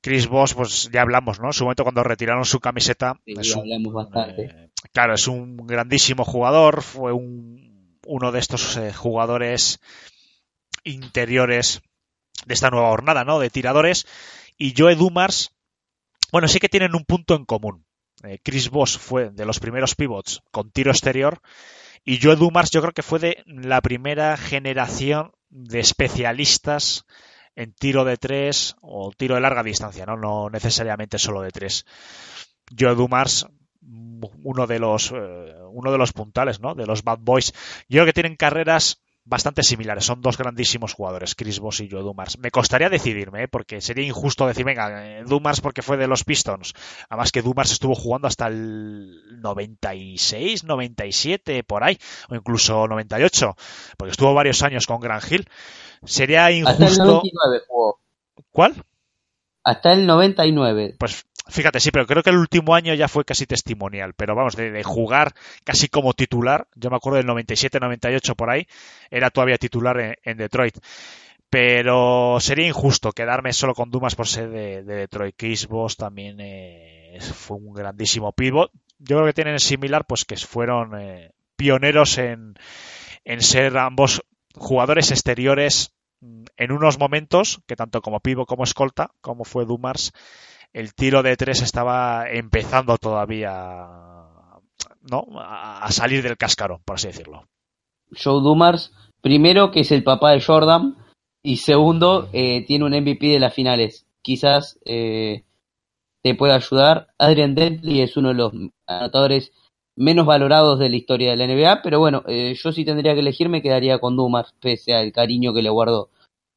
[0.00, 1.46] Chris Bosh, pues ya hablamos, ¿no?
[1.46, 3.14] En su momento cuando retiraron su camiseta.
[3.24, 4.42] Sí, es un- hablamos bastante.
[4.46, 6.82] eh, claro, es un grandísimo jugador.
[6.82, 9.78] Fue un, uno de estos eh, jugadores
[10.82, 11.80] interiores
[12.46, 13.38] de esta nueva jornada, ¿no?
[13.38, 14.04] De tiradores.
[14.58, 15.52] Y Joe Dumars,
[16.32, 17.86] bueno, sí que tienen un punto en común.
[18.24, 21.40] Eh, Chris Bosh fue de los primeros pivots con tiro exterior
[22.04, 27.06] y Joe Dumars yo creo que fue de la primera generación de especialistas
[27.56, 31.86] en tiro de tres o tiro de larga distancia, no, no necesariamente solo de tres.
[32.76, 33.46] Joe Dumars,
[34.42, 36.74] uno de los eh, uno de los puntales, ¿no?
[36.74, 37.52] De los Bad Boys.
[37.88, 40.04] Yo creo que tienen carreras bastante similares.
[40.04, 42.38] Son dos grandísimos jugadores, Chris Bosh y Joe Dumars.
[42.38, 43.48] Me costaría decidirme, ¿eh?
[43.48, 46.74] porque sería injusto decir, venga, eh, Dumars porque fue de los Pistons.
[47.08, 51.98] Además que Dumars estuvo jugando hasta el 96, 97, por ahí,
[52.28, 53.56] o incluso 98,
[53.96, 55.48] porque estuvo varios años con Gran Hill.
[56.04, 57.04] Sería Hasta el injusto.
[57.04, 58.00] 99 jugó.
[58.50, 58.84] ¿Cuál?
[59.64, 60.96] Hasta el 99.
[60.98, 64.12] Pues fíjate, sí, pero creo que el último año ya fue casi testimonial.
[64.14, 65.34] Pero vamos, de, jugar
[65.64, 68.66] casi como titular, yo me acuerdo del 97-98 por ahí,
[69.10, 70.78] era todavía titular en, Detroit.
[71.48, 75.34] Pero sería injusto quedarme solo con Dumas por ser de, de Detroit.
[75.36, 78.70] Chris Bosh también eh, fue un grandísimo pivot.
[78.98, 82.54] Yo creo que tienen similar, pues que fueron eh, pioneros en,
[83.24, 84.22] en ser ambos
[84.56, 85.93] jugadores exteriores
[86.56, 90.12] en unos momentos que tanto como pivot como escolta, como fue Dumars,
[90.72, 93.86] el tiro de tres estaba empezando todavía
[95.02, 95.26] ¿no?
[95.38, 97.46] a a salir del cascarón, por así decirlo.
[98.10, 100.96] Joe Dumars, primero que es el papá de Jordan
[101.42, 104.06] y segundo eh, tiene un MVP de las finales.
[104.22, 105.44] Quizás eh,
[106.22, 107.08] te pueda ayudar.
[107.18, 108.52] Adrian Dentley es uno de los
[108.86, 109.52] anotadores
[109.96, 113.20] menos valorados de la historia de la NBA, pero bueno, eh, yo si tendría que
[113.20, 116.10] elegir me quedaría con Dumars, pese al cariño que le guardo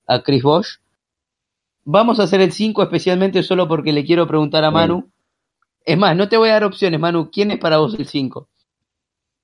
[0.08, 0.78] a Chris Bosh.
[1.84, 5.10] Vamos a hacer el 5 especialmente solo porque le quiero preguntar a Manu.
[5.86, 7.30] Es más, no te voy a dar opciones, Manu.
[7.32, 8.50] ¿Quién es para vos el 5?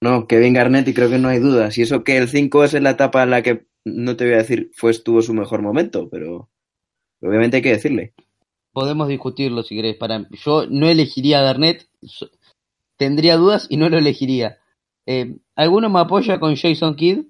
[0.02, 1.78] No, Kevin Garnett y creo que no hay dudas.
[1.78, 4.34] Y eso que el 5 es en la etapa en la que, no te voy
[4.34, 6.50] a decir, fue estuvo su mejor momento, pero
[7.22, 8.14] obviamente hay que decirle.
[8.74, 9.96] Podemos discutirlo si querés.
[9.96, 10.28] Para...
[10.32, 11.88] Yo no elegiría a Garnett.
[12.98, 14.60] Tendría dudas y no lo elegiría.
[15.06, 17.26] Eh, ¿Alguno me apoya con Jason Kidd?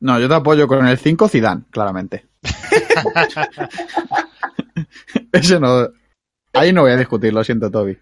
[0.00, 2.26] No, yo te apoyo con el 5 Zidane, claramente.
[5.32, 5.88] Ese no.
[6.52, 7.98] Ahí no voy a discutir, lo siento, Toby.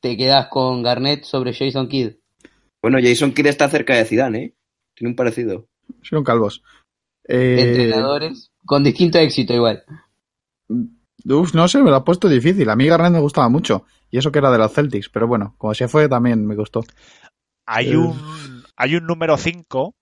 [0.00, 2.14] Te quedas con Garnett sobre Jason Kidd.
[2.82, 4.54] Bueno, Jason Kidd está cerca de Zidane, ¿eh?
[4.94, 5.68] Tiene un parecido.
[6.02, 6.62] Soy un calvos.
[7.26, 9.84] Eh, Entrenadores con distinto éxito igual.
[10.68, 12.68] uf, no sé, me lo ha puesto difícil.
[12.68, 13.84] A mí Garnett me gustaba mucho.
[14.12, 16.84] Y eso que era de los Celtics, pero bueno, como se fue también me gustó.
[17.66, 17.96] Hay Eh.
[17.96, 19.94] un, hay un número 5,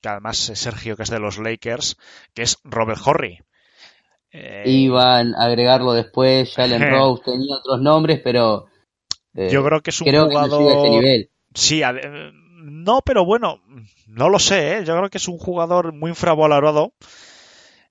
[0.00, 1.96] que además es Sergio, que es de los Lakers,
[2.34, 3.40] que es Robert Horry.
[4.30, 8.66] Eh, Iban a agregarlo después, Jalen Rose tenía otros nombres, pero
[9.34, 10.88] eh, yo creo que es un creo que no jugador.
[10.90, 11.30] nivel.
[11.54, 11.92] Sí, a-
[12.60, 13.62] no, pero bueno,
[14.06, 14.84] no lo sé, ¿eh?
[14.84, 16.92] Yo creo que es un jugador muy infravalorado.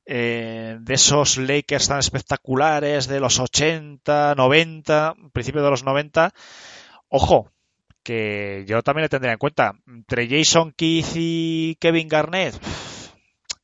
[0.08, 6.34] Eh, de esos Lakers tan espectaculares de los 80, 90, principio de los 90.
[7.10, 7.52] Ojo,
[8.04, 9.74] que yo también le tendría en cuenta.
[9.86, 13.10] Entre Jason Keith y Kevin Garnett, uf,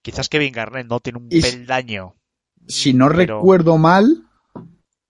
[0.01, 2.15] quizás Kevin Garnett no tiene un Y- peldaño.
[2.67, 4.23] Si no Pero- recuerdo mal,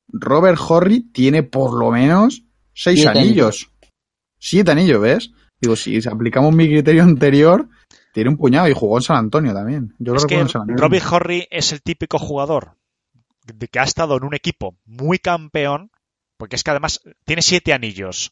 [0.08, 2.44] Robert Horry tiene por lo menos
[2.74, 3.70] seis Siete anillos.
[4.40, 5.32] Siete anillos, ¿ves?
[5.60, 7.70] Digo, si aplicamos mi criterio anterior,
[8.14, 9.94] tiene un puñado y jugó en San Antonio también.
[10.00, 10.82] Yo Es que en San Antonio.
[10.82, 12.78] Robbie Horry es el típico jugador
[13.46, 15.92] de que ha estado en un equipo muy campeón,
[16.38, 18.32] porque es que además tiene siete anillos.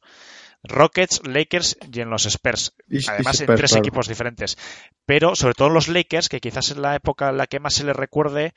[0.64, 2.76] Rockets, Lakers y en los Spurs.
[3.08, 4.60] Además, en tres equipos diferentes.
[5.08, 7.74] Pero sobre todo en los Lakers, que quizás es la época en la que más
[7.74, 8.54] se le recuerde,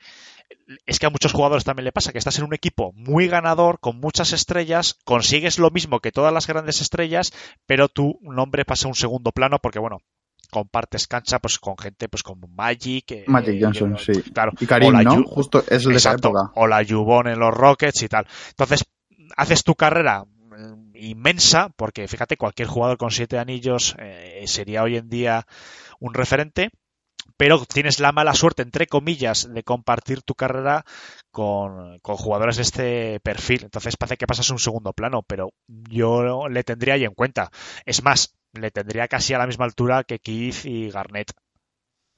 [0.85, 3.79] es que a muchos jugadores también le pasa, que estás en un equipo muy ganador,
[3.79, 7.33] con muchas estrellas, consigues lo mismo que todas las grandes estrellas,
[7.65, 10.03] pero tu nombre pasa a un segundo plano porque, bueno,
[10.49, 14.21] compartes cancha pues con gente pues como Magic, eh, Magic Johnson, eh, sí.
[14.31, 15.23] claro, Y Karim, o la ¿no?
[15.23, 16.51] Justo es el de esa Exacto, época.
[16.55, 18.27] o la Yubon en los Rockets y tal.
[18.49, 18.83] Entonces,
[19.37, 20.25] haces tu carrera
[20.57, 25.45] eh, inmensa, porque fíjate, cualquier jugador con siete anillos eh, sería hoy en día
[25.99, 26.69] un referente,
[27.37, 30.85] pero tienes la mala suerte, entre comillas, de compartir tu carrera
[31.31, 33.63] con, con jugadores de este perfil.
[33.63, 37.51] Entonces parece que pasas un segundo plano, pero yo le tendría ahí en cuenta.
[37.85, 41.31] Es más, le tendría casi a la misma altura que Keith y Garnett.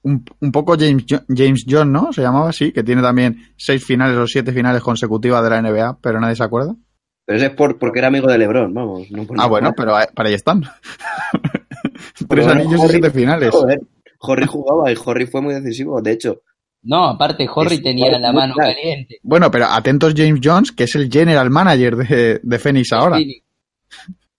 [0.04, 2.14] Un, un poco James, James John, ¿no?
[2.14, 6.00] Se llamaba así, que tiene también seis finales o siete finales consecutivas de la NBA,
[6.02, 6.76] pero nadie se acuerda.
[7.26, 9.12] Pero ese es por, porque era amigo de LeBron, vamos.
[9.12, 10.62] No por Ah, bueno, pero ahí- para ahí están.
[12.30, 13.50] Tres bueno, anillos y Horry- siete finales.
[13.52, 13.82] Joder,
[14.20, 16.42] Horry jugaba y Horry fue muy decisivo, de hecho.
[16.84, 18.76] No, aparte Horry Es- tenía la muy mano crack.
[18.76, 19.20] caliente.
[19.24, 23.18] Bueno, pero atentos James Jones, que es el general manager de, de Phoenix ahora.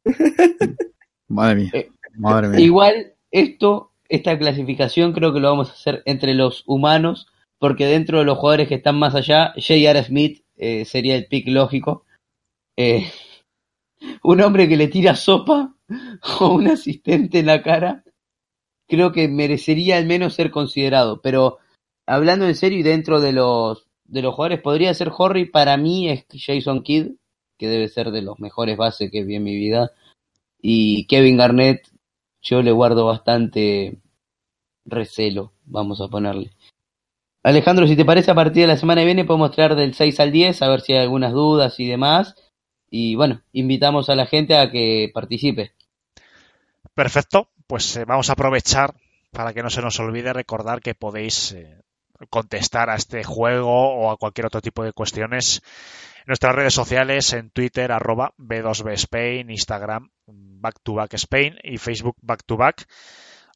[1.28, 1.34] Sí.
[1.34, 1.70] Madre mía.
[1.72, 2.60] Eh, Madre mía.
[2.60, 7.28] Igual, esto, esta clasificación creo que lo vamos a hacer entre los humanos,
[7.58, 10.02] porque dentro de los jugadores que están más allá, J.R.
[10.04, 12.04] Smith eh, sería el pick lógico.
[12.76, 13.10] Eh,
[14.22, 15.74] un hombre que le tira sopa
[16.40, 18.04] o un asistente en la cara,
[18.88, 21.20] creo que merecería al menos ser considerado.
[21.20, 21.58] Pero
[22.06, 25.44] hablando en serio y dentro de los de los jugadores, podría ser Horry.
[25.44, 27.12] Para mí es Jason Kidd,
[27.58, 29.92] que debe ser de los mejores bases que vi en mi vida.
[30.60, 31.88] Y Kevin Garnett,
[32.42, 33.98] yo le guardo bastante
[34.84, 36.50] recelo, vamos a ponerle.
[37.42, 40.20] Alejandro, si te parece, a partir de la semana que viene podemos traer del 6
[40.20, 42.34] al 10, a ver si hay algunas dudas y demás.
[42.90, 45.72] Y bueno, invitamos a la gente a que participe.
[46.94, 48.94] Perfecto, pues eh, vamos a aprovechar
[49.30, 51.82] para que no se nos olvide recordar que podéis eh,
[52.30, 55.60] contestar a este juego o a cualquier otro tipo de cuestiones,
[56.26, 62.16] nuestras redes sociales en Twitter, arroba B2B Spain, Instagram, Back to Back Spain y Facebook
[62.20, 62.86] Back to Back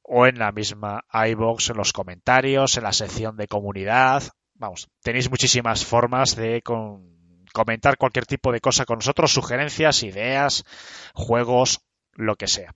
[0.05, 4.23] o en la misma iBox, en los comentarios, en la sección de comunidad.
[4.55, 10.65] Vamos, tenéis muchísimas formas de con- comentar cualquier tipo de cosa con nosotros, sugerencias, ideas,
[11.15, 11.81] juegos,
[12.15, 12.73] lo que sea.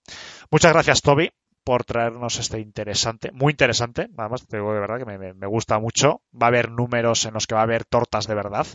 [0.50, 1.30] Muchas gracias, Toby,
[1.66, 6.22] por traernos este interesante, muy interesante, además, te digo de verdad que me, gusta mucho.
[6.32, 8.68] Va a haber números en los que va a haber tortas de verdad.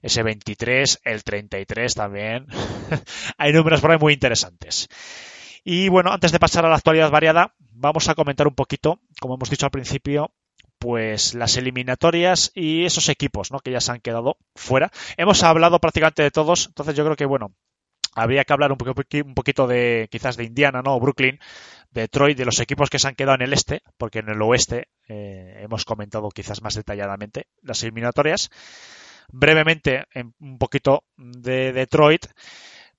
[0.00, 2.46] Ese 23, el 33 también.
[3.36, 4.88] Hay números por ahí muy interesantes.
[5.62, 9.34] Y bueno, antes de pasar a la actualidad variada, vamos a comentar un poquito, como
[9.34, 10.32] hemos dicho al principio,
[10.78, 13.60] pues las eliminatorias y esos equipos, ¿no?
[13.60, 14.90] Que ya se han quedado fuera.
[15.18, 17.52] Hemos hablado prácticamente de todos, entonces yo creo que bueno,
[18.14, 18.94] habría que hablar un, poco-
[19.24, 20.98] un poquito de quizás de Indiana, ¿no?
[21.00, 21.38] Brooklyn,
[21.90, 24.88] Detroit, de los equipos que se han quedado en el este, porque en el oeste
[25.08, 28.50] eh, hemos comentado quizás más detalladamente las eliminatorias.
[29.30, 32.26] Brevemente, en- un poquito de Detroit.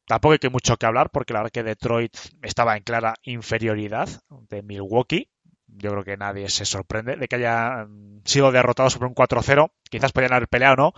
[0.06, 4.10] Tampoco hay que mucho que hablar, porque la verdad que Detroit estaba en clara inferioridad
[4.50, 5.30] de Milwaukee.
[5.68, 9.72] Yo creo que nadie se sorprende de que hayan sido derrotados por un 4-0.
[9.90, 10.94] Quizás podían haber peleado, ¿no?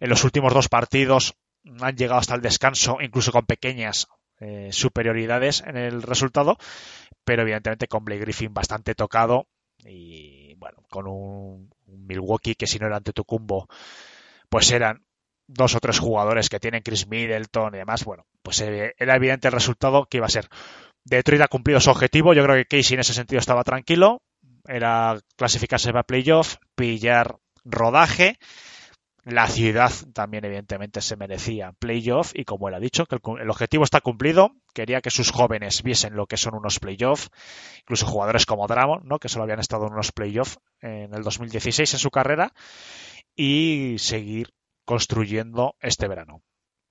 [0.00, 1.34] En los últimos dos partidos
[1.80, 4.06] han llegado hasta el descanso, incluso con pequeñas
[4.40, 6.56] eh, superioridades en el resultado,
[7.24, 9.46] pero evidentemente con Blake Griffin bastante tocado
[9.84, 13.68] y bueno, con un, Milwaukee que si no era ante Tucumbo,
[14.48, 15.04] pues eran
[15.46, 19.48] dos o tres jugadores que tienen Chris Middleton y demás, bueno, pues eh, era evidente
[19.48, 20.48] el resultado que iba a ser.
[21.04, 24.22] Detroit ha cumplido su objetivo, yo creo que Casey en ese sentido estaba tranquilo,
[24.66, 28.38] era clasificarse para playoff, pillar rodaje,
[29.24, 33.82] la ciudad también evidentemente se merecía playoff y como él ha dicho, que el, objetivo
[33.82, 37.28] está cumplido, quería que sus jóvenes viesen lo que son unos playoff,
[37.80, 39.18] incluso jugadores como Dramon, ¿no?
[39.18, 42.52] que solo habían estado en unos playoff en el 2016 en su carrera,
[43.34, 44.52] y seguir
[44.84, 46.42] construyendo este verano.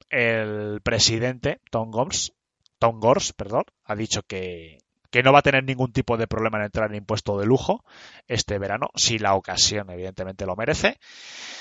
[0.10, 2.34] El presidente Tom Gomes,
[2.80, 4.80] Tom Gors, perdón, ha dicho que,
[5.14, 7.86] que no va a tener ningún tipo de problema en entrar en impuesto de lujo
[8.28, 10.98] este verano, si la ocasión evidentemente lo merece.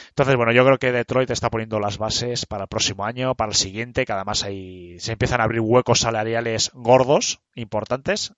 [0.09, 3.51] Entonces, bueno, yo creo que Detroit está poniendo las bases para el próximo año, para
[3.51, 8.33] el siguiente, que además ahí se empiezan a abrir huecos salariales gordos, importantes.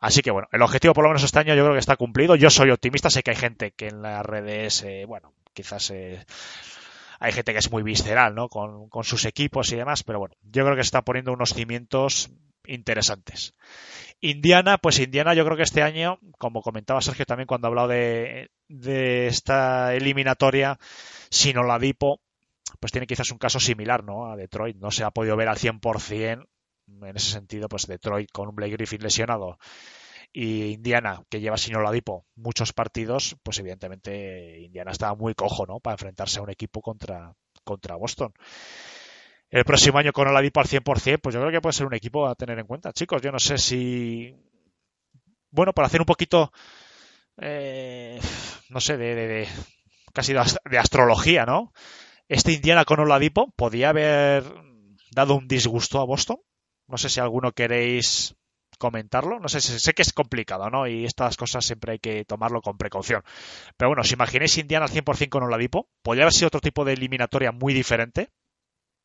[0.00, 2.34] Así que bueno, el objetivo por lo menos este año yo creo que está cumplido.
[2.34, 6.26] Yo soy optimista, sé que hay gente que en las redes, eh, bueno, quizás eh,
[7.20, 8.48] hay gente que es muy visceral, ¿no?
[8.48, 11.54] Con, con sus equipos y demás, pero bueno, yo creo que se está poniendo unos
[11.54, 12.32] cimientos
[12.66, 13.54] interesantes.
[14.20, 17.88] Indiana, pues Indiana yo creo que este año, como comentaba Sergio también cuando ha hablado
[17.88, 20.78] de, de esta eliminatoria,
[21.30, 22.20] sin Oladipo,
[22.80, 24.30] pues tiene quizás un caso similar, ¿no?
[24.30, 24.76] A Detroit.
[24.76, 26.46] No se ha podido ver al 100%
[26.86, 29.58] en ese sentido, pues Detroit con un Blake Griffin lesionado
[30.36, 35.78] y Indiana, que lleva sin Oladipo muchos partidos, pues evidentemente Indiana estaba muy cojo, ¿no?
[35.78, 37.32] Para enfrentarse a un equipo contra,
[37.62, 38.34] contra Boston.
[39.50, 42.26] El próximo año con Oladipo al 100%, pues yo creo que puede ser un equipo
[42.26, 42.92] a tener en cuenta.
[42.92, 44.34] Chicos, yo no sé si...
[45.50, 46.52] Bueno, para hacer un poquito,
[47.38, 48.20] eh,
[48.70, 49.48] no sé, de, de, de
[50.12, 51.72] casi de, ast- de astrología, ¿no?
[52.28, 54.44] Este Indiana con Oladipo podía haber
[55.12, 56.38] dado un disgusto a Boston.
[56.88, 58.36] No sé si alguno queréis
[58.78, 59.40] comentarlo.
[59.40, 60.86] No sé, sé sé que es complicado, ¿no?
[60.88, 63.22] Y estas cosas siempre hay que tomarlo con precaución.
[63.76, 66.94] Pero bueno, si imagináis Indiana al 100% con Oladipo, podría haber sido otro tipo de
[66.94, 68.30] eliminatoria muy diferente.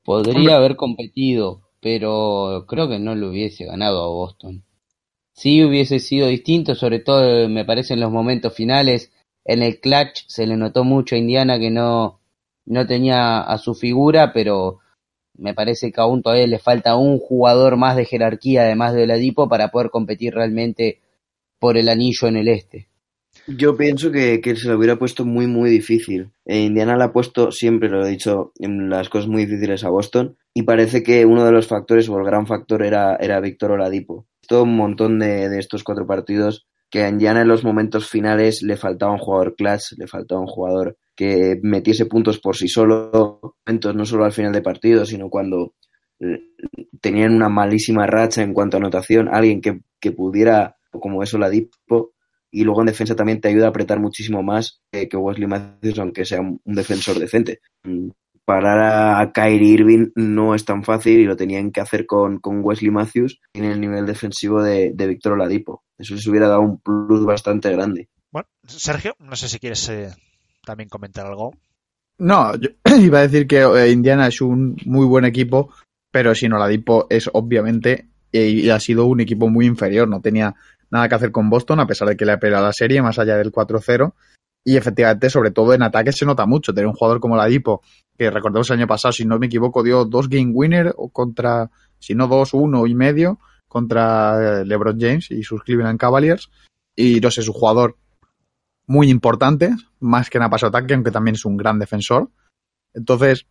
[0.03, 4.63] Podría haber competido, pero creo que no lo hubiese ganado a Boston.
[5.33, 9.11] Sí hubiese sido distinto, sobre todo eh, me parece en los momentos finales.
[9.45, 12.19] En el clutch se le notó mucho a Indiana que no,
[12.65, 14.79] no tenía a su figura, pero
[15.33, 19.47] me parece que aún todavía le falta un jugador más de jerarquía, además de Oladipo,
[19.47, 21.01] para poder competir realmente
[21.59, 22.89] por el anillo en el este.
[23.57, 26.31] Yo pienso que, que se lo hubiera puesto muy, muy difícil.
[26.45, 29.89] Eh, Indiana le ha puesto, siempre lo he dicho, en las cosas muy difíciles a
[29.89, 30.37] Boston.
[30.53, 34.27] Y parece que uno de los factores, o el gran factor, era, era Víctor Oladipo.
[34.47, 38.61] Todo un montón de, de estos cuatro partidos que a Indiana en los momentos finales
[38.63, 43.55] le faltaba un jugador clutch, le faltaba un jugador que metiese puntos por sí solo,
[43.65, 45.73] no solo al final de partido, sino cuando
[46.19, 46.39] eh,
[47.01, 52.13] tenían una malísima racha en cuanto a anotación, alguien que, que pudiera, como es Oladipo,
[52.51, 55.99] y luego en defensa también te ayuda a apretar muchísimo más eh, que Wesley Matthews,
[55.99, 57.59] aunque sea un, un defensor decente.
[57.83, 58.09] Mm,
[58.49, 62.61] Parar a, Kyrie Irving no es tan fácil y lo tenían que hacer con, con
[62.63, 65.83] Wesley Matthews en el nivel defensivo de, de Víctor Oladipo.
[65.99, 68.09] Eso les hubiera dado un plus bastante grande.
[68.31, 70.09] Bueno, Sergio, no sé si quieres eh,
[70.65, 71.53] también comentar algo.
[72.17, 72.69] No, yo
[72.99, 75.71] iba a decir que eh, Indiana es un muy buen equipo,
[76.09, 80.07] pero sin Oladipo es obviamente y ha sido un equipo muy inferior.
[80.07, 80.55] No tenía
[80.91, 83.19] nada que hacer con Boston, a pesar de que le ha peleado la serie más
[83.19, 84.13] allá del 4-0.
[84.63, 86.73] Y efectivamente, sobre todo en ataque se nota mucho.
[86.73, 87.81] Tener un jugador como Ladipo,
[88.17, 92.13] que recordemos el año pasado, si no me equivoco, dio dos game winner contra, si
[92.15, 96.49] no dos, uno y medio contra eh, LeBron James y sus Cleveland Cavaliers.
[96.95, 97.97] Y no sé, es un jugador
[98.87, 102.29] muy importante, más que en paso ataque, aunque también es un gran defensor.
[102.93, 103.45] Entonces,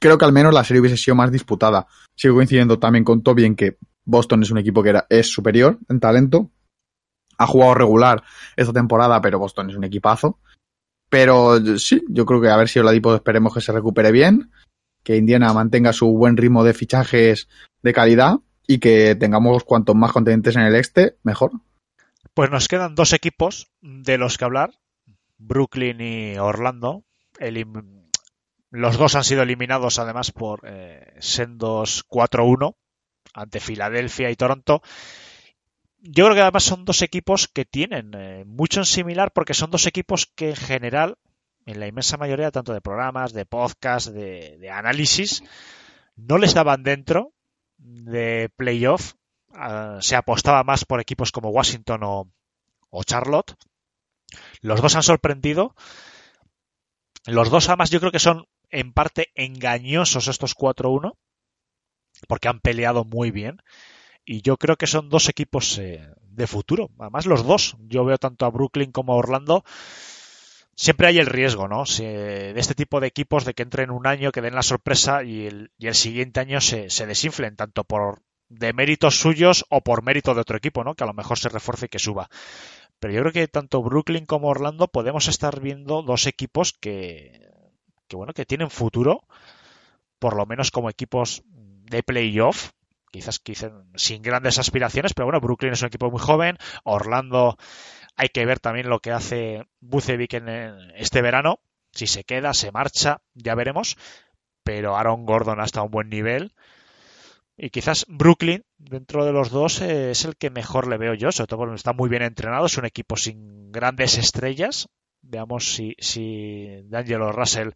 [0.00, 1.86] creo que al menos la serie hubiese sido más disputada.
[2.16, 5.78] Sigo coincidiendo también con Toby en que Boston es un equipo que era, es superior
[5.88, 6.50] en talento.
[7.38, 8.22] Ha jugado regular
[8.56, 10.38] esta temporada, pero Boston es un equipazo.
[11.08, 14.50] Pero sí, yo creo que a ver si Oladipo esperemos que se recupere bien,
[15.02, 17.48] que Indiana mantenga su buen ritmo de fichajes
[17.82, 18.36] de calidad
[18.66, 21.52] y que tengamos cuantos más contendientes en el este, mejor.
[22.32, 24.70] Pues nos quedan dos equipos de los que hablar,
[25.38, 27.04] Brooklyn y Orlando.
[27.38, 28.08] Elim-
[28.70, 32.74] Los dos han sido eliminados además por eh, sendos 4-1
[33.34, 34.82] ante Filadelfia y Toronto.
[36.06, 39.70] Yo creo que además son dos equipos que tienen eh, mucho en similar porque son
[39.70, 41.16] dos equipos que en general,
[41.64, 45.42] en la inmensa mayoría tanto de programas, de podcast, de, análisis,
[46.14, 47.32] no les daban dentro
[47.78, 49.14] de playoff.
[49.54, 52.30] Ah, se apostaba más por equipos como Washington o,
[52.90, 53.54] o Charlotte.
[54.60, 55.74] Los dos han sorprendido.
[57.24, 61.16] Los dos además yo creo que son en parte engañosos estos 4-1
[62.28, 63.62] porque han peleado muy bien
[64.24, 66.90] y yo creo que son dos equipos eh, de futuro.
[66.98, 69.64] Además los dos, yo veo tanto a Brooklyn como a Orlando.
[70.76, 71.84] Siempre hay el riesgo, ¿no?
[71.84, 75.46] De este tipo de equipos de que entren un año, que den la sorpresa y
[75.46, 80.02] el, y el siguiente año se, se desinflen, tanto por de méritos suyos o por
[80.02, 80.94] mérito de otro equipo, ¿no?
[80.94, 82.28] Que a lo mejor se refuerce y que suba.
[82.98, 87.50] Pero yo creo que tanto Brooklyn como Orlando podemos estar viendo dos equipos que,
[88.08, 89.22] que bueno, que tienen futuro,
[90.18, 92.70] por lo menos como equipos de playoff,
[93.14, 97.56] quizás, quizás sin grandes aspiraciones, pero bueno, Brooklyn es un equipo muy joven, Orlando
[98.16, 100.48] hay que ver también lo que hace Bucevic en
[100.96, 101.60] este verano,
[101.92, 103.96] si se queda, se marcha, ya veremos,
[104.64, 106.54] pero Aaron Gordon hasta un buen nivel.
[107.56, 111.30] Y quizás Brooklyn, dentro de los dos, eh, es el que mejor le veo yo,
[111.30, 114.88] sobre todo porque está muy bien entrenado, es un equipo sin grandes estrellas.
[115.22, 117.70] Veamos si, si D'Angelo Russell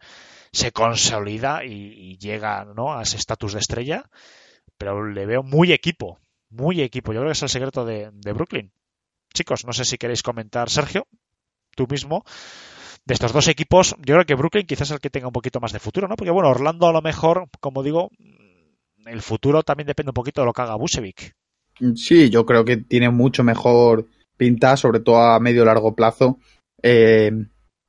[0.51, 2.93] se consolida y, y llega ¿no?
[2.93, 4.11] a ese estatus de estrella,
[4.79, 6.19] pero le veo muy equipo,
[6.51, 7.13] muy equipo.
[7.13, 8.73] Yo creo que es el secreto de, Brooklyn.
[9.35, 11.07] Chicos, no sé si queréis comentar, Sergio,
[11.77, 12.25] tú mismo,
[13.05, 15.61] de estos dos equipos, yo creo que Brooklyn quizás es el que tenga un poquito
[15.61, 16.17] más de futuro, ¿no?
[16.17, 18.11] Porque bueno, Orlando a lo mejor, como digo,
[19.05, 21.35] el futuro también depende un poquito de lo que haga Busevic.
[21.95, 24.07] Sí, yo creo que tiene mucho mejor
[24.37, 26.39] pinta, sobre todo a medio largo plazo,
[26.83, 27.31] eh,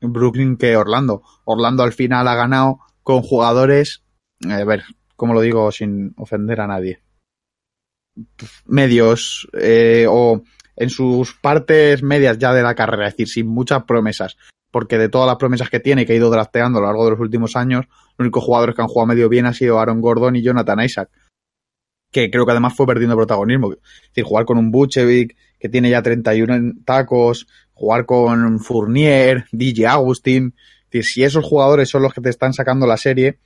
[0.02, 1.24] Brooklyn que Orlando.
[1.46, 4.04] Orlando al final ha ganado con jugadores,
[4.48, 4.84] eh, a ver,
[5.20, 7.02] ¿cómo lo digo sin ofender a nadie?
[8.66, 10.42] Medios eh, o
[10.76, 14.38] en sus partes medias ya de la carrera, es decir, sin muchas promesas.
[14.72, 17.12] Porque de todas las promesas que tiene, que ha ido drafteando a lo largo de
[17.12, 20.36] los últimos años, los únicos jugadores que han jugado medio bien han sido Aaron Gordon
[20.36, 21.10] y Jonathan Isaac
[22.12, 23.74] que creo que además fue perdiendo protagonismo.
[23.74, 23.80] Es
[24.10, 29.88] decir, jugar con un Buchevic que tiene ya 31 en tacos, jugar con Fournier, DJ
[29.88, 30.56] Agustín.
[30.86, 33.38] Es decir, si esos jugadores son los que te están sacando la serie,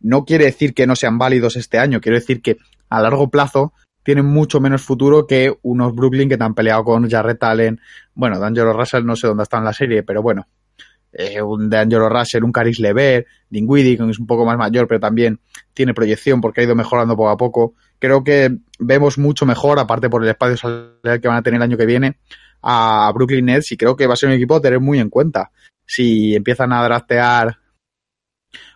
[0.00, 2.56] no quiere decir que no sean válidos este año, quiero decir que
[2.88, 3.72] a largo plazo
[4.02, 7.80] tienen mucho menos futuro que unos Brooklyn que te han peleado con Jarrett Allen.
[8.14, 10.46] Bueno, D'Angelo Russell no sé dónde está en la serie, pero bueno.
[11.12, 15.00] Eh, un D'Angelo Russell, un Caris Lever, Dinwiddie, que es un poco más mayor, pero
[15.00, 15.40] también
[15.74, 17.74] tiene proyección porque ha ido mejorando poco a poco.
[17.98, 21.62] Creo que vemos mucho mejor, aparte por el espacio salarial que van a tener el
[21.62, 22.18] año que viene,
[22.62, 25.10] a Brooklyn Nets y creo que va a ser un equipo a tener muy en
[25.10, 25.50] cuenta.
[25.84, 27.59] Si empiezan a draftear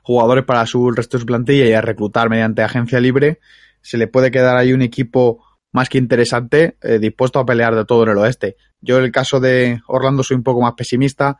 [0.02, 3.40] jugadores para su resto de su plantilla y a reclutar mediante agencia libre,
[3.80, 7.84] se le puede quedar ahí un equipo más que interesante, eh, dispuesto a pelear de
[7.84, 8.56] todo en el oeste.
[8.80, 11.38] Yo en el caso de Orlando soy un poco más pesimista.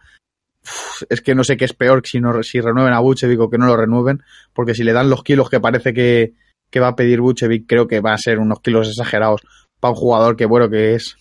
[1.08, 3.58] Es que no sé qué es peor si, no, si renueven a Buchevic o que
[3.58, 6.34] no lo renueven, porque si le dan los kilos que parece que,
[6.70, 9.42] que va a pedir Buchevic, creo que va a ser unos kilos exagerados
[9.78, 11.16] para un jugador que, bueno, que es.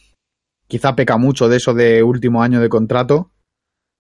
[0.68, 3.32] Quizá peca mucho de eso de último año de contrato.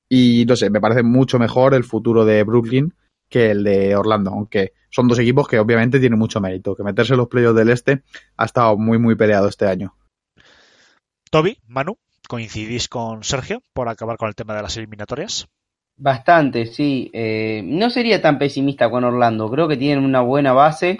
[0.10, 2.94] Y no sé, me parece mucho mejor el futuro de Brooklyn
[3.34, 6.76] que el de Orlando, aunque son dos equipos que obviamente tienen mucho mérito.
[6.76, 8.04] Que meterse en los playoffs del este
[8.38, 9.96] ha estado muy, muy peleado este año.
[11.32, 11.98] Toby, Manu,
[12.28, 15.48] ¿coincidís con Sergio por acabar con el tema de las eliminatorias?
[15.98, 17.10] Bastante, sí.
[17.12, 19.50] Eh, no sería tan pesimista con Orlando.
[19.50, 21.00] Creo que tienen una buena base.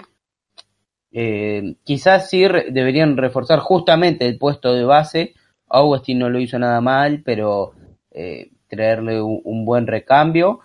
[1.12, 5.34] Eh, quizás sí re- deberían reforzar justamente el puesto de base.
[5.68, 7.74] Augustin no lo hizo nada mal, pero
[8.10, 10.58] eh, traerle un, un buen recambio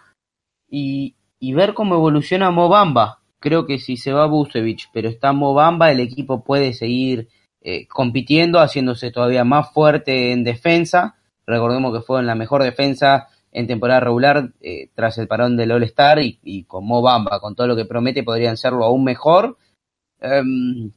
[0.68, 3.20] y, y ver cómo evoluciona Mobamba.
[3.40, 7.30] Creo que si se va Busevich, pero está Mobamba, el equipo puede seguir
[7.61, 11.16] eh, compitiendo, haciéndose todavía más fuerte en defensa.
[11.45, 15.72] Recordemos que fue en la mejor defensa en temporada regular eh, tras el parón del
[15.72, 19.57] All-Star y, y, con Mo Bamba, con todo lo que promete, podrían serlo aún mejor.
[20.22, 20.91] Um,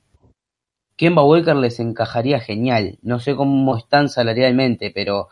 [0.97, 2.99] Kemba Walker les encajaría genial.
[3.03, 5.29] No sé cómo están salarialmente, pero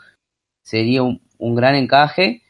[0.62, 2.42] sería un gran encaje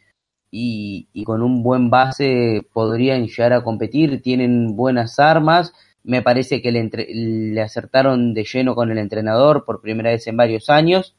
[0.51, 4.23] y, y, con un buen base podrían llegar a competir.
[4.23, 5.73] Tienen buenas armas.
[6.03, 10.27] Me parece que le, entre, le acertaron de lleno con el entrenador por primera vez
[10.27, 11.15] en varios años.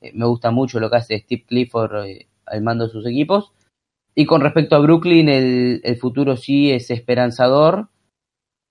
[0.00, 3.52] Eh, me gusta mucho lo que hace Steve Clifford eh, al mando de sus equipos.
[4.14, 7.88] Y con respecto a Brooklyn, el, el futuro sí es esperanzador,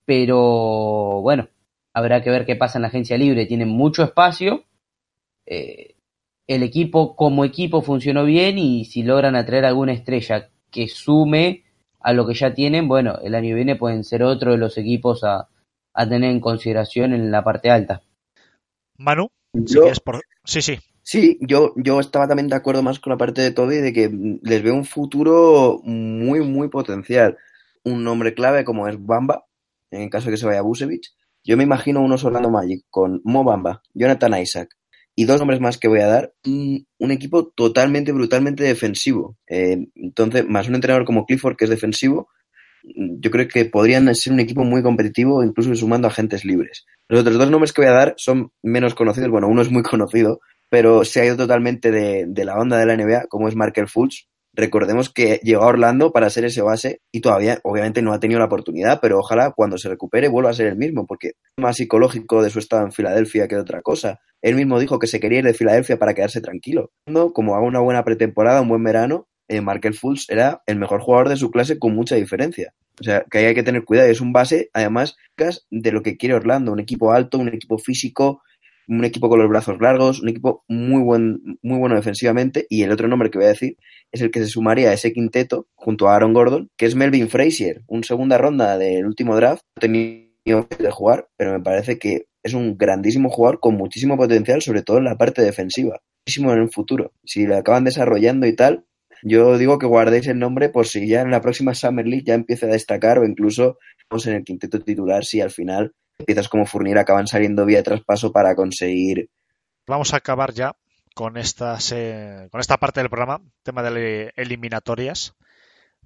[0.06, 1.48] pero bueno,
[1.92, 3.46] habrá que ver qué pasa en la agencia libre.
[3.46, 4.64] Tienen mucho espacio.
[5.46, 5.93] Eh,
[6.46, 11.64] el equipo como equipo funcionó bien y si logran atraer alguna estrella que sume
[12.00, 14.76] a lo que ya tienen, bueno, el año que viene pueden ser otro de los
[14.76, 15.48] equipos a,
[15.94, 18.02] a tener en consideración en la parte alta.
[18.98, 20.20] Manu, Yo- si por...
[20.44, 20.78] sí, sí.
[21.06, 24.10] Sí, yo, yo estaba también de acuerdo más con la parte de Toby de que
[24.42, 27.36] les veo un futuro muy, muy potencial.
[27.84, 29.44] Un nombre clave como es Bamba,
[29.90, 31.14] en caso de que se vaya Busevich.
[31.44, 34.70] Yo me imagino unos Orlando Magic con Mo Bamba, Jonathan Isaac
[35.16, 36.32] y dos nombres más que voy a dar.
[36.44, 39.36] Un, equipo totalmente, brutalmente defensivo.
[39.48, 42.28] Eh, entonces, más un entrenador como Clifford que es defensivo,
[42.82, 46.84] yo creo que podrían ser un equipo muy competitivo, incluso sumando agentes libres.
[47.08, 49.30] Los otros dos nombres que voy a dar son menos conocidos.
[49.30, 52.86] Bueno, uno es muy conocido, pero se ha ido totalmente de, de la onda de
[52.86, 54.26] la NBA, como es Markel Fultz.
[54.54, 58.38] Recordemos que llegó a Orlando para ser ese base y todavía, obviamente, no ha tenido
[58.38, 61.76] la oportunidad, pero ojalá cuando se recupere vuelva a ser el mismo, porque es más
[61.76, 64.20] psicológico de su estado en Filadelfia que de otra cosa.
[64.42, 66.90] Él mismo dijo que se quería ir de Filadelfia para quedarse tranquilo.
[67.32, 71.28] Como haga una buena pretemporada, un buen verano, eh, Markel Fultz era el mejor jugador
[71.28, 72.74] de su clase con mucha diferencia.
[73.00, 74.08] O sea, que ahí hay que tener cuidado.
[74.08, 75.16] Es un base, además,
[75.70, 76.72] de lo que quiere Orlando.
[76.72, 78.42] Un equipo alto, un equipo físico,
[78.88, 82.66] un equipo con los brazos largos, un equipo muy buen, muy bueno defensivamente.
[82.68, 83.76] Y el otro nombre que voy a decir
[84.12, 87.28] es el que se sumaría a ese quinteto junto a Aaron Gordon, que es Melvin
[87.28, 89.62] Frazier, un segunda ronda del último draft.
[89.76, 94.60] Ha tenido de jugar, pero me parece que es un grandísimo jugador con muchísimo potencial,
[94.60, 96.00] sobre todo en la parte defensiva.
[96.26, 97.12] Muchísimo en el futuro.
[97.24, 98.84] Si lo acaban desarrollando y tal,
[99.22, 102.34] yo digo que guardéis el nombre por si ya en la próxima Summer League ya
[102.34, 103.78] empieza a destacar o incluso
[104.10, 105.94] vamos en el quinteto titular si al final
[106.26, 109.30] piezas como Fournier acaban saliendo vía traspaso para conseguir.
[109.86, 110.76] Vamos a acabar ya
[111.14, 111.78] con esta,
[112.50, 115.34] con esta parte del programa, tema de eliminatorias.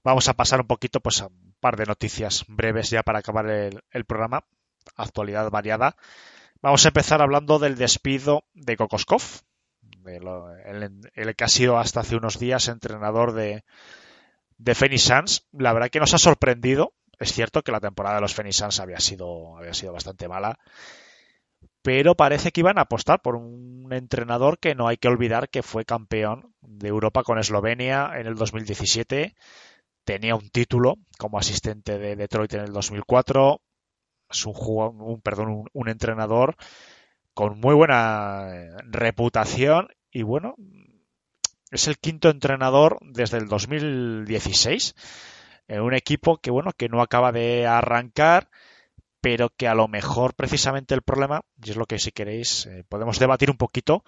[0.05, 3.49] Vamos a pasar un poquito pues, a un par de noticias breves ya para acabar
[3.49, 4.45] el, programa.
[4.97, 5.97] Actualidad variada.
[6.63, 9.23] Vamos a empezar hablando del despido de Kokoskov,
[10.07, 13.65] el, el, que ha sido hasta hace unos días entrenador de,
[14.57, 15.47] de Phoenix Suns.
[15.53, 16.95] La verdad que nos ha sorprendido.
[17.19, 20.59] Es cierto que la temporada de los Phoenix Suns había sido, había sido bastante mala,
[21.83, 25.63] pero parece que iban a apostar por un entrenador que no hay que olvidar que
[25.63, 29.35] fue campeón de Europa con Eslovenia en el 2017.
[30.05, 33.61] Tenía un título como asistente de Detroit en el 2004.
[34.31, 34.55] Es un,
[35.01, 36.57] un, perdón, un, un entrenador
[37.35, 38.49] con muy buena
[38.85, 40.55] reputación y bueno,
[41.71, 44.95] es el quinto entrenador desde el 2016
[45.69, 48.49] en un equipo que bueno, que no acaba de arrancar,
[49.21, 52.85] pero que a lo mejor precisamente el problema, y es lo que si queréis eh,
[52.89, 54.05] podemos debatir un poquito,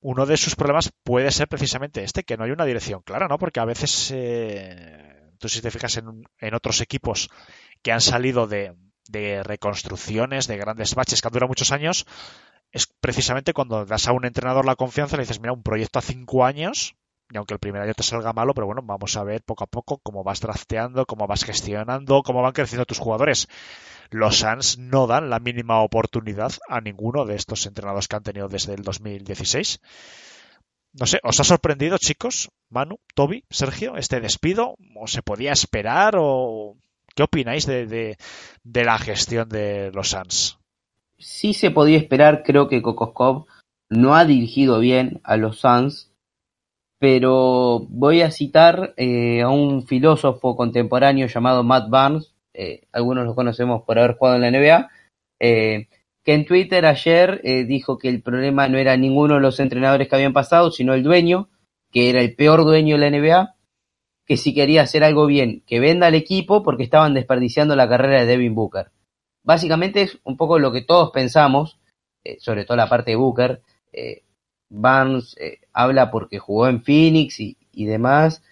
[0.00, 3.38] uno de sus problemas puede ser precisamente este, que no hay una dirección clara, ¿no?
[3.38, 7.28] Porque a veces, eh, tú si te fijas en, en, otros equipos
[7.82, 8.74] que han salido de,
[9.08, 12.06] de reconstrucciones, de grandes baches que han durado muchos años,
[12.70, 16.02] es precisamente cuando das a un entrenador la confianza le dices, mira, un proyecto a
[16.02, 16.94] cinco años,
[17.30, 19.66] y aunque el primer año te salga malo, pero bueno, vamos a ver poco a
[19.66, 23.48] poco cómo vas drafteando, cómo vas gestionando, cómo van creciendo tus jugadores.
[24.10, 28.48] Los Suns no dan la mínima oportunidad a ninguno de estos entrenadores que han tenido
[28.48, 29.80] desde el 2016.
[30.94, 32.50] No sé, ¿os ha sorprendido, chicos?
[32.70, 34.76] Manu, Toby, Sergio, este despido?
[34.96, 36.14] ¿O se podía esperar?
[36.18, 36.76] ¿O
[37.14, 38.16] qué opináis de, de,
[38.64, 40.58] de la gestión de los Suns?
[41.18, 43.46] Sí se podía esperar, creo que Kokoskov
[43.90, 46.07] no ha dirigido bien a los Suns,
[46.98, 53.34] pero voy a citar eh, a un filósofo contemporáneo llamado Matt Barnes, eh, algunos lo
[53.34, 54.90] conocemos por haber jugado en la NBA,
[55.38, 55.88] eh,
[56.24, 60.16] que en Twitter ayer dijo que el problema no era ninguno de los entrenadores que
[60.16, 61.48] habían pasado, sino el dueño,
[61.90, 63.54] que era el peor dueño de la NBA,
[64.26, 68.20] que si quería hacer algo bien, que venda al equipo porque estaban desperdiciando la carrera
[68.20, 68.90] de Devin Booker.
[69.42, 71.78] Básicamente es un poco lo que todos pensamos,
[72.40, 73.62] sobre todo la parte de Booker,
[74.70, 78.42] Barnes eh, habla porque jugó en Phoenix y, demás.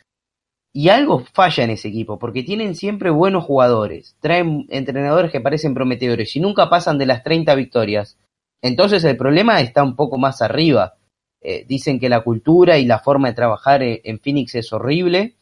[0.73, 5.75] Y algo falla en ese equipo, porque tienen siempre buenos jugadores, traen entrenadores que parecen
[5.75, 8.19] prometedores y nunca pasan de las 30 victorias.
[8.63, 10.95] Entonces el problema está un poco más arriba.
[11.41, 15.37] Eh, dicen que la cultura y la forma de trabajar en, en Phoenix es horrible,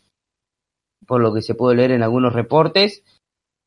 [1.06, 3.02] por lo que se puede leer en algunos reportes,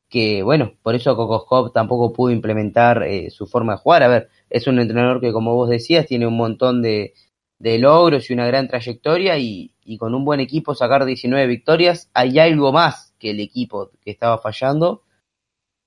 [0.08, 4.02] que bueno, por eso Kokoskov tampoco pudo implementar eh, su forma de jugar.
[4.02, 7.14] A ver, es un entrenador que como vos decías tiene un montón de,
[7.60, 12.38] logros y una gran trayectoria y, y con un buen equipo sacar 19 victorias, hay
[12.38, 15.02] algo más que el equipo que estaba fallando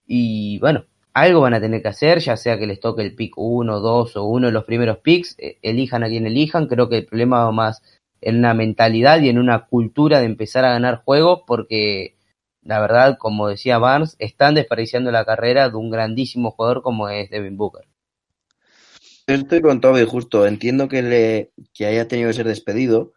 [0.06, 3.34] y bueno, algo van a tener que hacer, ya sea que les toque el pick
[3.38, 6.98] 1, 2 o uno de los primeros picks, eh, elijan a quien elijan, creo que
[6.98, 7.82] el problema va más
[8.22, 12.16] en una mentalidad y en una cultura de empezar a ganar juegos porque
[12.64, 17.30] la verdad, como decía Barnes, están desperdiciando la carrera de un grandísimo jugador como es
[17.30, 17.88] Devin Booker.
[19.34, 20.46] Estoy con Toby, justo.
[20.46, 23.14] Entiendo que, le, que haya tenido que ser despedido,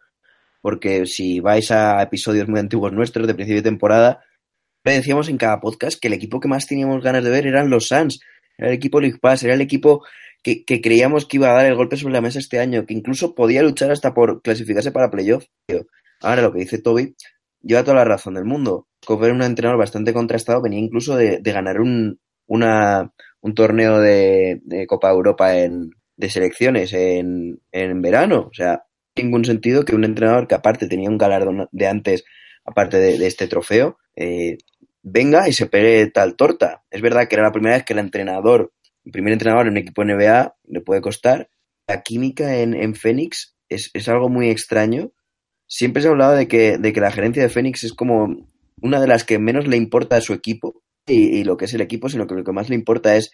[0.61, 4.23] porque si vais a episodios muy antiguos nuestros de principio de temporada,
[4.83, 7.69] le decíamos en cada podcast que el equipo que más teníamos ganas de ver eran
[7.69, 8.19] los Suns,
[8.57, 10.05] era el equipo League Pass, era el equipo
[10.41, 12.93] que, que creíamos que iba a dar el golpe sobre la mesa este año, que
[12.93, 15.45] incluso podía luchar hasta por clasificarse para playoff.
[16.21, 17.15] Ahora lo que dice Toby
[17.61, 18.87] lleva toda la razón del mundo.
[19.05, 23.11] Cover un entrenador bastante contrastado, venía incluso de, de ganar un, una,
[23.41, 28.47] un torneo de, de, Copa Europa en, de selecciones en, en verano.
[28.49, 28.85] O sea,
[29.15, 32.23] ningún sentido que un entrenador que aparte tenía un galardón de antes,
[32.65, 34.57] aparte de, este trofeo, eh,
[35.03, 36.83] venga y se pegue tal torta.
[36.89, 38.73] Es verdad que era la primera vez que el entrenador,
[39.03, 41.49] el primer entrenador en un equipo NBA, le puede costar.
[41.87, 45.11] La química en, en Phoenix es, es algo muy extraño
[45.67, 48.49] siempre se ha hablado de que, de que la gerencia de Fénix es como
[48.81, 51.73] una de las que menos le importa a su equipo y, y, lo que es
[51.73, 53.31] el equipo, sino que lo que más le importa es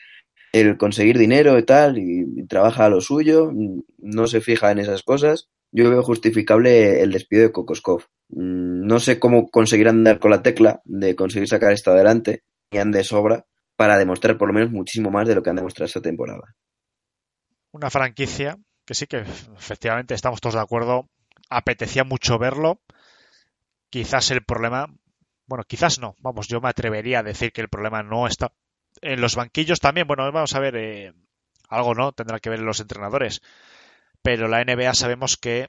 [0.52, 3.52] el conseguir dinero y tal, y, trabaja a lo suyo,
[3.98, 5.50] no se fija en esas cosas.
[5.72, 8.04] Yo veo justificable el despido de Kokoskov.
[8.30, 12.92] No sé cómo conseguirán dar con la tecla de conseguir sacar esto adelante, y han
[12.92, 13.46] de sobra,
[13.76, 16.56] para demostrar por lo menos muchísimo más de lo que han demostrado esta temporada.
[17.72, 19.18] Una franquicia que sí que
[19.58, 21.10] efectivamente estamos todos de acuerdo,
[21.50, 22.82] apetecía mucho verlo.
[23.90, 24.88] Quizás el problema,
[25.46, 28.52] bueno, quizás no, vamos, yo me atrevería a decir que el problema no está
[29.02, 30.08] en los banquillos también.
[30.08, 31.14] Bueno, vamos a ver, eh,
[31.70, 33.42] algo no tendrá que ver en los entrenadores,
[34.22, 35.68] pero la NBA sabemos que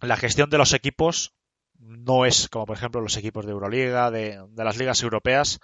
[0.00, 1.34] la gestión de los equipos
[1.78, 5.60] no es como por ejemplo los equipos de Euroliga, de, de las ligas europeas,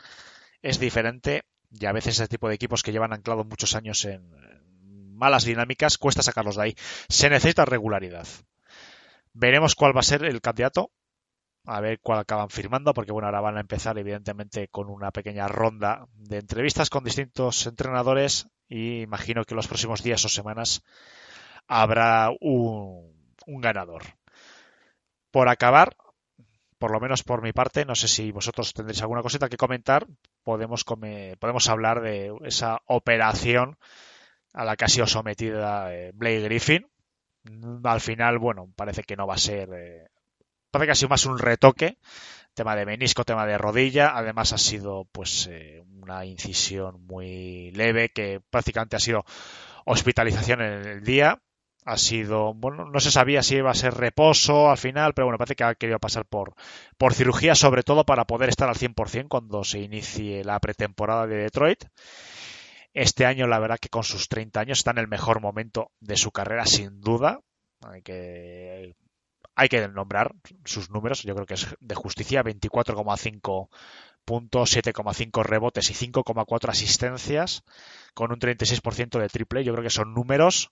[0.63, 4.29] es diferente y a veces ese tipo de equipos que llevan anclado muchos años en
[5.21, 6.75] malas dinámicas cuesta sacarlos de ahí.
[7.09, 8.27] Se necesita regularidad.
[9.33, 10.91] Veremos cuál va a ser el candidato.
[11.65, 15.47] A ver cuál acaban firmando, porque bueno, ahora van a empezar evidentemente con una pequeña
[15.47, 20.83] ronda de entrevistas con distintos entrenadores y imagino que los próximos días o semanas
[21.69, 23.13] habrá un,
[23.47, 24.03] un ganador.
[25.31, 25.97] Por acabar,
[26.79, 30.07] por lo menos por mi parte, no sé si vosotros tendréis alguna cosita que comentar,
[30.43, 33.77] podemos, come, podemos hablar de esa operación
[34.55, 36.87] a la que ha sido sometida eh, Blake Griffin,
[37.85, 40.10] al final, bueno, parece que no va a ser.
[40.71, 41.99] Parece que ha sido más un retoque.
[42.55, 44.17] Tema de menisco, tema de rodilla.
[44.17, 49.25] Además, ha sido, pues, eh, una incisión muy leve que prácticamente ha sido
[49.85, 51.41] hospitalización en el día.
[51.85, 55.39] Ha sido, bueno, no se sabía si iba a ser reposo al final, pero bueno,
[55.39, 56.55] parece que ha querido pasar por,
[56.99, 61.37] por cirugía, sobre todo para poder estar al 100% cuando se inicie la pretemporada de
[61.37, 61.85] Detroit.
[62.93, 66.17] Este año, la verdad que con sus 30 años está en el mejor momento de
[66.17, 67.41] su carrera, sin duda.
[67.83, 68.95] Hay que,
[69.61, 70.35] hay que nombrar
[70.65, 71.23] sus números.
[71.23, 72.43] Yo creo que es de justicia.
[72.43, 73.69] 24,5
[74.25, 77.63] puntos, 7,5 rebotes y 5,4 asistencias
[78.15, 79.63] con un 36% de triple.
[79.63, 80.71] Yo creo que son números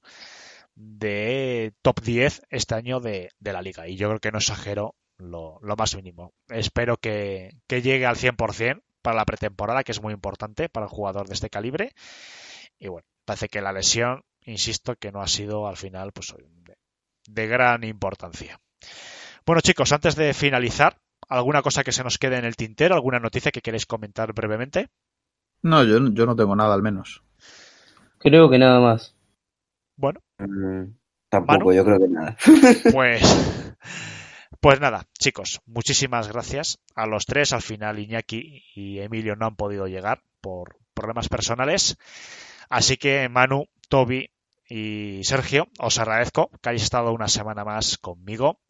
[0.75, 3.87] de top 10 este año de, la liga.
[3.87, 6.33] Y yo creo que no exagero lo, lo más mínimo.
[6.49, 11.29] Espero que, llegue al 100% para la pretemporada, que es muy importante para un jugador
[11.29, 11.93] de este calibre.
[12.79, 16.35] Y bueno, parece que la lesión, insisto, que no ha sido al final pues,
[17.29, 18.59] de gran importancia.
[19.47, 20.99] Bueno, chicos, antes de finalizar,
[21.29, 22.95] ¿alguna cosa que se nos quede en el tintero?
[22.95, 24.89] ¿Alguna noticia que queréis comentar brevemente?
[25.63, 27.23] No, yo, yo no tengo nada al menos.
[28.19, 29.17] Creo que nada más.
[29.97, 30.21] Bueno.
[30.39, 30.95] Mm,
[31.29, 32.37] tampoco, Manu, yo creo que nada.
[32.93, 33.75] Pues,
[34.61, 37.53] pues nada, chicos, muchísimas gracias a los tres.
[37.53, 41.97] Al final Iñaki y Emilio no han podido llegar por problemas personales.
[42.69, 44.31] Así que Manu, Toby
[44.69, 48.61] y Sergio, os agradezco que hayáis estado una semana más conmigo.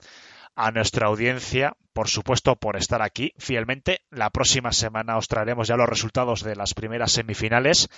[0.55, 4.01] A nuestra audiencia, por supuesto, por estar aquí fielmente.
[4.11, 7.89] La próxima semana os traeremos ya los resultados de las primeras semifinales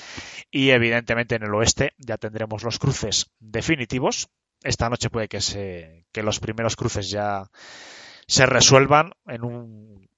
[0.50, 4.28] y evidentemente en el oeste ya tendremos los cruces definitivos.
[4.62, 7.50] Esta noche puede que, se, que los primeros cruces ya
[8.26, 10.09] se resuelvan en un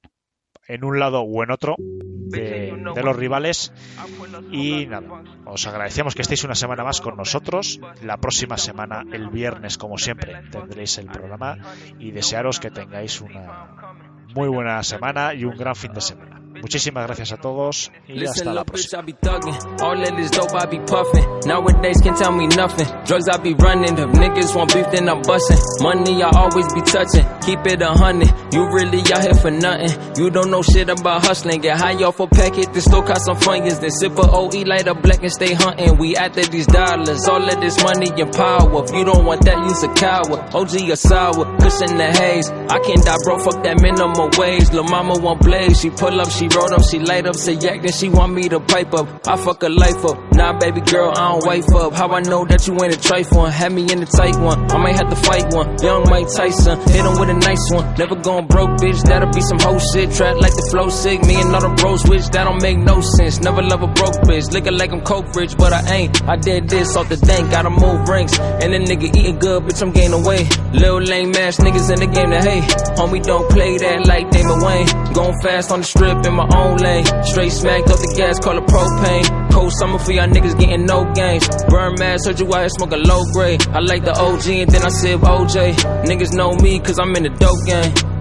[0.68, 3.72] en un lado o en otro de, de los rivales.
[4.51, 7.80] Y nada, os agradecemos que estéis una semana más con nosotros.
[8.02, 11.59] La próxima semana, el viernes, como siempre, tendréis el programa
[11.98, 13.94] y desearos que tengáis una
[14.34, 16.40] muy buena semana y un gran fin de semana.
[16.60, 19.02] Muchísimas gracias a todos y hasta la próxima.
[19.82, 21.24] All that is dope, I be puffin'.
[21.47, 22.86] Nowadays can't tell me nothing.
[23.05, 23.98] Drugs I be running.
[23.98, 25.59] If niggas want beef, then I'm bustin'.
[25.80, 27.24] Money I always be touchin'.
[27.44, 28.31] Keep it a hundred.
[28.55, 29.90] You really out here for nothing.
[30.16, 31.60] You don't know shit about hustling.
[31.60, 33.81] Get high off a packet, then still caught some funyuns.
[33.81, 35.97] Then sip a OE, light a black and stay hunting.
[35.98, 37.27] We after these dollars.
[37.28, 38.85] All of this money and power.
[38.85, 40.55] If you don't want that, use a coward.
[40.55, 41.44] OG or sour.
[41.59, 42.51] Cushion the haze.
[42.51, 43.39] I can't die, bro.
[43.39, 44.70] Fuck that minimum wage.
[44.70, 45.81] Lil' mama want blaze.
[45.81, 48.48] She pull up, she roll up, she light up, say yak, then she want me
[48.48, 49.09] to pipe up.
[49.27, 50.19] I fuck her life up.
[50.35, 51.94] Nah, baby girl, I don't wife up.
[51.94, 53.51] How I know that you ain't a trife one?
[53.51, 54.70] Had me in the tight one.
[54.70, 55.77] I might have to fight one.
[55.82, 57.95] Young Mike Tyson, hit him with a nice one.
[57.95, 59.03] Never going broke, bitch.
[59.03, 60.13] That'll be some hoe shit.
[60.13, 61.23] Trap like the flow sick.
[61.25, 63.41] Me and all the bros, which that don't make no sense.
[63.41, 64.53] Never love a broke bitch.
[64.53, 66.23] Looking like I'm coke rich, but I ain't.
[66.29, 68.39] I did this off the dank, gotta move ranks.
[68.39, 70.49] And the nigga eating good, bitch, I'm gaining weight.
[70.73, 72.65] Lil lame ass niggas in the game that hate.
[72.97, 74.87] Homie, don't play that like Damon Wayne.
[75.13, 77.05] Going fast on the strip in my own lane.
[77.25, 79.41] Straight smacked off the gas, call it propane.
[79.53, 81.47] Cold summer for y'all niggas getting no games.
[81.69, 83.66] Burn mass, heard you out here smoking low grade.
[83.69, 85.74] I like the OG and then I sip OJ.
[86.05, 88.12] Niggas know me cause I'm in the dope game.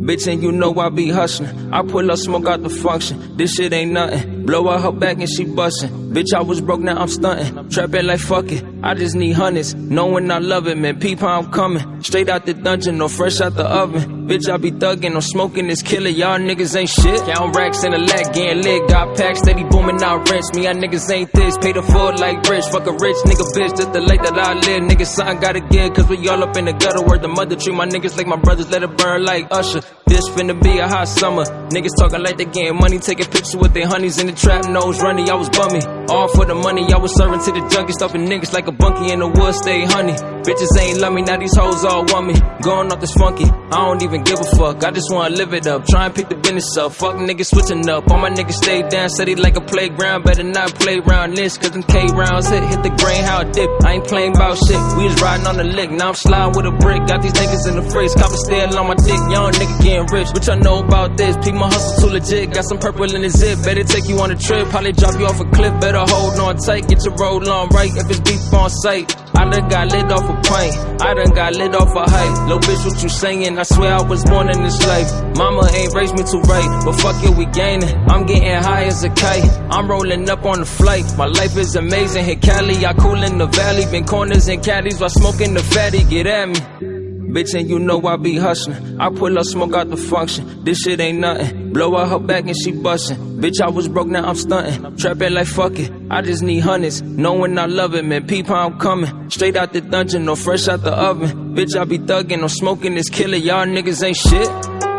[0.00, 1.72] Bitch, and you know I be hustling.
[1.72, 3.36] I pull up smoke out the function.
[3.36, 4.46] This shit ain't nothing.
[4.46, 6.14] Blow out her back and she bustin'.
[6.14, 7.68] Bitch, I was broke, now I'm stunting.
[7.68, 8.64] Trapping like fuck it.
[8.82, 9.74] I just need hundreds.
[9.74, 10.98] Knowing I love it, man.
[10.98, 11.89] Peep how I'm coming.
[12.02, 14.26] Straight out the dungeon, no fresh out the oven.
[14.26, 16.08] Bitch, I be thuggin', no smoking this killer.
[16.08, 17.20] Y'all niggas ain't shit.
[17.26, 18.88] Count racks in the lag, getting lit.
[18.88, 20.54] Got packs, steady booming out rents.
[20.54, 21.58] Me, y'all niggas ain't this.
[21.58, 22.64] Pay the full like rich.
[22.72, 23.76] Fuck a rich nigga, bitch.
[23.76, 24.82] Just the life that I live.
[24.88, 25.92] Niggas, something gotta give.
[25.94, 27.02] Cause we all up in the gutter.
[27.02, 27.74] Word the mother tree.
[27.74, 29.82] My niggas like my brothers, let it burn like Usher.
[30.06, 31.44] This finna be a hot summer.
[31.70, 35.00] Niggas talking like they getting money, taking pictures with their honeys in the trap, nose
[35.00, 35.30] running.
[35.30, 35.78] I was bummy.
[36.10, 39.12] All for the money, I was serving to the junkies, stuffing niggas like a bunkie
[39.12, 40.14] in the woods, stay honey.
[40.42, 42.34] Bitches ain't love me, now these hoes all want me.
[42.62, 44.84] Going off this funky, I don't even give a fuck.
[44.84, 46.92] I just wanna live it up, try and pick the business up.
[46.92, 50.24] Fuck niggas switching up, all my niggas stay down, steady like a playground.
[50.24, 53.52] Better not play around this, cause them K rounds hit, hit the grain, how it
[53.52, 53.70] dip.
[53.84, 56.66] I ain't playing about shit, we was riding on the lick, now I'm sliding with
[56.66, 57.06] a brick.
[57.08, 60.28] Got these niggas in the fridge, copper still on my dick, young nigga getting rich.
[60.30, 61.36] What y'all know about this?
[61.42, 63.64] Peep my hustle too legit, got some purple in the zip.
[63.64, 65.72] Better take you on a trip, probably drop you off a cliff.
[65.80, 69.08] Better hold on tight, get your roll on right if it's beef on sight.
[69.40, 72.48] I done got lit off a plane, I done got lit off a hype.
[72.48, 73.58] Little bitch, what you saying?
[73.58, 75.10] I swear I was born in this life.
[75.36, 77.94] Mama ain't raised me to right, but fuck it, we gaining.
[78.08, 81.04] I'm getting high as a kite, I'm rolling up on the flight.
[81.16, 83.86] My life is amazing, hit Cali, I cool in the valley.
[83.90, 86.99] Been corners and caddies while smoking the fatty, get at me.
[87.30, 89.00] Bitch, and you know I be hustling.
[89.00, 90.64] I pull up smoke out the function.
[90.64, 91.72] This shit ain't nothing.
[91.72, 93.16] Blow out her back and she bustin'.
[93.40, 94.96] Bitch, I was broke, now I'm stunting.
[94.96, 95.92] Trapping like fuck it.
[96.10, 97.02] I just need hundreds.
[97.02, 98.26] Knowing I love it, man.
[98.26, 99.30] Peep how I'm coming.
[99.30, 101.54] Straight out the dungeon, no fresh out the oven.
[101.54, 103.36] Bitch, I be thuggin', no smoking this killer.
[103.36, 104.89] Y'all niggas ain't shit.